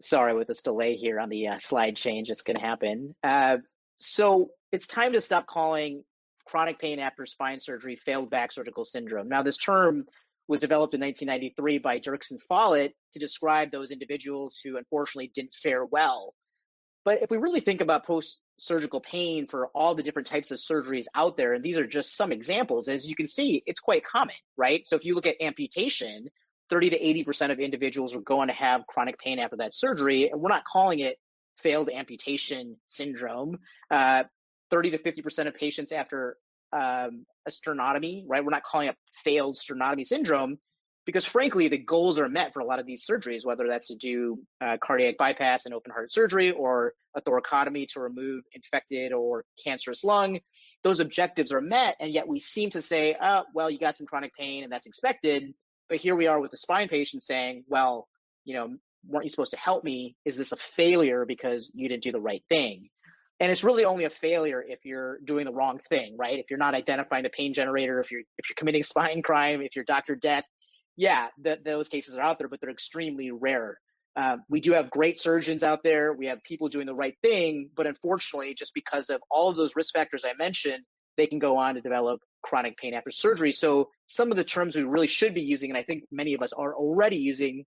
[0.00, 3.14] Sorry with this delay here on the uh, slide change, it's going to happen.
[3.22, 3.58] Uh,
[3.96, 6.04] so it's time to stop calling
[6.46, 9.28] chronic pain after spine surgery failed back surgical syndrome.
[9.28, 10.04] Now, this term
[10.46, 15.54] was developed in 1993 by Dirks and Follett to describe those individuals who unfortunately didn't
[15.54, 16.34] fare well.
[17.04, 20.58] But if we really think about post surgical pain for all the different types of
[20.58, 24.04] surgeries out there, and these are just some examples, as you can see, it's quite
[24.04, 24.86] common, right?
[24.86, 26.28] So if you look at amputation,
[26.70, 30.30] 30 to 80% of individuals are going to have chronic pain after that surgery.
[30.30, 31.18] And we're not calling it
[31.58, 33.58] failed amputation syndrome.
[33.90, 34.24] Uh,
[34.70, 36.36] 30 to 50% of patients after
[36.72, 38.44] um, a sternotomy, right?
[38.44, 40.58] We're not calling it failed sternotomy syndrome.
[41.06, 43.96] Because frankly, the goals are met for a lot of these surgeries, whether that's to
[43.96, 49.44] do uh, cardiac bypass and open heart surgery or a thoracotomy to remove infected or
[49.62, 50.40] cancerous lung.
[50.82, 54.06] Those objectives are met, and yet we seem to say, oh, well, you got some
[54.06, 55.52] chronic pain and that's expected.
[55.88, 58.08] But here we are with the spine patient saying, well,
[58.44, 58.76] you know,
[59.06, 60.16] weren't you supposed to help me?
[60.24, 62.88] Is this a failure because you didn't do the right thing?
[63.40, 66.38] And it's really only a failure if you're doing the wrong thing, right?
[66.38, 69.74] If you're not identifying a pain generator, if you're if you're committing spine crime, if
[69.74, 70.14] you're Dr.
[70.14, 70.44] Death,
[70.96, 71.28] yeah,
[71.64, 73.78] those cases are out there, but they're extremely rare.
[74.16, 76.12] Um, we do have great surgeons out there.
[76.12, 79.74] We have people doing the right thing, but unfortunately, just because of all of those
[79.74, 80.84] risk factors I mentioned,
[81.16, 83.50] they can go on to develop chronic pain after surgery.
[83.50, 86.42] So some of the terms we really should be using, and I think many of
[86.42, 87.64] us are already using,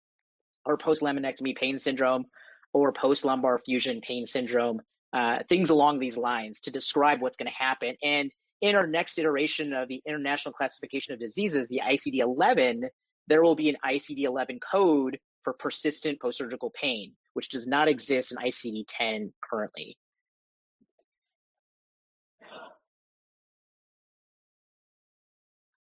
[0.66, 2.26] are post-laminectomy pain syndrome
[2.72, 4.80] or post-lumbar fusion pain syndrome,
[5.12, 7.94] uh, things along these lines to describe what's going to happen.
[8.02, 12.88] And in our next iteration of the International Classification of Diseases, the ICD-11,
[13.26, 18.38] there will be an ICD-11 code for persistent post-surgical pain, which does not exist in
[18.38, 19.96] ICD-10 currently.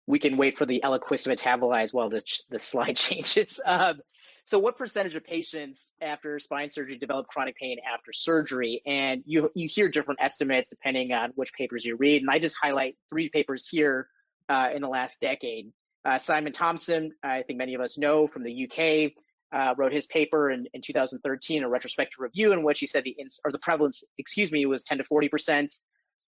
[0.07, 3.59] We can wait for the Eliquis to metabolize while the, the slide changes.
[3.65, 4.01] Um,
[4.47, 8.83] so what percentage of patients after spine surgery develop chronic pain after surgery?
[8.85, 12.21] And you, you hear different estimates depending on which papers you read.
[12.21, 14.09] And I just highlight three papers here
[14.51, 15.73] uh, in the last decade.
[16.05, 19.13] Uh, Simon Thomson, I think many of us know from the UK,
[19.53, 23.17] uh, wrote his paper in, in 2013, a retrospective review in which he said the
[23.45, 25.75] or the prevalence, excuse me, was 10 to 40 percent.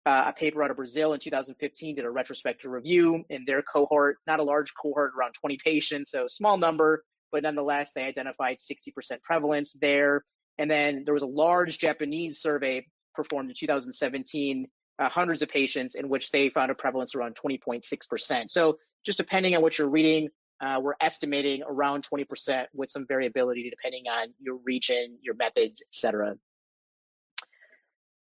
[0.05, 4.17] Uh, a paper out of Brazil in 2015 did a retrospective review in their cohort,
[4.27, 9.21] not a large cohort, around 20 patients, so small number, but nonetheless they identified 60%
[9.21, 10.25] prevalence there.
[10.57, 14.67] And then there was a large Japanese survey performed in 2017,
[14.99, 18.51] uh, hundreds of patients, in which they found a prevalence around 20.6%.
[18.51, 20.29] So just depending on what you're reading,
[20.61, 25.93] uh, we're estimating around 20% with some variability depending on your region, your methods, et
[25.93, 26.35] cetera.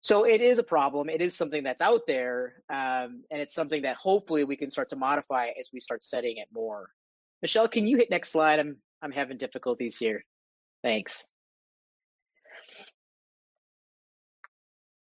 [0.00, 1.08] So it is a problem.
[1.08, 4.90] It is something that's out there, um, and it's something that hopefully we can start
[4.90, 6.88] to modify as we start studying it more.
[7.42, 8.60] Michelle, can you hit next slide?
[8.60, 10.24] I'm I'm having difficulties here.
[10.82, 11.28] Thanks.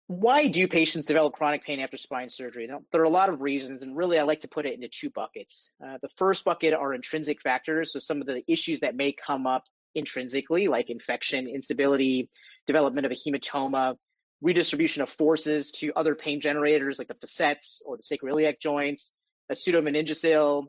[0.09, 2.67] Why do patients develop chronic pain after spine surgery?
[2.67, 4.89] Now, there are a lot of reasons, and really I like to put it into
[4.89, 5.69] two buckets.
[5.87, 9.47] Uh, the first bucket are intrinsic factors, so some of the issues that may come
[9.47, 12.31] up intrinsically, like infection, instability,
[12.67, 13.97] development of a hematoma,
[14.41, 19.13] redistribution of forces to other pain generators like the facets or the sacroiliac joints,
[19.51, 20.65] a pseudomeningocele,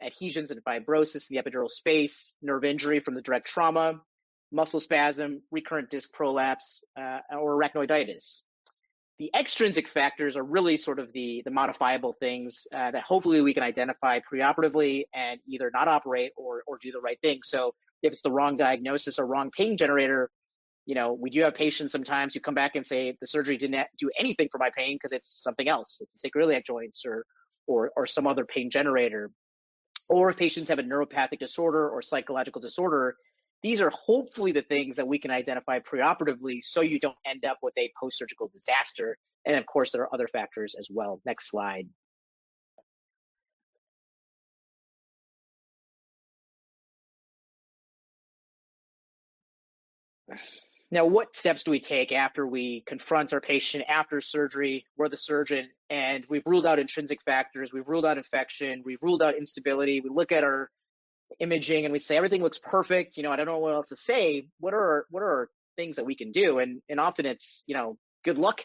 [0.00, 4.00] adhesions and fibrosis in the epidural space, nerve injury from the direct trauma,
[4.50, 8.44] muscle spasm, recurrent disc prolapse, uh, or arachnoiditis
[9.18, 13.52] the extrinsic factors are really sort of the, the modifiable things uh, that hopefully we
[13.52, 17.40] can identify preoperatively and either not operate or, or do the right thing.
[17.42, 20.30] So if it's the wrong diagnosis or wrong pain generator,
[20.86, 23.88] you know, we do have patients sometimes who come back and say the surgery didn't
[23.98, 25.98] do anything for my pain because it's something else.
[26.00, 27.24] It's the sacroiliac joints or,
[27.66, 29.30] or, or some other pain generator.
[30.08, 33.16] Or if patients have a neuropathic disorder or psychological disorder,
[33.62, 37.58] these are hopefully the things that we can identify preoperatively so you don't end up
[37.62, 39.16] with a post surgical disaster.
[39.44, 41.20] And of course, there are other factors as well.
[41.24, 41.88] Next slide.
[50.90, 54.86] Now, what steps do we take after we confront our patient after surgery?
[54.96, 59.22] We're the surgeon and we've ruled out intrinsic factors, we've ruled out infection, we've ruled
[59.22, 60.00] out instability.
[60.00, 60.70] We look at our
[61.40, 63.96] imaging and we say everything looks perfect you know i don't know what else to
[63.96, 64.46] say.
[64.60, 66.58] What are what are things that we can do?
[66.58, 68.64] And and often it's you know good luck.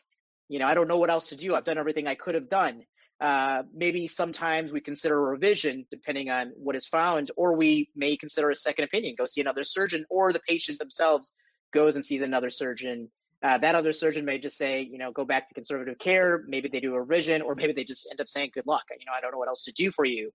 [0.49, 1.55] You know i don't know what else to do.
[1.55, 2.83] I've done everything i could have done.
[3.21, 8.17] Uh, maybe sometimes we consider a revision depending on what is found or we may
[8.17, 11.31] consider a second opinion go see another surgeon or the patient themselves
[11.71, 13.09] goes and sees another surgeon.
[13.41, 16.43] Uh, that other surgeon may just say, you know, go back to conservative care.
[16.47, 18.83] Maybe they do a revision, or maybe they just end up saying, good luck.
[18.97, 20.31] You know, I don't know what else to do for you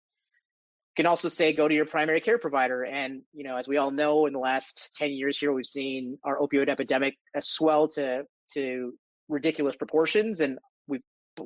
[0.99, 2.83] can also say go to your primary care provider.
[2.83, 6.19] And you know, as we all know, in the last 10 years here, we've seen
[6.25, 8.25] our opioid epidemic uh, swell to
[8.55, 8.95] to
[9.29, 11.03] ridiculous proportions, and we've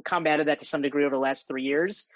[0.07, 2.07] combated that to some degree over the last three years.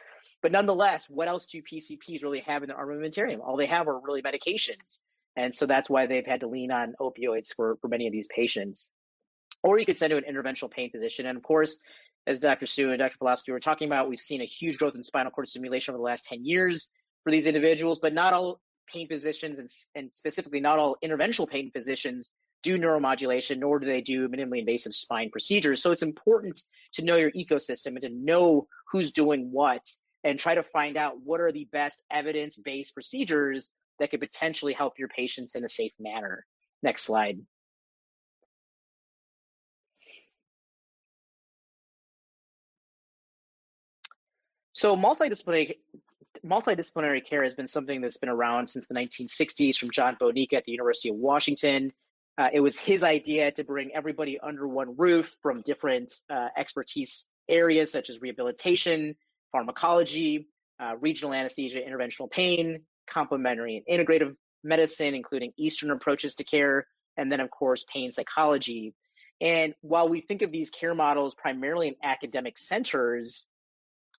[0.41, 3.41] But nonetheless, what else do PCPs really have in their armamentarium?
[3.41, 5.01] All they have are really medications.
[5.37, 8.29] And so that's why they've had to lean on opioids for, for many of these
[8.35, 8.93] patients.
[9.63, 11.27] Or you could send to an interventional pain physician.
[11.27, 11.79] And of course,
[12.27, 12.65] as Dr.
[12.65, 13.19] Su and Dr.
[13.19, 16.05] Falowski were talking about, we've seen a huge growth in spinal cord stimulation over the
[16.05, 16.89] last 10 years
[17.27, 21.73] for these individuals, but not all pain physicians and, and specifically not all interventional pain
[21.73, 22.31] physicians
[22.63, 25.83] do neuromodulation, nor do they do minimally invasive spine procedures.
[25.83, 26.63] So it's important
[26.93, 29.83] to know your ecosystem and to know who's doing what
[30.23, 34.97] and try to find out what are the best evidence-based procedures that could potentially help
[34.97, 36.47] your patients in a safe manner.
[36.81, 37.41] Next slide.
[44.75, 45.79] So multidisciplinary,
[46.47, 50.65] multidisciplinary care has been something that's been around since the 1960s from John Bonica at
[50.65, 51.93] the University of Washington.
[52.39, 57.27] Uh, it was his idea to bring everybody under one roof from different uh, expertise
[57.49, 59.17] areas such as rehabilitation,
[59.53, 66.87] pharmacology, uh, regional anesthesia, interventional pain, complementary and integrative medicine, including Eastern approaches to care,
[67.17, 68.95] and then, of course, pain psychology.
[69.41, 73.47] And while we think of these care models primarily in academic centers,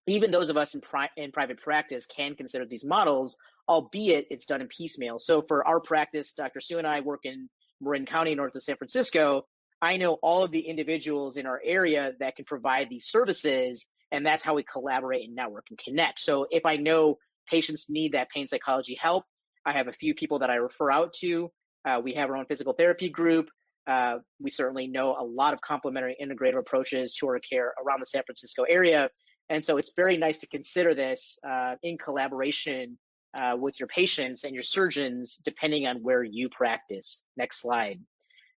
[0.08, 3.38] even those of us in, pri- in private practice can consider these models,
[3.68, 5.20] albeit it's done in piecemeal.
[5.20, 6.62] So for our practice, Dr.
[6.62, 7.50] Su and I work in
[7.82, 9.44] Marin County, north of San Francisco.
[9.82, 14.26] I know all of the individuals in our area that can provide these services, and
[14.26, 16.20] that's how we collaborate and network and connect.
[16.22, 17.18] So if I know
[17.50, 19.26] patients need that pain psychology help,
[19.66, 21.52] I have a few people that I refer out to.
[21.86, 23.50] Uh, we have our own physical therapy group.
[23.86, 28.06] Uh, we certainly know a lot of complementary integrative approaches to our care around the
[28.06, 29.10] San Francisco area.
[29.50, 32.98] And so it's very nice to consider this uh, in collaboration
[33.38, 37.24] uh, with your patients and your surgeons, depending on where you practice.
[37.36, 38.00] Next slide.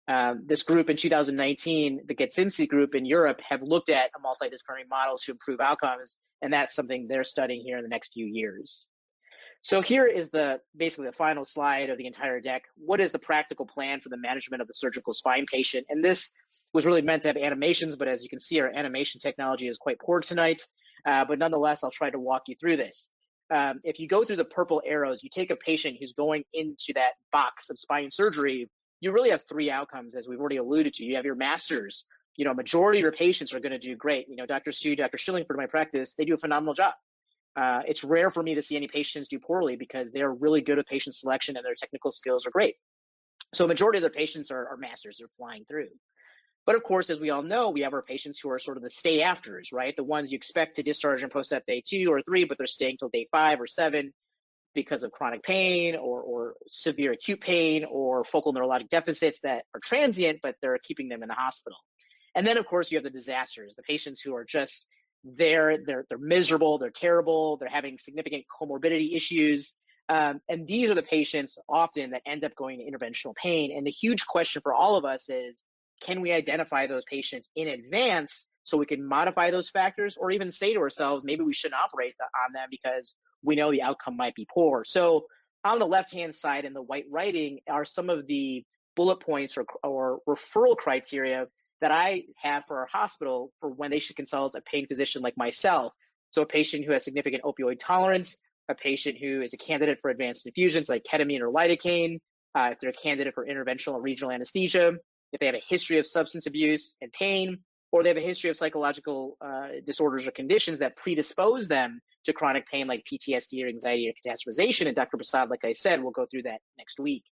[0.06, 4.88] Um, this group in 2019, the Getsinci group in Europe, have looked at a multidisciplinary
[4.88, 8.86] model to improve outcomes, and that's something they're studying here in the next few years.
[9.60, 12.62] So here is the basically the final slide of the entire deck.
[12.76, 15.86] What is the practical plan for the management of the surgical spine patient?
[15.90, 16.30] And this
[16.72, 19.78] was really meant to have animations, but as you can see, our animation technology is
[19.78, 20.60] quite poor tonight.
[21.06, 23.12] Uh, but nonetheless, I'll try to walk you through this.
[23.50, 26.92] Um, if you go through the purple arrows, you take a patient who's going into
[26.94, 28.68] that box of spine surgery,
[29.00, 31.04] you really have three outcomes, as we've already alluded to.
[31.04, 32.04] You have your masters.
[32.36, 34.28] You know, majority of your patients are going to do great.
[34.28, 34.72] You know, Dr.
[34.72, 35.18] Su, Dr.
[35.18, 36.94] Shillingford, my practice, they do a phenomenal job.
[37.56, 40.78] Uh, it's rare for me to see any patients do poorly because they're really good
[40.78, 42.76] at patient selection and their technical skills are great.
[43.54, 45.88] So majority of their patients are, are masters, they're flying through.
[46.68, 48.82] But of course, as we all know, we have our patients who are sort of
[48.82, 49.96] the stay afters, right?
[49.96, 52.98] The ones you expect to discharge in post-op day two or three, but they're staying
[52.98, 54.12] till day five or seven
[54.74, 59.80] because of chronic pain or, or severe acute pain or focal neurologic deficits that are
[59.82, 61.78] transient, but they're keeping them in the hospital.
[62.34, 64.86] And then, of course, you have the disasters, the patients who are just
[65.24, 69.72] there, they're, they're miserable, they're terrible, they're having significant comorbidity issues.
[70.10, 73.74] Um, and these are the patients often that end up going to interventional pain.
[73.74, 75.64] And the huge question for all of us is,
[76.00, 80.52] can we identify those patients in advance so we can modify those factors or even
[80.52, 82.14] say to ourselves, maybe we shouldn't operate
[82.46, 84.84] on them because we know the outcome might be poor.
[84.84, 85.26] So
[85.64, 89.56] on the left hand side in the white writing are some of the bullet points
[89.56, 91.46] or, or referral criteria
[91.80, 95.36] that I have for our hospital for when they should consult a pain physician like
[95.36, 95.92] myself.
[96.30, 98.36] So a patient who has significant opioid tolerance,
[98.68, 102.18] a patient who is a candidate for advanced infusions like ketamine or lidocaine,
[102.54, 104.94] uh, if they're a candidate for interventional or regional anesthesia,
[105.32, 107.58] if they have a history of substance abuse and pain,
[107.90, 112.32] or they have a history of psychological uh, disorders or conditions that predispose them to
[112.32, 114.86] chronic pain like PTSD or anxiety or catastrophization.
[114.86, 115.16] And Dr.
[115.16, 117.24] Prasad, like I said, we'll go through that next week.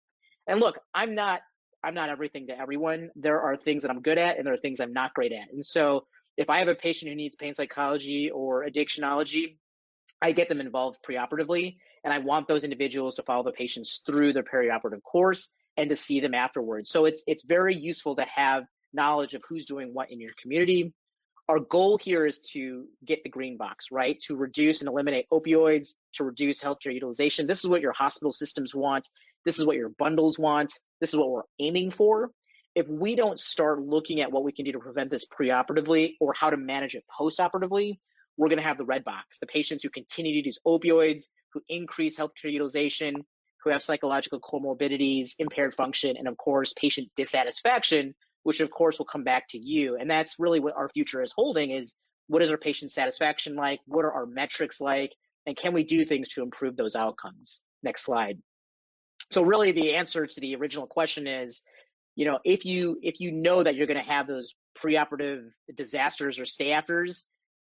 [0.47, 1.41] And look, I'm not
[1.83, 3.11] I'm not everything to everyone.
[3.15, 5.53] There are things that I'm good at and there are things I'm not great at.
[5.53, 9.57] And so if I have a patient who needs pain psychology or addictionology,
[10.21, 14.33] I get them involved preoperatively and I want those individuals to follow the patients through
[14.33, 16.89] their perioperative course and to see them afterwards.
[16.89, 20.93] So it's it's very useful to have knowledge of who's doing what in your community.
[21.47, 24.19] Our goal here is to get the green box, right?
[24.21, 27.45] To reduce and eliminate opioids, to reduce healthcare utilization.
[27.45, 29.07] This is what your hospital systems want.
[29.45, 30.73] This is what your bundles want.
[31.01, 32.32] This is what we're aiming for.
[32.73, 36.34] If we don't start looking at what we can do to prevent this preoperatively or
[36.34, 37.99] how to manage it postoperatively,
[38.38, 39.38] we're going to have the red box.
[39.39, 41.23] The patients who continue to use opioids,
[41.53, 43.23] who increase healthcare utilization,
[43.66, 48.13] who have psychological comorbidities, impaired function, and of course, patient dissatisfaction,
[48.43, 49.97] which of course will come back to you.
[49.97, 51.95] And that's really what our future is holding is
[52.28, 53.80] what is our patient satisfaction like?
[53.88, 55.11] What are our metrics like?
[55.47, 57.61] And can we do things to improve those outcomes?
[57.84, 58.38] Next slide.
[59.32, 61.63] So really the answer to the original question is,
[62.16, 66.39] you know, if you if you know that you're going to have those preoperative disasters
[66.39, 67.26] or stay afters,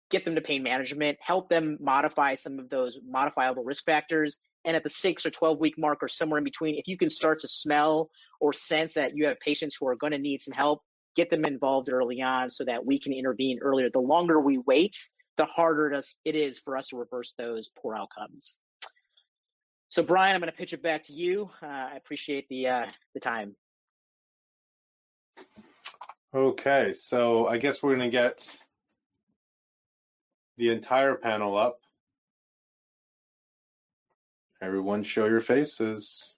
[0.09, 4.75] get them to pain management, help them modify some of those modifiable risk factors, and
[4.75, 7.41] at the six or 12 week mark or somewhere in between, if you can start
[7.41, 10.81] to smell or sense that you have patients who are going to need some help,
[11.15, 13.89] get them involved early on so that we can intervene earlier.
[13.91, 14.95] The longer we wait,
[15.37, 18.57] the harder it is for us to reverse those poor outcomes.
[19.87, 21.49] So, Brian, I'm going to pitch it back to you.
[21.63, 22.85] Uh, I appreciate the uh,
[23.15, 23.55] the time.
[26.33, 28.55] Okay, so I guess we're going to get
[30.57, 31.79] the entire panel up.
[34.61, 36.35] Everyone show your faces.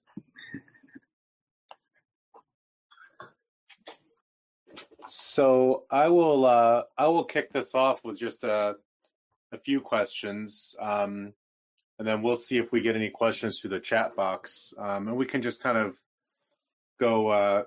[5.07, 8.75] So I will uh, I will kick this off with just a,
[9.51, 11.33] a few questions, um,
[11.99, 15.17] and then we'll see if we get any questions through the chat box, um, and
[15.17, 15.99] we can just kind of
[16.99, 17.63] go uh,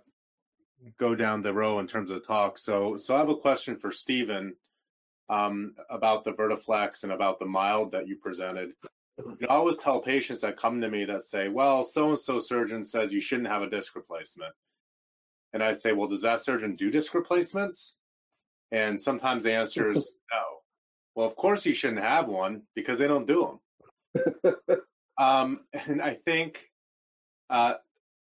[0.98, 2.58] go down the row in terms of talk.
[2.58, 4.54] So so I have a question for Stephen
[5.28, 8.72] um, about the Vertiflex and about the mild that you presented.
[9.18, 12.84] I always tell patients that come to me that say, well, so and so surgeon
[12.84, 14.52] says you shouldn't have a disc replacement.
[15.52, 17.98] And I say, well, does that surgeon do disc replacements?
[18.72, 20.42] And sometimes the answer is no.
[21.14, 23.58] Well, of course you shouldn't have one because they don't do
[24.14, 24.40] them.
[25.18, 26.58] um, and I think
[27.50, 27.74] uh,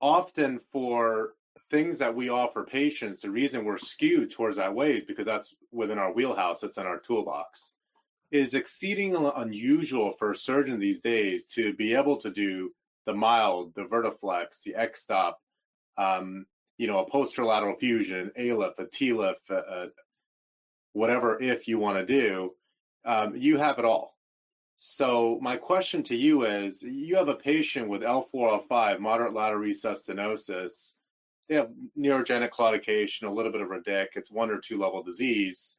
[0.01, 1.33] often for
[1.69, 5.55] things that we offer patients, the reason we're skewed towards that way is because that's
[5.71, 7.73] within our wheelhouse, it's in our toolbox.
[8.32, 12.71] Is exceedingly unusual for a surgeon these days to be able to do
[13.05, 15.38] the mild, the Vertiflex, the X-Stop,
[15.97, 16.45] um,
[16.77, 19.88] you know, a posterolateral fusion, a TLIF, a, a
[20.93, 22.53] whatever if you want to do,
[23.05, 24.15] um, you have it all.
[24.77, 29.61] So my question to you is, you have a patient with L4, L5, moderate lateral
[29.61, 30.93] recess stenosis,
[31.47, 31.69] they have
[31.99, 35.75] neurogenic claudication, a little bit of redic, it's one or two level disease.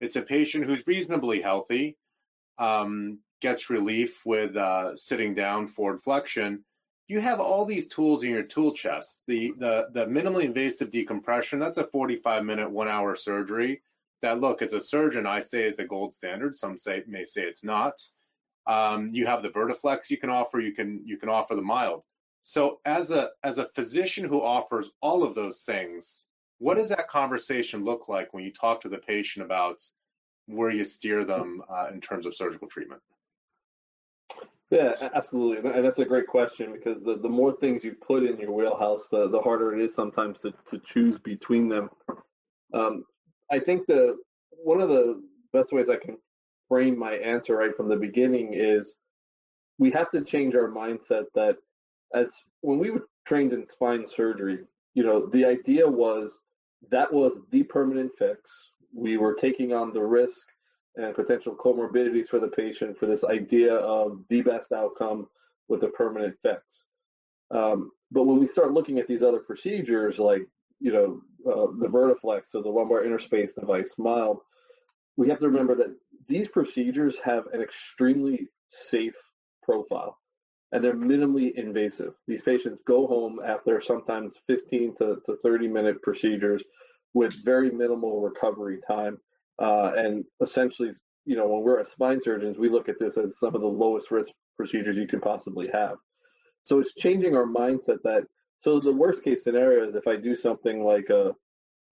[0.00, 1.96] It's a patient who's reasonably healthy,
[2.58, 6.64] um, gets relief with uh, sitting down forward flexion.
[7.08, 9.22] You have all these tools in your tool chest.
[9.26, 13.82] The, the, the minimally invasive decompression, that's a 45 minute, one hour surgery.
[14.22, 16.56] That look, as a surgeon, I say is the gold standard.
[16.56, 18.00] Some say may say it's not.
[18.66, 20.58] Um, you have the Vertiflex you can offer.
[20.58, 22.02] You can you can offer the mild.
[22.42, 26.25] So as a as a physician who offers all of those things,
[26.58, 29.82] what does that conversation look like when you talk to the patient about
[30.46, 33.02] where you steer them uh, in terms of surgical treatment?
[34.70, 35.70] Yeah, absolutely.
[35.70, 39.06] And that's a great question because the, the more things you put in your wheelhouse,
[39.10, 41.88] the, the harder it is sometimes to, to choose between them.
[42.74, 43.04] Um,
[43.50, 44.16] I think the
[44.50, 46.16] one of the best ways I can
[46.68, 48.96] frame my answer right from the beginning is
[49.78, 51.56] we have to change our mindset that
[52.12, 54.60] as when we were trained in spine surgery,
[54.94, 56.38] you know, the idea was
[56.90, 58.50] that was the permanent fix.
[58.94, 60.46] We were taking on the risk
[60.96, 65.26] and potential comorbidities for the patient for this idea of the best outcome
[65.68, 66.62] with a permanent fix.
[67.50, 70.42] Um, but when we start looking at these other procedures, like
[70.80, 71.20] you know
[71.50, 74.40] uh, the Vertiflex or the lumbar interspace device, mild,
[75.16, 75.94] we have to remember that
[76.28, 79.14] these procedures have an extremely safe
[79.62, 80.18] profile
[80.72, 82.14] and they're minimally invasive.
[82.26, 86.62] These patients go home after sometimes 15 to, to 30 minute procedures
[87.14, 89.18] with very minimal recovery time.
[89.60, 90.90] Uh, and essentially,
[91.24, 94.10] you know, when we're spine surgeons, we look at this as some of the lowest
[94.10, 95.96] risk procedures you can possibly have.
[96.62, 98.24] So it's changing our mindset that,
[98.58, 101.32] so the worst case scenario is if I do something like a,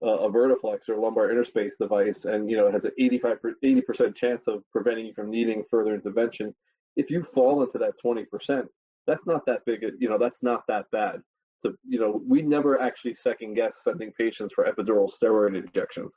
[0.02, 4.46] a Vertiflex or lumbar interspace device and, you know, it has an 85, 80% chance
[4.48, 6.54] of preventing you from needing further intervention,
[6.96, 8.66] if you fall into that 20%,
[9.06, 11.22] that's not that big, you know, that's not that bad.
[11.60, 16.14] So, you know, we never actually second guess sending patients for epidural steroid injections.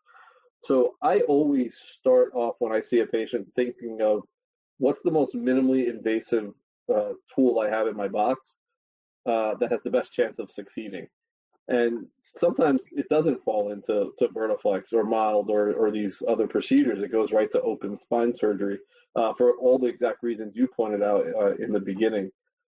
[0.63, 4.21] So I always start off when I see a patient thinking of
[4.79, 6.53] what's the most minimally invasive
[6.93, 8.55] uh, tool I have in my box
[9.25, 11.07] uh, that has the best chance of succeeding.
[11.67, 17.01] And sometimes it doesn't fall into to Vertiflex or mild or, or these other procedures.
[17.01, 18.79] It goes right to open spine surgery
[19.15, 22.31] uh, for all the exact reasons you pointed out uh, in the beginning.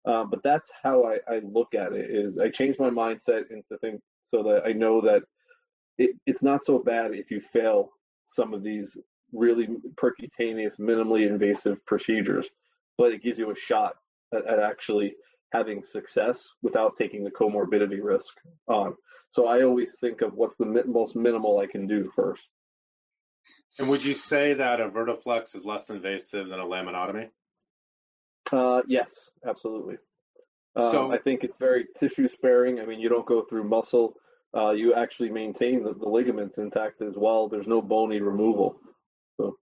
[0.05, 2.09] Um, but that's how I, I, look at it.
[2.09, 5.21] Is I change my mindset into think so that I know that
[5.99, 7.91] it, it's not so bad if you fail
[8.25, 8.97] some of these
[9.31, 12.47] really percutaneous, minimally invasive procedures,
[12.97, 13.93] but it gives you a shot
[14.33, 15.13] at, at actually
[15.53, 18.33] having success without taking the comorbidity risk
[18.67, 18.95] on.
[19.31, 22.43] So I always think of what's the most minimal I can do first.
[23.79, 27.29] And would you say that a Vertiflex is less invasive than a laminotomy?
[28.51, 29.95] Uh, yes, absolutely.
[30.75, 32.81] Um, so I think it's very tissue sparing.
[32.81, 34.17] I mean, you don't go through muscle.
[34.55, 37.47] Uh, you actually maintain the, the, ligaments intact as well.
[37.47, 38.81] There's no bony removal.
[39.37, 39.57] So.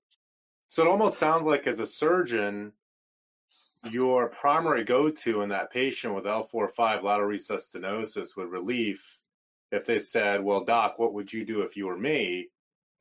[0.67, 2.73] so it almost sounds like as a surgeon,
[3.91, 9.18] your primary go-to in that patient with L4-5 lateral recess stenosis with relief,
[9.71, 12.47] if they said, well, doc, what would you do if you were me?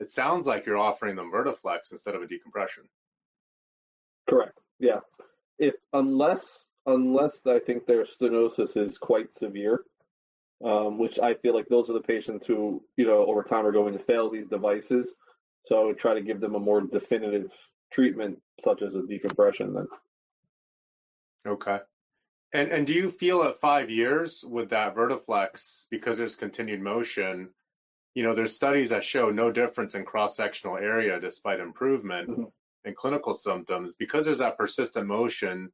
[0.01, 2.85] It sounds like you're offering them Vertiflex instead of a decompression.
[4.29, 4.59] Correct.
[4.79, 5.01] Yeah.
[5.59, 9.83] If unless unless I think their stenosis is quite severe,
[10.65, 13.73] um, which I feel like those are the patients who you know over time are
[13.73, 15.09] going to fail these devices.
[15.65, 17.53] So I would try to give them a more definitive
[17.93, 19.75] treatment, such as a decompression.
[19.75, 19.89] Then.
[21.47, 21.79] Okay.
[22.53, 27.51] And, and do you feel at five years with that Vertiflex, because there's continued motion,
[28.15, 32.45] you know, there's studies that show no difference in cross-sectional area despite improvement mm-hmm.
[32.85, 33.95] in clinical symptoms.
[33.95, 35.71] Because there's that persistent motion,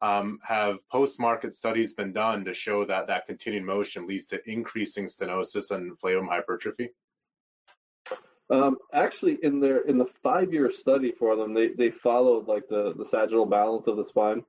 [0.00, 5.06] um, have post-market studies been done to show that that continued motion leads to increasing
[5.06, 6.90] stenosis and flavum hypertrophy?
[8.50, 12.92] Um, actually, in their in the five-year study for them, they they followed like the
[12.94, 14.44] the sagittal balance of the spine,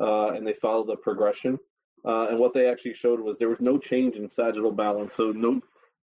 [0.00, 1.58] uh, and they followed the progression.
[2.06, 5.32] Uh, and what they actually showed was there was no change in sagittal balance, so
[5.32, 5.60] no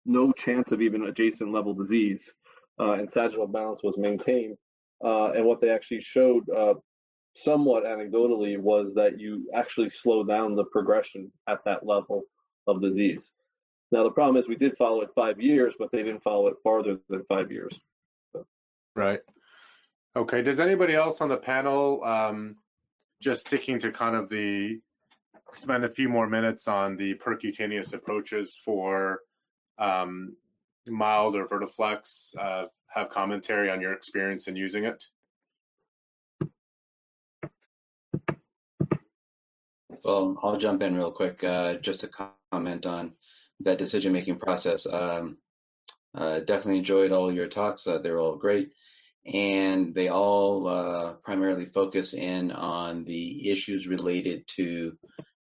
[0.05, 2.35] no chance of even adjacent level disease,
[2.81, 4.57] uh, and sagittal balance was maintained.
[5.05, 6.75] Uh, and what they actually showed, uh,
[7.35, 12.23] somewhat anecdotally, was that you actually slow down the progression at that level
[12.67, 13.33] of disease.
[13.91, 16.57] Now the problem is we did follow it five years, but they didn't follow it
[16.65, 17.79] farther than five years.
[18.33, 18.47] So.
[18.97, 19.21] Right.
[20.17, 20.43] Okay.
[20.43, 22.57] Does anybody else on the panel, um,
[23.23, 24.81] just sticking to kind of the,
[25.53, 29.21] spend a few more minutes on the percutaneous approaches for
[29.79, 30.37] um,
[30.87, 35.05] mild or Vertiflex, uh, have commentary on your experience in using it?
[40.05, 42.11] Well, I'll jump in real quick uh, just to
[42.51, 43.13] comment on
[43.61, 44.85] that decision making process.
[44.85, 45.37] Um,
[46.15, 47.87] uh, definitely enjoyed all your talks.
[47.87, 48.73] Uh, they're all great.
[49.25, 54.97] And they all uh, primarily focus in on the issues related to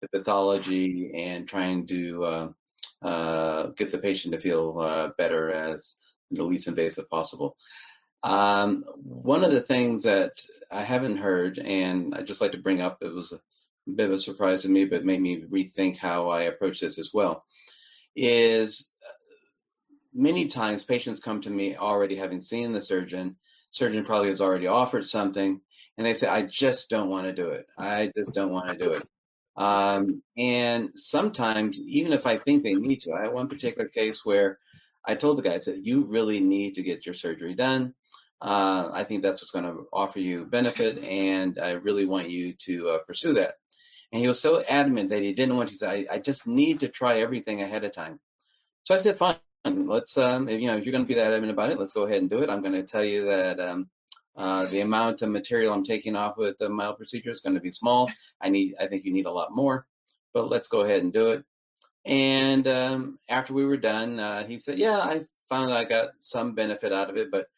[0.02, 2.48] the pathology and trying to uh,
[3.06, 5.94] uh, get the patient to feel uh, better as
[6.30, 7.56] the least invasive possible.
[8.24, 10.32] Um, one of the things that
[10.70, 13.40] I haven't heard, and I just like to bring up, it was a
[13.94, 17.10] bit of a surprise to me, but made me rethink how I approach this as
[17.14, 17.44] well
[18.18, 18.86] is
[20.12, 23.36] many times patients come to me already having seen the surgeon.
[23.70, 25.60] Surgeon probably has already offered something,
[25.96, 27.66] and they say, "I just don't want to do it.
[27.78, 29.06] I just don't want to do it."
[29.56, 34.24] Um, and sometimes, even if I think they need to, I had one particular case
[34.24, 34.58] where
[35.04, 37.94] I told the guy, I said, "You really need to get your surgery done.
[38.40, 42.54] Uh, I think that's what's going to offer you benefit, and I really want you
[42.66, 43.54] to uh, pursue that."
[44.12, 46.80] And he was so adamant that he didn't want to say, I, I just need
[46.80, 48.20] to try everything ahead of time.
[48.84, 49.36] So I said, fine,
[49.68, 51.92] let's, um, if, you know, if you're going to be that adamant about it, let's
[51.92, 52.50] go ahead and do it.
[52.50, 53.88] I'm going to tell you that, um,
[54.36, 57.60] uh, the amount of material I'm taking off with the mild procedure is going to
[57.60, 58.08] be small.
[58.40, 59.86] I need, I think you need a lot more,
[60.32, 61.44] but let's go ahead and do it.
[62.04, 66.54] And um, after we were done, uh, he said, "Yeah, I found I got some
[66.54, 67.48] benefit out of it, but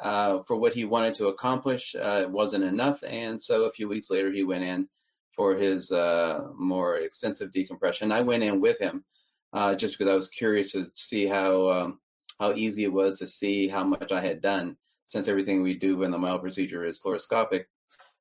[0.00, 3.88] uh, for what he wanted to accomplish, uh, it wasn't enough." And so a few
[3.88, 4.88] weeks later, he went in
[5.32, 8.10] for his uh, more extensive decompression.
[8.10, 9.04] I went in with him
[9.52, 12.00] uh, just because I was curious to see how um,
[12.38, 16.02] how easy it was to see how much I had done since everything we do
[16.02, 17.64] in the mild procedure is fluoroscopic.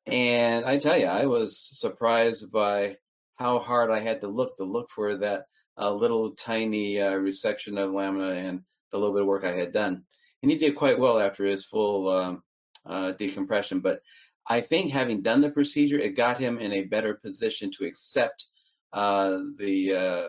[0.06, 2.98] And I tell you, I was surprised by
[3.36, 5.46] how hard I had to look to look for that
[5.78, 8.62] uh, little tiny uh, resection of lamina and
[8.92, 10.04] the little bit of work I had done.
[10.42, 12.44] And he did quite well after his full um,
[12.86, 13.82] uh, decompression.
[13.82, 14.02] But
[14.48, 18.46] I think having done the procedure, it got him in a better position to accept
[18.94, 20.28] uh, the uh,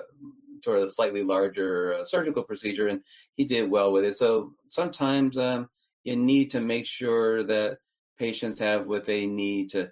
[0.62, 3.02] sort of slightly larger uh, surgical procedure, and
[3.34, 4.16] he did well with it.
[4.16, 5.68] So sometimes um,
[6.04, 7.78] you need to make sure that
[8.18, 9.90] patients have what they need to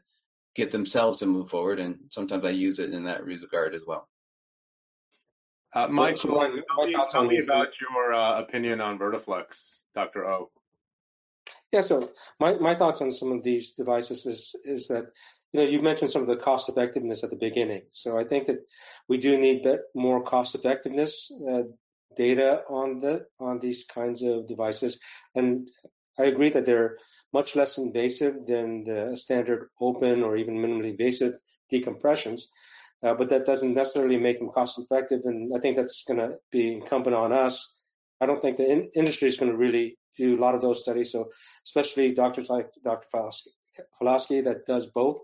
[0.54, 4.08] get themselves to move forward, and sometimes I use it in that regard as well.
[5.74, 10.26] Uh, Mike, so, tell me, tell me about your uh, opinion on Vertiflex, Dr.
[10.26, 10.50] O.
[11.70, 12.10] Yeah, so
[12.40, 15.10] my, my thoughts on some of these devices is, is that,
[15.56, 17.82] you know, you mentioned some of the cost effectiveness at the beginning.
[17.92, 18.58] So I think that
[19.08, 21.62] we do need more cost effectiveness uh,
[22.16, 24.98] data on the on these kinds of devices.
[25.34, 25.68] And
[26.18, 26.96] I agree that they're
[27.32, 31.34] much less invasive than the standard open or even minimally invasive
[31.72, 32.42] decompressions.
[33.02, 35.20] Uh, but that doesn't necessarily make them cost effective.
[35.24, 37.72] And I think that's going to be incumbent on us
[38.20, 40.82] I don't think the in- industry is going to really do a lot of those
[40.82, 41.12] studies.
[41.12, 41.30] So,
[41.64, 43.08] especially doctors like Dr.
[44.00, 45.18] Falowski that does both,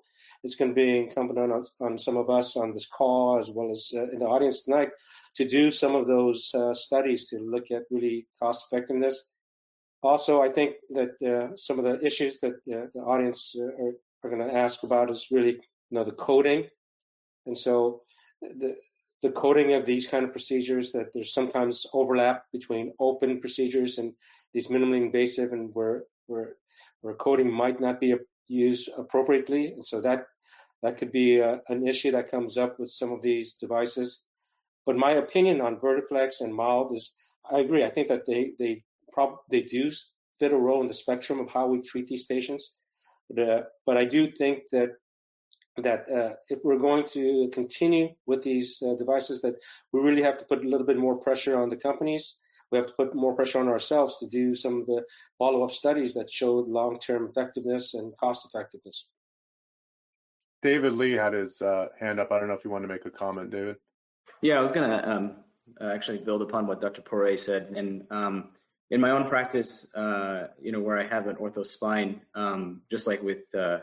[0.45, 3.71] it's going to be incumbent on, on some of us on this call as well
[3.71, 4.91] as uh, in the audience tonight
[5.37, 9.23] to do some of those uh, studies to look at really cost effectiveness.
[10.03, 13.93] Also, I think that uh, some of the issues that uh, the audience uh, are,
[14.25, 15.61] are going to ask about is really, you
[15.91, 16.67] know, the coding.
[17.47, 18.03] And so
[18.41, 18.77] the,
[19.23, 24.15] the coding of these kind of procedures that there's sometimes overlap between open procedures and
[24.53, 26.57] these minimally invasive and where where
[27.01, 28.15] where coding might not be
[28.53, 29.73] used appropriately.
[29.73, 30.27] And so that
[30.83, 34.23] that could be a, an issue that comes up with some of these devices.
[34.85, 37.15] But my opinion on vertiflex and mild is
[37.51, 37.85] i agree.
[37.85, 39.91] I think that they they prob they do
[40.39, 42.75] fit a role in the spectrum of how we treat these patients.
[43.31, 44.91] But, uh, but i do think that
[45.79, 49.55] that uh, if we're going to continue with these uh, devices, that
[49.93, 52.37] we really have to put a little bit more pressure on the companies.
[52.73, 55.05] We have to put more pressure on ourselves to do some of the
[55.39, 59.09] follow-up studies that showed long-term effectiveness and cost effectiveness.
[60.63, 62.33] David Lee had his uh, hand up.
[62.33, 63.77] I don't know if you want to make a comment, David.
[64.41, 65.37] Yeah, I was going to um,
[65.81, 67.03] actually build upon what Dr.
[67.03, 67.75] Poray said.
[67.77, 68.49] And um,
[68.91, 73.07] in my own practice, uh, you know, where I have an ortho spine, um, just
[73.07, 73.79] like with uh,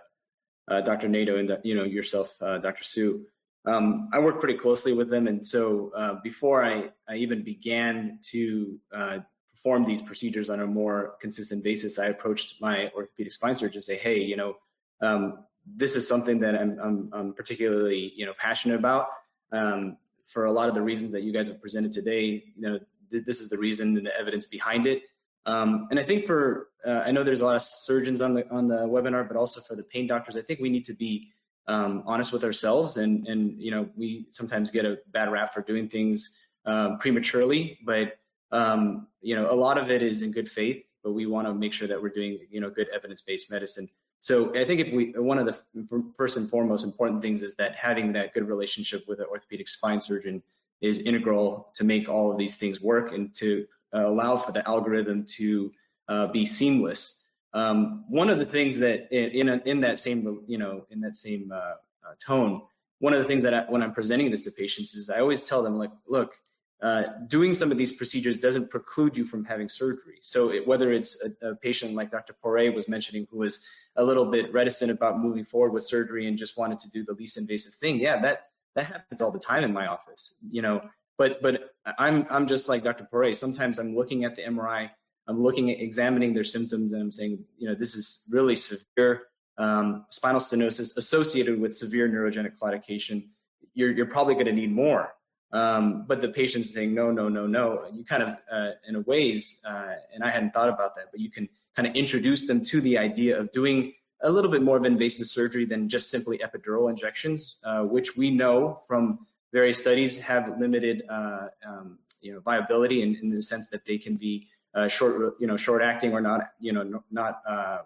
[0.70, 1.08] uh, Dr.
[1.08, 2.84] Naidu and you know yourself, uh, Dr.
[2.84, 3.26] Su,
[3.66, 5.28] um, I work pretty closely with them.
[5.28, 9.18] And so uh, before I, I even began to uh,
[9.52, 13.82] perform these procedures on a more consistent basis, I approached my orthopedic spine surgeon to
[13.82, 14.56] say, hey, you know,
[15.02, 15.46] um,
[15.76, 19.08] this is something that I'm, I'm, I'm particularly you know passionate about.
[19.52, 22.80] Um, for a lot of the reasons that you guys have presented today, you know,
[23.12, 25.02] th- this is the reason and the evidence behind it.
[25.46, 28.50] Um, and I think for uh, I know there's a lot of surgeons on the
[28.50, 31.30] on the webinar, but also for the pain doctors, I think we need to be
[31.70, 35.62] um, honest with ourselves, and and you know we sometimes get a bad rap for
[35.62, 36.32] doing things
[36.66, 38.18] um, prematurely, but
[38.52, 41.54] um, you know a lot of it is in good faith, but we want to
[41.54, 43.88] make sure that we're doing you know good evidence-based medicine.
[44.22, 47.76] So I think if we, one of the first and foremost important things is that
[47.76, 50.44] having that good relationship with an orthopedic spine surgeon
[50.82, 54.68] is integral to make all of these things work and to uh, allow for the
[54.68, 55.72] algorithm to
[56.10, 57.19] uh, be seamless.
[57.54, 61.16] Um, one of the things that in in, in that same you know in that
[61.16, 62.62] same uh, uh, tone,
[63.00, 65.44] one of the things that I, when I'm presenting this to patients is I always
[65.44, 66.36] tell them like, look,
[66.82, 70.20] uh, doing some of these procedures doesn't preclude you from having surgery.
[70.22, 72.34] So it, whether it's a, a, patient like Dr.
[72.42, 73.60] Poray was mentioning who was
[73.98, 77.14] a little bit reticent about moving forward with surgery and just wanted to do the
[77.14, 78.44] least invasive thing, yeah, that
[78.76, 80.82] that happens all the time in my office, you know.
[81.18, 83.06] But but I'm I'm just like Dr.
[83.12, 83.34] Poray.
[83.34, 84.90] Sometimes I'm looking at the MRI,
[85.30, 89.22] I'm looking at examining their symptoms, and I'm saying, you know, this is really severe
[89.58, 93.28] um, spinal stenosis associated with severe neurogenic claudication.
[93.74, 95.14] You're you're probably going to need more.
[95.52, 97.86] Um, but the patient's saying no, no, no, no.
[97.92, 101.20] You kind of, uh, in a ways, uh, and I hadn't thought about that, but
[101.20, 104.78] you can kind of introduce them to the idea of doing a little bit more
[104.78, 110.18] of invasive surgery than just simply epidural injections, uh, which we know from various studies
[110.20, 114.50] have limited, uh, um, you know, viability in, in, the sense that they can be
[114.74, 117.80] uh, short, you know, short acting or not, you know, not uh,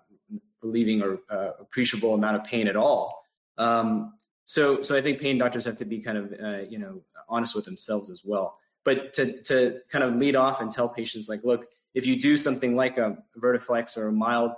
[0.62, 1.20] relieving or
[1.60, 3.24] appreciable amount of pain at all.
[3.58, 4.14] Um,
[4.46, 7.56] so, so I think pain doctors have to be kind of, uh, you know, honest
[7.56, 8.58] with themselves as well.
[8.84, 12.36] But to, to kind of lead off and tell patients like, look, if you do
[12.36, 14.52] something like a Vertiflex or a mild,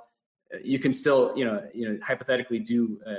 [0.53, 3.15] uh, you can still, you know, you know, hypothetically do a, a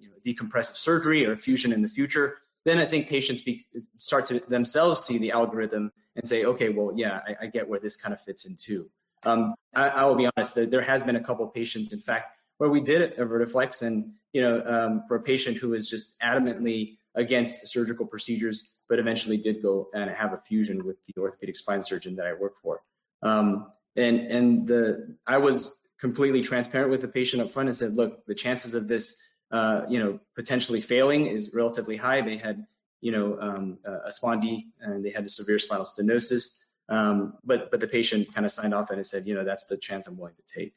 [0.00, 2.38] you know, decompressive surgery or fusion in the future.
[2.68, 3.64] Then I think patients be,
[3.96, 7.80] start to themselves see the algorithm and say, okay, well, yeah, I, I get where
[7.80, 8.90] this kind of fits into.
[9.24, 12.68] Um, I, I, will be honest, there has been a couple patients, in fact, where
[12.68, 16.98] we did a Vertiflex and, you know, um, for a patient who was just adamantly
[17.14, 21.82] against surgical procedures, but eventually did go and have a fusion with the orthopedic spine
[21.82, 22.82] surgeon that I work for.
[23.22, 27.96] Um, and and the I was completely transparent with the patient up front and said,
[27.96, 29.16] look, the chances of this,
[29.50, 32.20] uh, you know, potentially failing is relatively high.
[32.20, 32.66] They had,
[33.00, 36.50] you know, um, a spondy and they had a severe spinal stenosis.
[36.88, 39.76] Um, but but the patient kind of signed off and said, you know, that's the
[39.76, 40.74] chance I'm willing to take.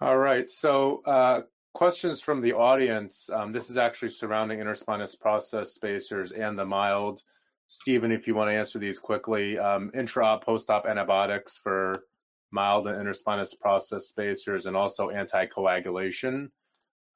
[0.00, 0.48] All right.
[0.48, 1.40] So uh,
[1.74, 3.28] questions from the audience.
[3.32, 7.22] Um, this is actually surrounding interspinous process spacers and the mild.
[7.66, 12.04] Stephen, if you want to answer these quickly, um, intra post-op antibiotics for
[12.50, 16.48] mild and interspinous process spacers and also anticoagulation,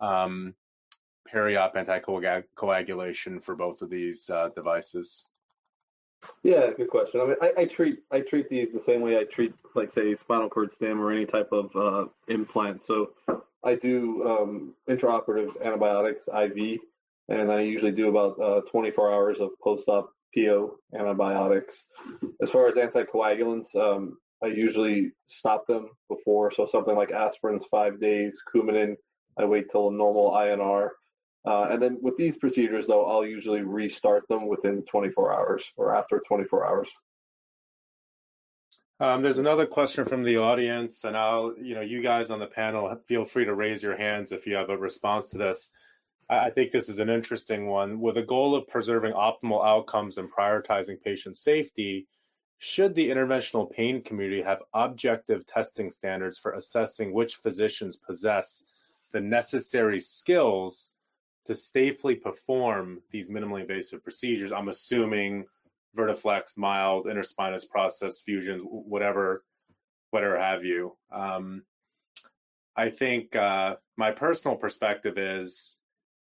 [0.02, 0.54] um,
[1.26, 5.24] peri-op anticoagulation for both of these uh, devices.
[6.42, 7.20] Yeah, good question.
[7.20, 10.14] I mean, I, I, treat I treat these the same way I treat, like, say,
[10.14, 12.84] spinal cord stim or any type of uh, implant.
[12.84, 13.10] So
[13.64, 16.78] I do um, intraoperative antibiotics IV,
[17.28, 21.84] and I usually do about uh, 24 hours of post-op PO antibiotics.
[22.40, 26.50] As far as anticoagulants, um, I usually stop them before.
[26.50, 28.96] So something like aspirin's five days, Coumadin,
[29.38, 30.90] I wait till a normal INR.
[31.44, 35.94] Uh, and then with these procedures, though, I'll usually restart them within 24 hours or
[35.94, 36.88] after 24 hours.
[39.00, 42.46] Um, there's another question from the audience, and I'll, you know, you guys on the
[42.46, 45.70] panel, feel free to raise your hands if you have a response to this.
[46.30, 48.00] I think this is an interesting one.
[48.00, 52.06] With a goal of preserving optimal outcomes and prioritizing patient safety,
[52.58, 58.64] should the interventional pain community have objective testing standards for assessing which physicians possess
[59.12, 60.92] the necessary skills
[61.46, 64.52] to safely perform these minimally invasive procedures.
[64.52, 65.46] I'm assuming
[65.96, 69.44] Vertiflex, mild, interspinous process fusion, whatever,
[70.10, 70.96] whatever have you.
[71.10, 71.64] Um,
[72.74, 75.78] I think uh, my personal perspective is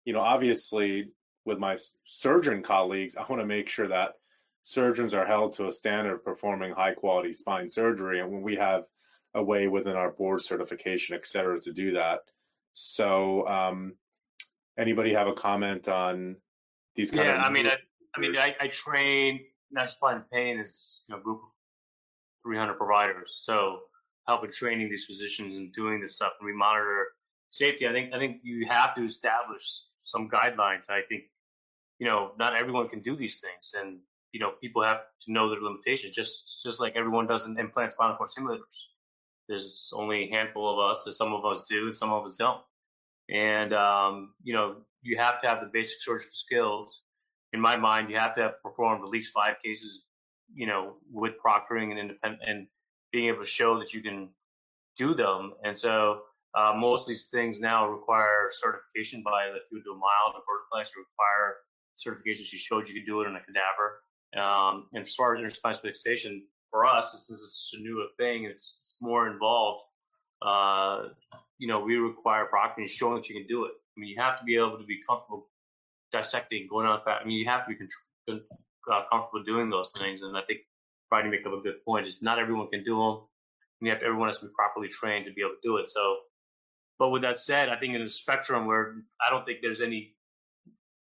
[0.09, 1.10] you know, obviously
[1.44, 4.12] with my surgeon colleagues, I want to make sure that
[4.62, 8.20] surgeons are held to a standard of performing high quality spine surgery.
[8.20, 8.85] And when we have
[9.35, 12.20] a way within our board certification, et cetera, to do that.
[12.72, 13.94] So, um,
[14.78, 16.36] anybody have a comment on
[16.94, 17.46] these kind of yeah, of?
[17.46, 17.76] I mean, I,
[18.16, 19.40] I mean, I, I train
[19.70, 21.48] National Spine Pain is you know, a group of
[22.44, 23.36] 300 providers.
[23.40, 23.80] So
[24.26, 27.08] helping training these physicians and doing this stuff, and we monitor
[27.50, 27.88] safety.
[27.88, 30.88] I think I think you have to establish some guidelines.
[30.88, 31.24] I think
[31.98, 33.98] you know not everyone can do these things, and
[34.32, 36.14] you know people have to know their limitations.
[36.14, 38.76] Just just like everyone doesn't implant spinal cord stimulators.
[39.48, 41.02] There's only a handful of us.
[41.04, 42.60] There's some of us do, and some of us don't.
[43.30, 47.02] And um, you know you have to have the basic surgical skills.
[47.52, 50.04] In my mind, you have to have performed at least five cases,
[50.54, 52.66] you know, with proctoring and independent and
[53.12, 54.28] being able to show that you can
[54.96, 55.54] do them.
[55.64, 56.22] And so
[56.54, 60.80] uh, most of these things now require certification by if you do a mild or
[60.80, 61.56] you require
[61.96, 62.52] certifications.
[62.52, 64.02] You showed you could do it in a cadaver.
[64.36, 68.44] Um, and as far as interspinal fixation, for us, this is a newer thing.
[68.44, 69.82] It's, it's more involved.
[70.42, 71.08] Uh,
[71.58, 73.72] you know, we require proctoring showing that you can do it.
[73.96, 75.48] I mean, you have to be able to be comfortable
[76.12, 77.20] dissecting, going on that.
[77.22, 78.40] I mean, you have to be
[78.90, 80.22] uh, comfortable doing those things.
[80.22, 80.60] And I think
[81.10, 82.06] Brian make up a good point.
[82.06, 83.26] Is not everyone can do them.
[83.80, 85.76] And you have to, everyone has to be properly trained to be able to do
[85.78, 85.90] it.
[85.90, 86.16] So,
[86.98, 90.14] but with that said, I think in the spectrum where I don't think there's any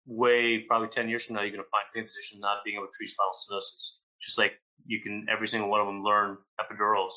[0.07, 2.87] way, probably 10 years from now, you're going to find pain physicians not being able
[2.87, 3.93] to treat spinal stenosis.
[4.21, 4.53] Just like
[4.87, 7.13] you can, every single one of them learn epidurals.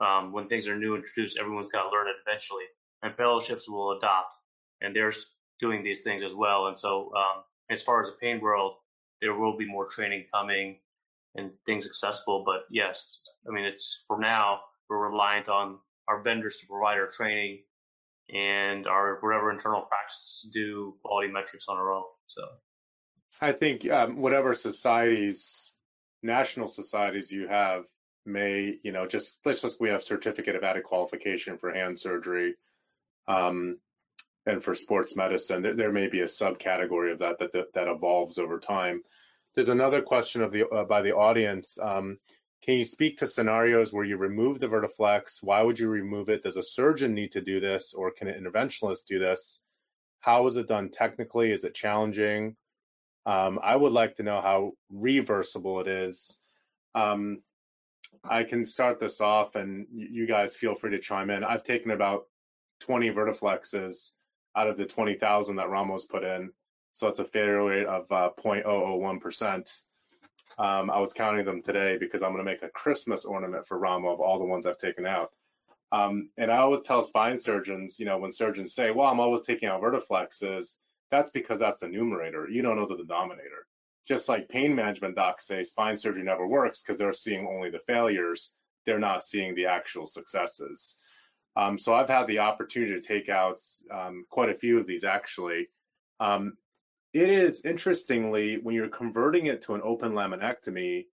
[0.00, 2.64] Um, when things are new introduced, everyone's got to learn it eventually.
[3.02, 4.34] And fellowships will adopt,
[4.80, 5.12] and they're
[5.60, 6.66] doing these things as well.
[6.66, 8.74] And so, um, as far as the pain world,
[9.20, 10.78] there will be more training coming
[11.34, 12.42] and things accessible.
[12.44, 17.06] But yes, I mean, it's for now, we're reliant on our vendors to provide our
[17.06, 17.62] training
[18.32, 22.04] and our whatever internal practices do quality metrics on our own.
[22.26, 22.42] So
[23.40, 25.71] I think um, whatever societies,
[26.22, 27.84] national societies you have
[28.24, 32.54] may, you know, just let's just we have certificate of added qualification for hand surgery.
[33.26, 33.78] Um,
[34.44, 37.88] and for sports medicine, there, there, may be a subcategory of that, that that that
[37.88, 39.02] evolves over time.
[39.54, 41.78] There's another question of the uh, by the audience.
[41.80, 42.18] Um,
[42.64, 45.42] can you speak to scenarios where you remove the Vertiflex?
[45.42, 46.44] Why would you remove it?
[46.44, 49.60] Does a surgeon need to do this, or can an interventionalist do this?
[50.20, 51.50] How is it done technically?
[51.52, 52.56] Is it challenging?
[53.24, 56.38] Um, I would like to know how reversible it is.
[56.94, 57.42] Um,
[58.24, 61.44] I can start this off, and you guys feel free to chime in.
[61.44, 62.26] I've taken about
[62.80, 64.12] 20 Vertiflexes
[64.56, 66.50] out of the 20,000 that Ramos put in.
[66.92, 69.80] So it's a failure rate of uh, 0.001%.
[70.58, 73.78] Um, I was counting them today because I'm going to make a Christmas ornament for
[73.78, 75.30] Ramo of all the ones I've taken out.
[75.90, 79.42] Um, and I always tell spine surgeons, you know, when surgeons say, well, I'm always
[79.42, 80.76] taking out vertiflexes,
[81.12, 82.48] that's because that's the numerator.
[82.50, 83.66] You don't know the denominator.
[84.08, 87.78] Just like pain management docs say spine surgery never works because they're seeing only the
[87.86, 90.98] failures, they're not seeing the actual successes.
[91.54, 93.58] Um, so I've had the opportunity to take out
[93.92, 95.68] um, quite a few of these actually.
[96.18, 96.54] Um,
[97.12, 101.04] it is interestingly when you're converting it to an open laminectomy,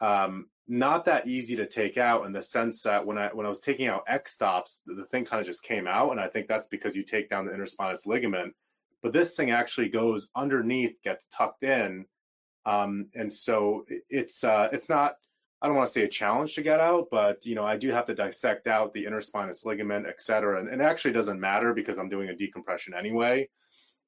[0.00, 3.48] um, not that easy to take out in the sense that when I when I
[3.48, 6.48] was taking out X stops, the thing kind of just came out, and I think
[6.48, 8.54] that's because you take down the interspinous ligament.
[9.02, 12.04] But this thing actually goes underneath, gets tucked in,
[12.66, 15.14] um, and so it's uh, it's not.
[15.62, 17.90] I don't want to say a challenge to get out, but you know I do
[17.90, 21.74] have to dissect out the interspinous ligament, et cetera, and, and it actually doesn't matter
[21.74, 23.48] because I'm doing a decompression anyway.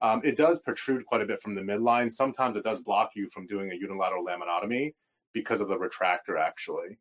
[0.02, 2.10] Um, it does protrude quite a bit from the midline.
[2.10, 4.94] Sometimes it does block you from doing a unilateral laminotomy
[5.32, 6.98] because of the retractor, actually.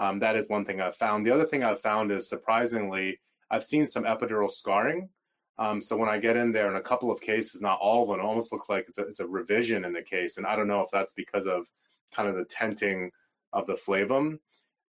[0.00, 1.24] Um, that is one thing I've found.
[1.24, 5.10] The other thing I've found is surprisingly, I've seen some epidural scarring.
[5.60, 8.08] Um, so when I get in there in a couple of cases, not all of
[8.08, 10.38] them, it almost looks like it's a, it's a revision in the case.
[10.38, 11.66] And I don't know if that's because of
[12.14, 13.10] kind of the tenting
[13.52, 14.38] of the flavum.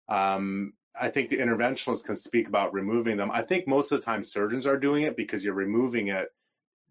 [0.09, 3.33] Um, I think the interventionalists can speak about removing them.
[3.33, 6.29] I think most of the time surgeons are doing it because you're removing it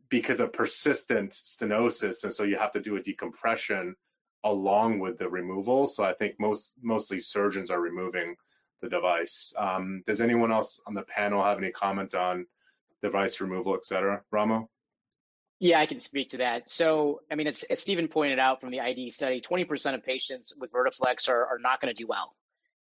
[0.10, 3.96] because of persistent stenosis, and so you have to do a decompression
[4.44, 5.88] along with the removal.
[5.88, 8.36] So I think most mostly surgeons are removing
[8.82, 9.54] the device.
[9.58, 12.46] Um, does anyone else on the panel have any comment on
[13.02, 14.22] device removal, et cetera?
[14.32, 14.70] Ramo?
[15.60, 16.70] Yeah, I can speak to that.
[16.70, 20.54] So, I mean, as, as Stephen pointed out from the ID study, 20% of patients
[20.58, 22.34] with Vertiflex are, are not going to do well.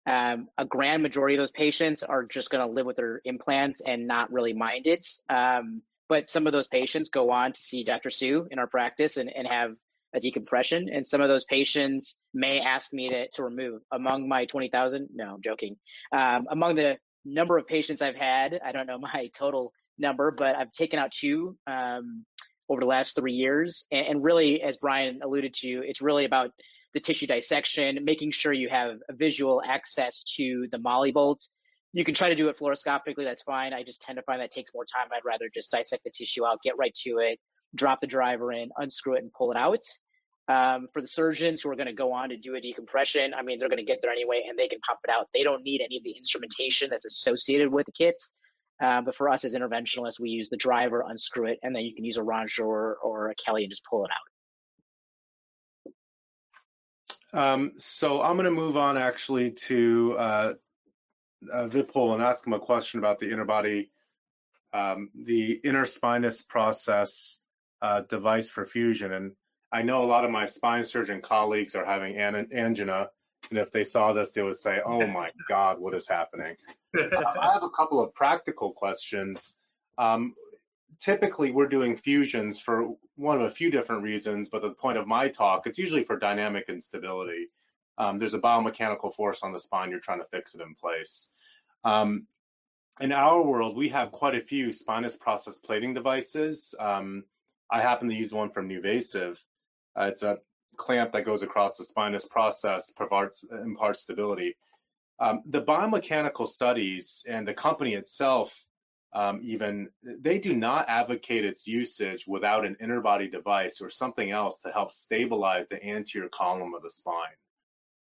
[0.05, 3.83] Um, a grand majority of those patients are just going to live with their implants
[3.85, 5.07] and not really mind it.
[5.29, 8.11] Um, but some of those patients go on to see Dr.
[8.11, 9.75] Su in our practice and, and have
[10.13, 10.89] a decompression.
[10.89, 13.83] And some of those patients may ask me to, to remove.
[13.93, 15.77] Among my 20,000, no, I'm joking.
[16.13, 20.57] Um, among the number of patients I've had, I don't know my total number, but
[20.57, 21.57] I've taken out two.
[21.67, 22.25] Um,
[22.69, 23.87] over the last three years.
[23.91, 26.51] And, and really, as Brian alluded to, it's really about
[26.95, 31.47] the tissue dissection, making sure you have visual access to the molly bolt.
[31.93, 33.73] You can try to do it fluoroscopically, that's fine.
[33.73, 35.09] I just tend to find that takes more time.
[35.13, 37.39] I'd rather just dissect the tissue out, get right to it,
[37.75, 39.83] drop the driver in, unscrew it, and pull it out.
[40.49, 43.43] Um, for the surgeons who are going to go on to do a decompression, I
[43.43, 45.29] mean, they're going to get there anyway and they can pop it out.
[45.35, 48.17] They don't need any of the instrumentation that's associated with the kit.
[48.81, 51.95] Uh, but for us as interventionalists, we use the driver, unscrew it, and then you
[51.95, 54.11] can use a Rongeur or, a Kelly and just pull it
[57.33, 57.39] out.
[57.39, 60.55] Um, so I'm going to move on actually to uh,
[61.53, 63.89] uh, Vipul and ask him a question about the interbody,
[64.73, 67.39] um, the interspinous process
[67.83, 69.13] uh, device for fusion.
[69.13, 69.33] And
[69.73, 73.09] I know a lot of my spine surgeon colleagues are having an angina,
[73.51, 76.57] and if they saw this, they would say, "Oh my God, what is happening?"
[76.97, 79.55] I have a couple of practical questions.
[79.99, 80.35] Um,
[81.01, 85.07] typically, we're doing fusions for one of a few different reasons, but the point of
[85.07, 87.49] my talk, it's usually for dynamic instability.
[87.99, 91.31] Um, there's a biomechanical force on the spine, you're trying to fix it in place.
[91.85, 92.27] Um,
[93.01, 96.75] in our world, we have quite a few spinous process plating devices.
[96.79, 97.25] Um,
[97.71, 99.39] I happen to use one from NuVasive.
[99.99, 100.39] Uh, it's a
[100.77, 104.57] clamp that goes across the spinous process, provides imparts stability.
[105.19, 108.55] Um, the biomechanical studies and the company itself,
[109.15, 114.59] um, even they do not advocate its usage without an interbody device or something else
[114.59, 117.37] to help stabilize the anterior column of the spine.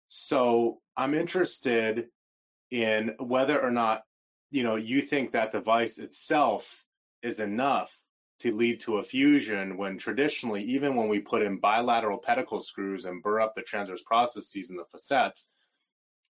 [0.07, 2.07] So I'm interested
[2.71, 4.03] in whether or not
[4.51, 6.83] you know you think that device itself
[7.21, 7.95] is enough
[8.39, 13.05] to lead to a fusion when traditionally, even when we put in bilateral pedicle screws
[13.05, 15.51] and burr up the transverse processes and the facets,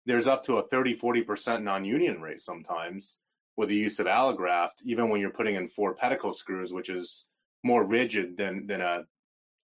[0.05, 3.21] there's up to a 30, 40% non-union rate sometimes
[3.57, 7.27] with the use of allograft, even when you're putting in four pedicle screws, which is
[7.63, 9.03] more rigid than, than a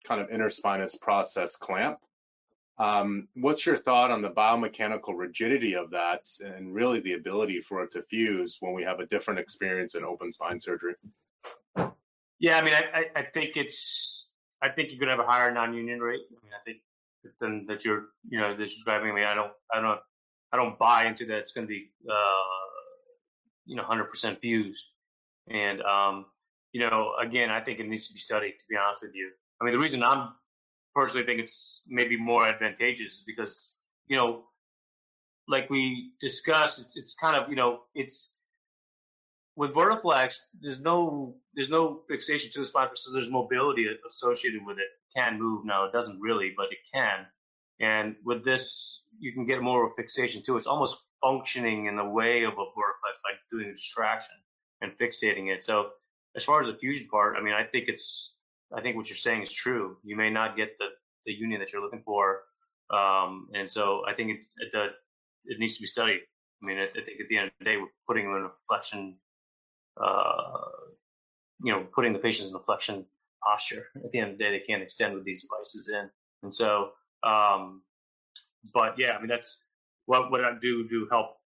[0.05, 1.99] kind of interspinous process clamp.
[2.79, 7.85] Um, what's your thought on the biomechanical rigidity of that and really the ability for
[7.85, 10.95] it to fuse when we have a different experience in open spine surgery?
[12.43, 14.29] Yeah, I mean, I, I think it's,
[14.61, 16.23] I think you're gonna have a higher non-union rate.
[16.29, 16.79] I mean, I think
[17.39, 19.13] than that you're, you know, describing.
[19.13, 20.01] I mean, I don't, I don't,
[20.53, 21.39] I don't buy into that.
[21.39, 22.15] It's gonna be, uh,
[23.65, 24.85] you know, 100% fused.
[25.49, 26.27] And, um,
[26.73, 28.53] you know, again, I think it needs to be studied.
[28.55, 30.31] To be honest with you, I mean, the reason I'm
[30.97, 34.43] personally think it's maybe more advantageous is because, you know,
[35.47, 38.33] like we discussed, it's, it's kind of, you know, it's
[39.57, 44.79] with Vertiflex, there's no there's no fixation to the spine, so there's mobility associated with
[44.79, 44.89] it.
[45.15, 47.27] Can move now, it doesn't really, but it can.
[47.81, 50.57] And with this, you can get more of a fixation too.
[50.57, 54.35] It's almost functioning in the way of a Vertiflex by doing a distraction
[54.81, 55.63] and fixating it.
[55.63, 55.91] So
[56.35, 58.35] as far as the fusion part, I mean, I think it's
[58.75, 59.99] I think what you're saying is true.
[60.03, 60.87] You may not get the
[61.27, 62.41] the union that you're looking for,
[62.91, 64.93] um, and so I think it it,
[65.45, 66.21] it needs to be studied.
[66.63, 68.45] I mean, I, I think at the end of the day, we're putting them in
[68.45, 69.19] a flexion
[70.01, 70.69] uh,
[71.63, 73.07] you know, putting the patients in a flexion
[73.43, 73.87] posture.
[73.97, 76.11] At the end of the day, they can't extend with these devices in.
[76.43, 76.91] And so,
[77.23, 77.83] um,
[78.73, 79.59] but yeah, I mean, that's
[80.07, 81.37] what, what I do to help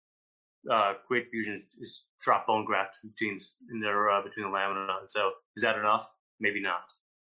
[0.70, 4.96] uh, create fusion is, drop bone graft routines in there uh, between the lamina.
[5.00, 6.10] And so, is that enough?
[6.40, 6.82] Maybe not.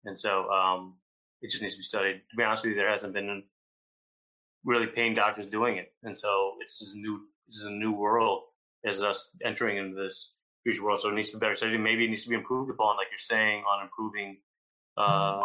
[0.04, 0.96] And so, um,
[1.42, 2.22] it just needs to be studied.
[2.30, 3.44] To be honest with you, there hasn't been
[4.64, 5.92] really pain doctors doing it.
[6.02, 8.42] And so, it's this new, this is a new world
[8.84, 11.00] as us entering into this future world.
[11.00, 11.78] So it needs to be better studied.
[11.78, 14.38] Maybe it needs to be improved upon, like you're saying, on improving,
[14.96, 15.40] uh,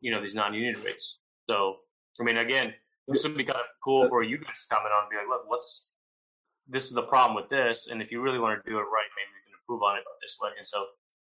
[0.00, 1.18] you know, these non-union rates.
[1.48, 1.76] So,
[2.20, 2.74] I mean, again,
[3.08, 5.28] this would be kind of cool for you guys to comment on, and be like,
[5.28, 5.88] look, what's
[6.68, 9.10] this is the problem with this, and if you really want to do it right,
[9.18, 10.50] maybe we can improve on it this way.
[10.56, 10.84] And so,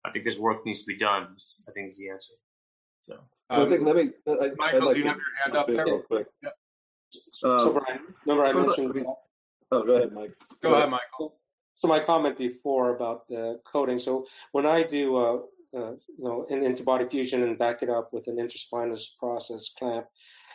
[0.05, 1.37] I think this work needs to be done.
[1.69, 2.35] I think is the answer.
[3.03, 3.15] So,
[3.51, 5.85] um, I think let me, I, Michael, like do you have your hand up there?
[5.85, 6.27] Real quick.
[6.43, 6.51] Yeah.
[7.33, 9.07] So, so Brian, remember I mentioned.
[9.73, 10.33] Oh, go ahead, Mike.
[10.63, 11.37] Go ahead, Michael
[11.79, 13.99] so my comment before about the coding.
[13.99, 15.39] So when I do, uh,
[15.77, 20.07] uh, you know, an interbody fusion and back it up with an interspinous process clamp,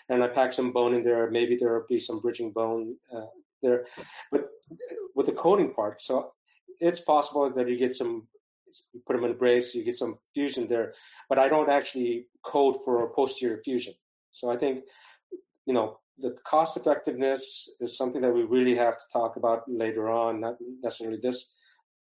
[0.09, 3.27] and I pack some bone in there, maybe there will be some bridging bone uh,
[3.61, 3.85] there.
[4.31, 4.49] But
[5.15, 6.33] with the coding part, so
[6.79, 8.27] it's possible that you get some,
[8.93, 10.93] you put them in a brace, you get some fusion there,
[11.29, 13.93] but I don't actually code for a posterior fusion.
[14.31, 14.85] So I think,
[15.71, 20.09] you know, the cost effectiveness is something that we really have to talk about later
[20.09, 21.47] on, not necessarily this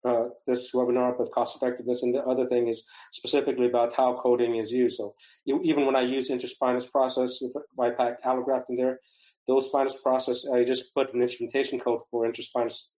[0.05, 2.03] uh, this webinar, but cost effectiveness.
[2.03, 2.83] And the other thing is
[3.13, 4.97] specifically about how coding is used.
[4.97, 5.15] So
[5.45, 8.99] you, even when I use interspinous process, if I pack allograft in there,
[9.47, 12.89] those spinous process, I just put an instrumentation code for interspinous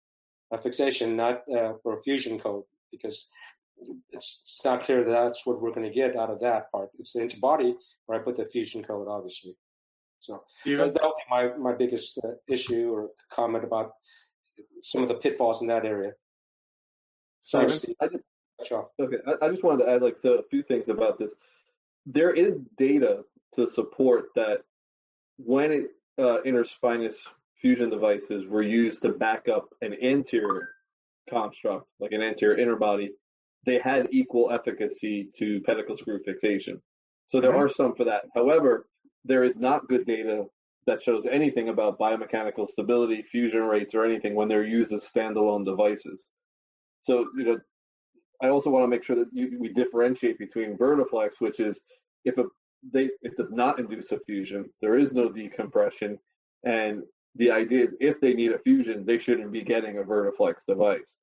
[0.51, 3.27] uh, fixation, not uh, for a fusion code, because
[4.09, 6.89] it's, it's not clear that that's what we're going to get out of that part.
[6.97, 7.75] It's the interbody
[8.07, 9.55] where I put the fusion code, obviously.
[10.25, 13.91] So that would be my, my biggest uh, issue or comment about
[14.79, 16.11] some of the pitfalls in that area.
[17.41, 17.95] Sorry, Steve.
[18.01, 18.23] I just,
[18.99, 21.31] okay, I, I just wanted to add like so a few things about this.
[22.05, 23.23] There is data
[23.55, 24.59] to support that
[25.37, 25.85] when it,
[26.17, 27.15] uh, interspinous
[27.61, 30.67] fusion devices were used to back up an anterior
[31.29, 33.09] construct, like an anterior interbody,
[33.65, 36.81] they had equal efficacy to pedicle screw fixation.
[37.25, 37.61] So there mm-hmm.
[37.61, 38.23] are some for that.
[38.35, 38.87] However,
[39.25, 40.45] there is not good data
[40.87, 45.65] that shows anything about biomechanical stability, fusion rates, or anything when they're used as standalone
[45.65, 46.27] devices.
[47.01, 47.59] So, you know,
[48.41, 51.79] I also want to make sure that you, we differentiate between Vertiflex, which is
[52.23, 52.45] if a
[52.93, 56.19] they it does not induce a fusion, there is no decompression,
[56.65, 57.01] and
[57.35, 61.15] the idea is if they need a fusion, they shouldn't be getting a Vertiflex device.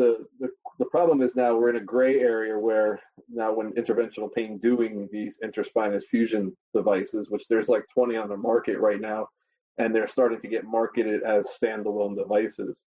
[0.00, 0.48] The, the
[0.78, 2.98] the problem is now we're in a gray area where
[3.28, 8.36] now when interventional pain doing these interspinous fusion devices, which there's like 20 on the
[8.38, 9.28] market right now,
[9.76, 12.86] and they're starting to get marketed as standalone devices.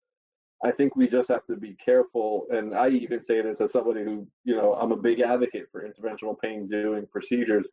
[0.65, 4.05] I think we just have to be careful, and I even say this as somebody
[4.05, 7.67] who, you know, I'm a big advocate for interventional pain doing procedures,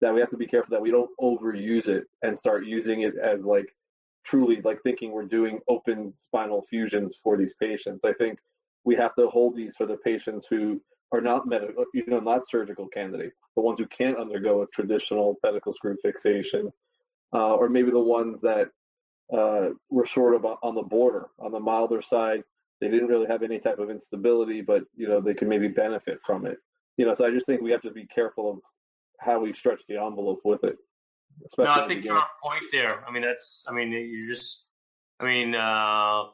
[0.00, 3.14] that we have to be careful that we don't overuse it and start using it
[3.16, 3.74] as like
[4.22, 8.04] truly like thinking we're doing open spinal fusions for these patients.
[8.04, 8.38] I think
[8.86, 10.80] we have to hold these for the patients who
[11.12, 15.36] are not medical, you know, not surgical candidates, the ones who can't undergo a traditional
[15.44, 16.72] pedicle screw fixation,
[17.34, 18.68] uh, or maybe the ones that
[19.36, 22.42] uh, were sort of on the border, on the milder side.
[22.80, 26.20] They didn't really have any type of instability, but you know they could maybe benefit
[26.24, 26.58] from it.
[26.96, 28.58] You know, so I just think we have to be careful of
[29.18, 30.76] how we stretch the envelope with it.
[31.58, 33.04] No, I think you're on point there.
[33.06, 33.64] I mean, that's.
[33.66, 34.64] I mean, you just.
[35.18, 36.24] I mean, uh,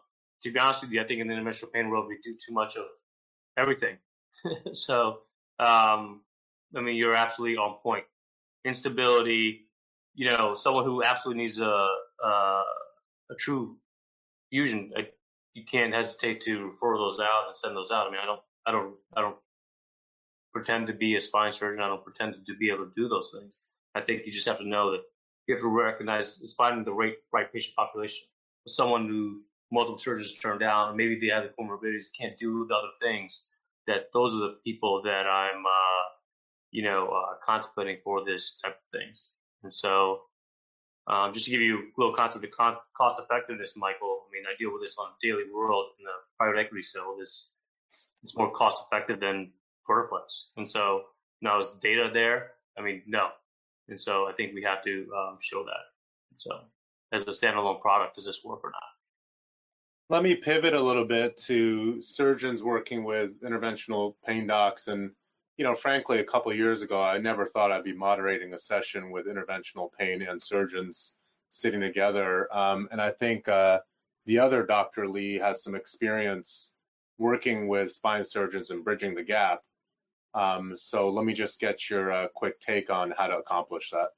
[0.42, 2.52] to be honest with you, I think in the interventional pain world we do too
[2.52, 2.84] much of
[3.56, 3.98] everything.
[4.72, 5.20] so,
[5.58, 6.20] um,
[6.76, 8.04] I mean, you're absolutely on point.
[8.64, 9.66] Instability.
[10.14, 11.86] You know, someone who absolutely needs a
[12.22, 12.28] a,
[13.30, 13.76] a true
[14.50, 14.92] fusion.
[15.54, 18.06] You can't hesitate to refer those out and send those out.
[18.06, 19.36] I mean, I don't, I don't, I don't
[20.52, 21.82] pretend to be a spine surgeon.
[21.82, 23.58] I don't pretend to be able to do those things.
[23.94, 25.02] I think you just have to know that
[25.46, 28.26] you have to recognize finding the right right patient population.
[28.66, 32.92] Someone who multiple surgeons turn down, maybe they have the comorbidities, can't do the other
[33.00, 33.42] things.
[33.86, 36.04] That those are the people that I'm, uh,
[36.70, 39.32] you know, uh, contemplating for this type of things.
[39.64, 40.20] And so,
[41.08, 44.26] um, just to give you a little concept of cost effectiveness, Michael.
[44.28, 47.18] I mean, I deal with this on a daily world in the private equity field.
[47.20, 47.48] It's
[48.22, 49.50] it's more cost effective than
[49.88, 50.44] Vertiflex.
[50.56, 51.02] And so
[51.40, 52.52] now is data there?
[52.78, 53.30] I mean, no.
[53.88, 55.84] And so I think we have to um, show that.
[56.36, 56.50] So
[57.12, 59.01] as a standalone product, does this work or not?
[60.12, 64.88] Let me pivot a little bit to surgeons working with interventional pain docs.
[64.88, 65.12] And,
[65.56, 69.10] you know, frankly, a couple years ago, I never thought I'd be moderating a session
[69.10, 71.14] with interventional pain and surgeons
[71.48, 72.54] sitting together.
[72.54, 73.78] Um, and I think uh,
[74.26, 75.08] the other Dr.
[75.08, 76.74] Lee has some experience
[77.16, 79.62] working with spine surgeons and bridging the gap.
[80.34, 84.08] Um, so let me just get your uh, quick take on how to accomplish that.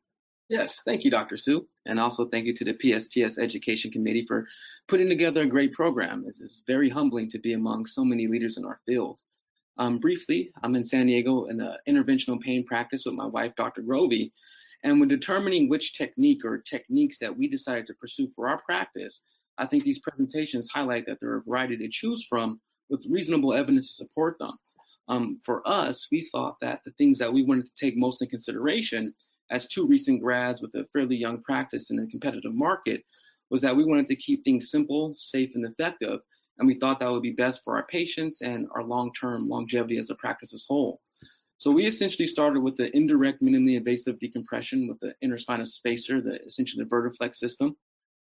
[0.50, 1.38] Yes, thank you, Dr.
[1.38, 1.66] Su.
[1.86, 4.46] and also thank you to the PSPS Education Committee for
[4.88, 6.24] putting together a great program.
[6.26, 9.20] It's, very humbling to be among so many leaders in our field.
[9.78, 13.82] Um, briefly, I'm in San Diego in an interventional pain practice with my wife, Dr.
[13.82, 14.32] Grovey,
[14.82, 19.22] and when determining which technique or techniques that we decided to pursue for our practice,
[19.56, 22.60] I think these presentations highlight that there are a variety to choose from
[22.90, 24.56] with reasonable evidence to support them.
[25.08, 28.28] Um, for us, we thought that the things that we wanted to take most in
[28.28, 29.14] consideration
[29.50, 33.02] as two recent grads with a fairly young practice in a competitive market
[33.50, 36.20] was that we wanted to keep things simple, safe, and effective.
[36.58, 40.10] And we thought that would be best for our patients and our long-term longevity as
[40.10, 41.00] a practice as whole.
[41.58, 46.42] So we essentially started with the indirect minimally invasive decompression with the interspinous spacer, the
[46.44, 47.76] essentially the Vertiflex system.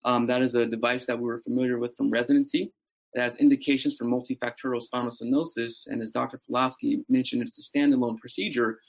[0.06, 2.72] Um, that is a device that we were familiar with from residency.
[3.14, 6.40] It has indications for multifactorial spinal stenosis, and as Dr.
[6.40, 8.80] Falowski mentioned, it's a standalone procedure.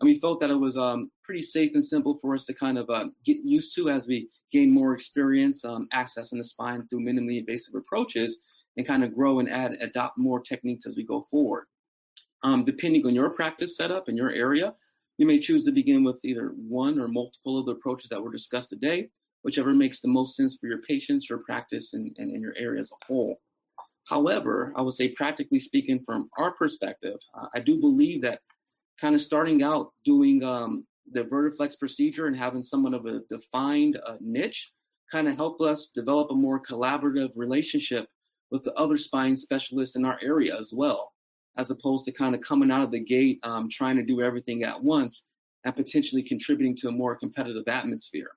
[0.00, 2.78] And we felt that it was um, pretty safe and simple for us to kind
[2.78, 7.00] of uh, get used to as we gain more experience um, accessing the spine through
[7.00, 8.38] minimally invasive approaches
[8.76, 11.66] and kind of grow and add, adopt more techniques as we go forward.
[12.42, 14.74] Um, depending on your practice setup in your area,
[15.18, 18.32] you may choose to begin with either one or multiple of the approaches that were
[18.32, 19.10] discussed today,
[19.42, 22.80] whichever makes the most sense for your patients, your practice, and, and, and your area
[22.80, 23.38] as a whole.
[24.08, 28.40] However, I would say practically speaking from our perspective, uh, I do believe that
[29.00, 33.98] kind of starting out doing um, the Vertiflex procedure and having somewhat of a defined
[34.06, 34.72] uh, niche
[35.10, 38.06] kind of helped us develop a more collaborative relationship
[38.50, 41.12] with the other spine specialists in our area as well.
[41.56, 44.62] as opposed to kind of coming out of the gate um, trying to do everything
[44.62, 45.24] at once
[45.64, 48.30] and potentially contributing to a more competitive atmosphere.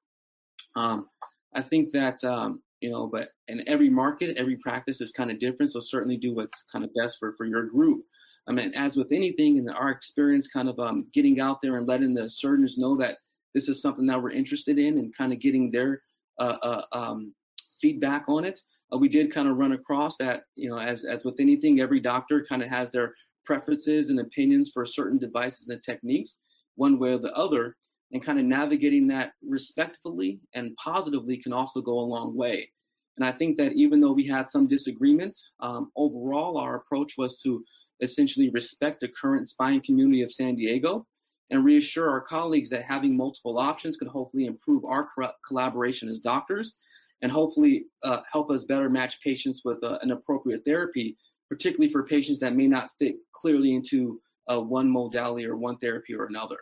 [0.76, 1.08] Um,
[1.54, 5.40] I think that um, you know, but in every market, every practice is kind of
[5.40, 5.72] different.
[5.72, 8.04] So certainly do what's kind of best for for your group.
[8.48, 11.88] I mean, as with anything in our experience, kind of um, getting out there and
[11.88, 13.18] letting the surgeons know that
[13.54, 16.02] this is something that we're interested in and kind of getting their
[16.40, 17.34] uh, uh, um,
[17.82, 18.60] feedback on it.
[18.94, 22.00] Uh, we did kind of run across that, you know, as, as with anything, every
[22.00, 23.14] doctor kind of has their
[23.46, 26.40] preferences and opinions for certain devices and techniques,
[26.76, 27.76] one way or the other,
[28.12, 32.70] and kind of navigating that respectfully and positively can also go a long way.
[33.18, 37.40] And I think that even though we had some disagreements, um, overall our approach was
[37.42, 37.64] to
[38.02, 41.06] essentially respect the current spine community of San Diego
[41.52, 45.08] and reassure our colleagues that having multiple options could hopefully improve our
[45.48, 46.74] collaboration as doctors
[47.22, 51.16] and hopefully uh, help us better match patients with uh, an appropriate therapy,
[51.50, 56.14] particularly for patients that may not fit clearly into uh, one modality or one therapy
[56.14, 56.58] or another.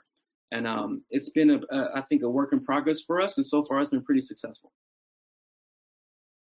[0.51, 3.45] And um, it's been, a, a, I think, a work in progress for us, and
[3.45, 4.71] so far it's been pretty successful.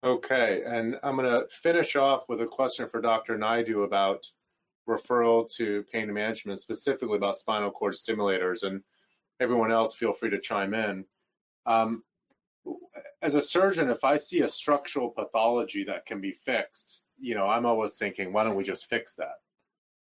[0.03, 3.35] Okay, and I'm going to finish off with a question for Dr.
[3.37, 4.27] Naidu about
[4.87, 8.83] referral to pain management, specifically about spinal cord stimulators, and
[9.39, 11.05] everyone else feel free to chime in.
[11.65, 12.03] Um,
[13.21, 17.47] as a surgeon, if I see a structural pathology that can be fixed, you know,
[17.47, 19.35] I'm always thinking, why don't we just fix that?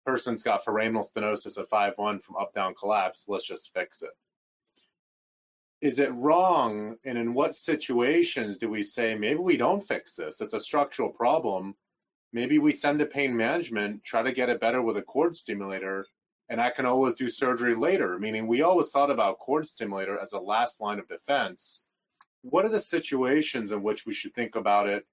[0.05, 4.11] Person's got foraminal stenosis at 5-1 from up-down collapse, let's just fix it.
[5.81, 10.39] Is it wrong, and in what situations do we say, maybe we don't fix this,
[10.39, 11.75] it's a structural problem,
[12.31, 16.05] maybe we send to pain management, try to get it better with a cord stimulator,
[16.49, 20.33] and I can always do surgery later, meaning we always thought about cord stimulator as
[20.33, 21.83] a last line of defense,
[22.41, 25.05] what are the situations in which we should think about it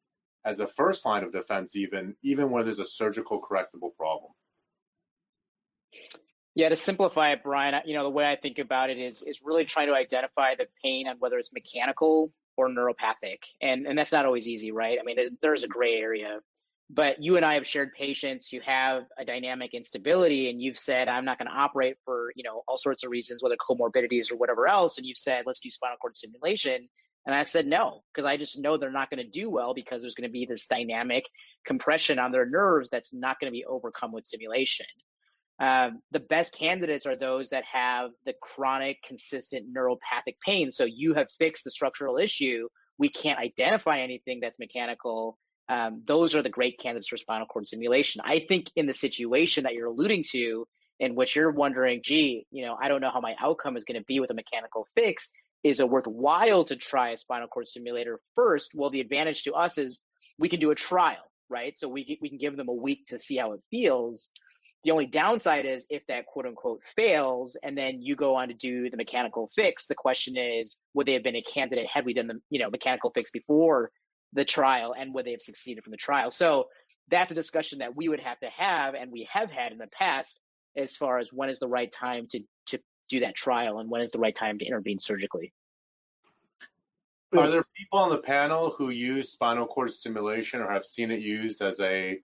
[0.44, 4.32] as a first line of defense even even where there's a surgical correctable problem
[6.58, 9.40] yeah to simplify it brian you know the way i think about it is is
[9.42, 13.38] really trying to identify the pain and whether it's mechanical or neuropathic.
[13.62, 14.98] And and that's not always easy right?
[15.00, 16.40] I mean there's a gray area.
[16.90, 21.06] But you and i have shared patients who have a dynamic instability and you've said
[21.06, 24.36] i'm not going to operate for you know all sorts of reasons whether comorbidities or
[24.36, 24.98] whatever else.
[24.98, 26.88] And you've said let's do spinal cord stimulation.
[27.26, 30.00] And I said no, because I just know they're not going to do well because
[30.00, 31.26] there's going to be this dynamic
[31.66, 34.86] compression on their nerves that's not going to be overcome with stimulation.
[35.60, 40.70] Um, the best candidates are those that have the chronic, consistent neuropathic pain.
[40.70, 42.68] So you have fixed the structural issue.
[42.98, 45.36] We can't identify anything that's mechanical.
[45.68, 48.22] Um, those are the great candidates for spinal cord stimulation.
[48.24, 50.66] I think in the situation that you're alluding to,
[51.00, 54.00] in which you're wondering, gee, you know, I don't know how my outcome is going
[54.00, 55.30] to be with a mechanical fix
[55.64, 58.72] is it worthwhile to try a spinal cord stimulator first?
[58.74, 60.02] Well, the advantage to us is
[60.38, 61.76] we can do a trial, right?
[61.78, 64.30] So we, we can give them a week to see how it feels.
[64.84, 68.54] The only downside is if that quote unquote fails and then you go on to
[68.54, 72.14] do the mechanical fix, the question is, would they have been a candidate had we
[72.14, 73.90] done the, you know, mechanical fix before
[74.32, 76.30] the trial and would they have succeeded from the trial?
[76.30, 76.68] So
[77.10, 79.88] that's a discussion that we would have to have and we have had in the
[79.88, 80.40] past
[80.76, 82.78] as far as when is the right time to, to
[83.08, 85.52] do that trial and when is the right time to intervene surgically.
[87.36, 91.20] Are there people on the panel who use spinal cord stimulation or have seen it
[91.20, 92.20] used as a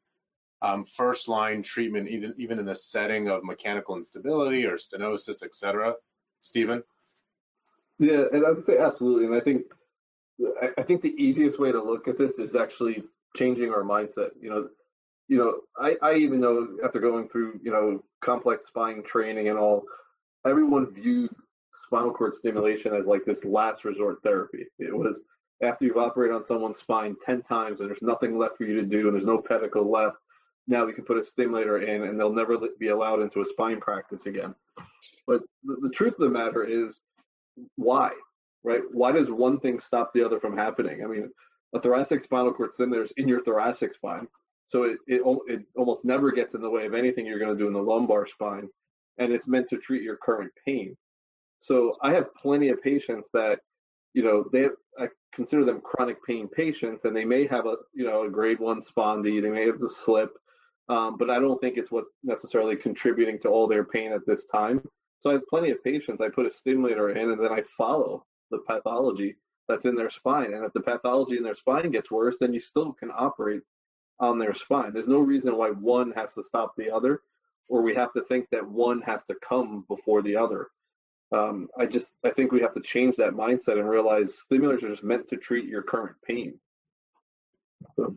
[0.65, 5.55] um, first line treatment, even even in the setting of mechanical instability or stenosis, et
[5.55, 5.95] cetera?
[6.41, 6.83] Steven?
[7.99, 9.27] Yeah, and I would say absolutely.
[9.27, 9.63] And I think
[10.79, 13.05] I think the easiest way to look at this is actually
[13.37, 14.31] changing our mindset.
[14.41, 14.69] You know,
[15.29, 19.59] you know, I, I even know after going through, you know, complex spine training and
[19.59, 19.85] all,
[20.47, 21.31] everyone viewed
[21.87, 24.65] spinal cord stimulation as like this last resort therapy.
[24.79, 25.21] It was
[25.63, 28.87] after you've operated on someone's spine 10 times and there's nothing left for you to
[28.87, 30.17] do and there's no pedicle left,
[30.67, 33.81] now we can put a stimulator in and they'll never be allowed into a spine
[33.81, 34.55] practice again.
[35.27, 37.01] But the, the truth of the matter is
[37.77, 38.11] why,
[38.63, 38.83] right?
[38.93, 41.05] Why does one thing stop the other from happening?
[41.05, 41.31] I mean,
[41.75, 44.27] a thoracic spinal cord stimulator is in your thoracic spine.
[44.67, 47.59] So it, it, it almost never gets in the way of anything you're going to
[47.59, 48.69] do in the lumbar spine
[49.19, 50.97] and it's meant to treat your current pain.
[51.61, 53.59] So I have plenty of patients that,
[54.13, 54.69] you know, they
[54.99, 58.61] I consider them chronic pain patients, and they may have a you know a grade
[58.61, 60.31] one spondy, they may have the slip,
[60.89, 64.45] um, but I don't think it's what's necessarily contributing to all their pain at this
[64.47, 64.83] time.
[65.19, 66.21] So I have plenty of patients.
[66.21, 69.37] I put a stimulator in, and then I follow the pathology
[69.69, 70.53] that's in their spine.
[70.53, 73.63] And if the pathology in their spine gets worse, then you still can operate
[74.21, 74.93] on their spine.
[74.93, 77.23] There's no reason why one has to stop the other
[77.69, 80.69] or we have to think that one has to come before the other.
[81.33, 84.91] Um, I just I think we have to change that mindset and realize stimulators are
[84.91, 86.59] just meant to treat your current pain.
[87.97, 88.17] So.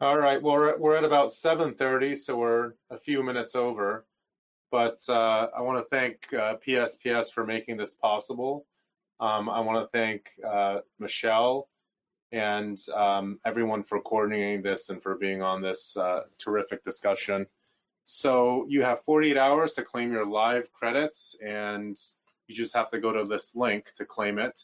[0.00, 4.04] All right, well, we're, we're at about 7.30, so we're a few minutes over.
[4.72, 8.66] But uh, I want to thank uh, PSPS for making this possible.
[9.20, 11.68] Um, I want to thank uh, Michelle
[12.32, 17.46] and um, everyone for coordinating this and for being on this uh, terrific discussion.
[18.02, 21.96] So you have 48 hours to claim your live credits, and
[22.48, 24.60] you just have to go to this link to claim it.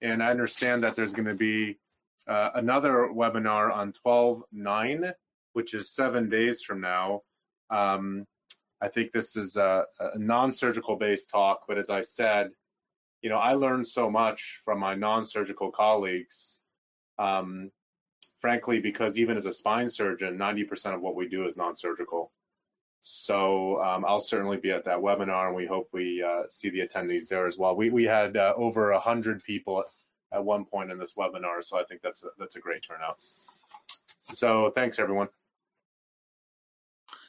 [0.00, 1.78] And I understand that there's going to be
[2.26, 5.12] uh, another webinar on 12-9,
[5.52, 7.22] which is seven days from now.
[7.70, 8.26] Um,
[8.80, 12.50] I think this is a, a non-surgical based talk, but as I said,
[13.22, 16.60] you know, I learned so much from my non-surgical colleagues.
[17.18, 17.70] Um,
[18.40, 22.30] frankly, because even as a spine surgeon, 90% of what we do is non-surgical.
[23.00, 26.80] So um, I'll certainly be at that webinar, and we hope we uh, see the
[26.80, 27.76] attendees there as well.
[27.76, 29.84] We we had uh, over a hundred people
[30.34, 33.22] at one point in this webinar, so I think that's a, that's a great turnout.
[34.32, 35.28] So thanks everyone.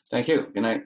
[0.09, 0.47] Thank you.
[0.53, 0.83] Good night.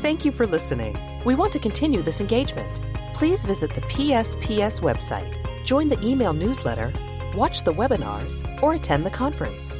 [0.00, 0.98] Thank you for listening.
[1.24, 2.80] We want to continue this engagement.
[3.14, 6.92] Please visit the PSPS website, join the email newsletter,
[7.34, 9.78] watch the webinars, or attend the conference.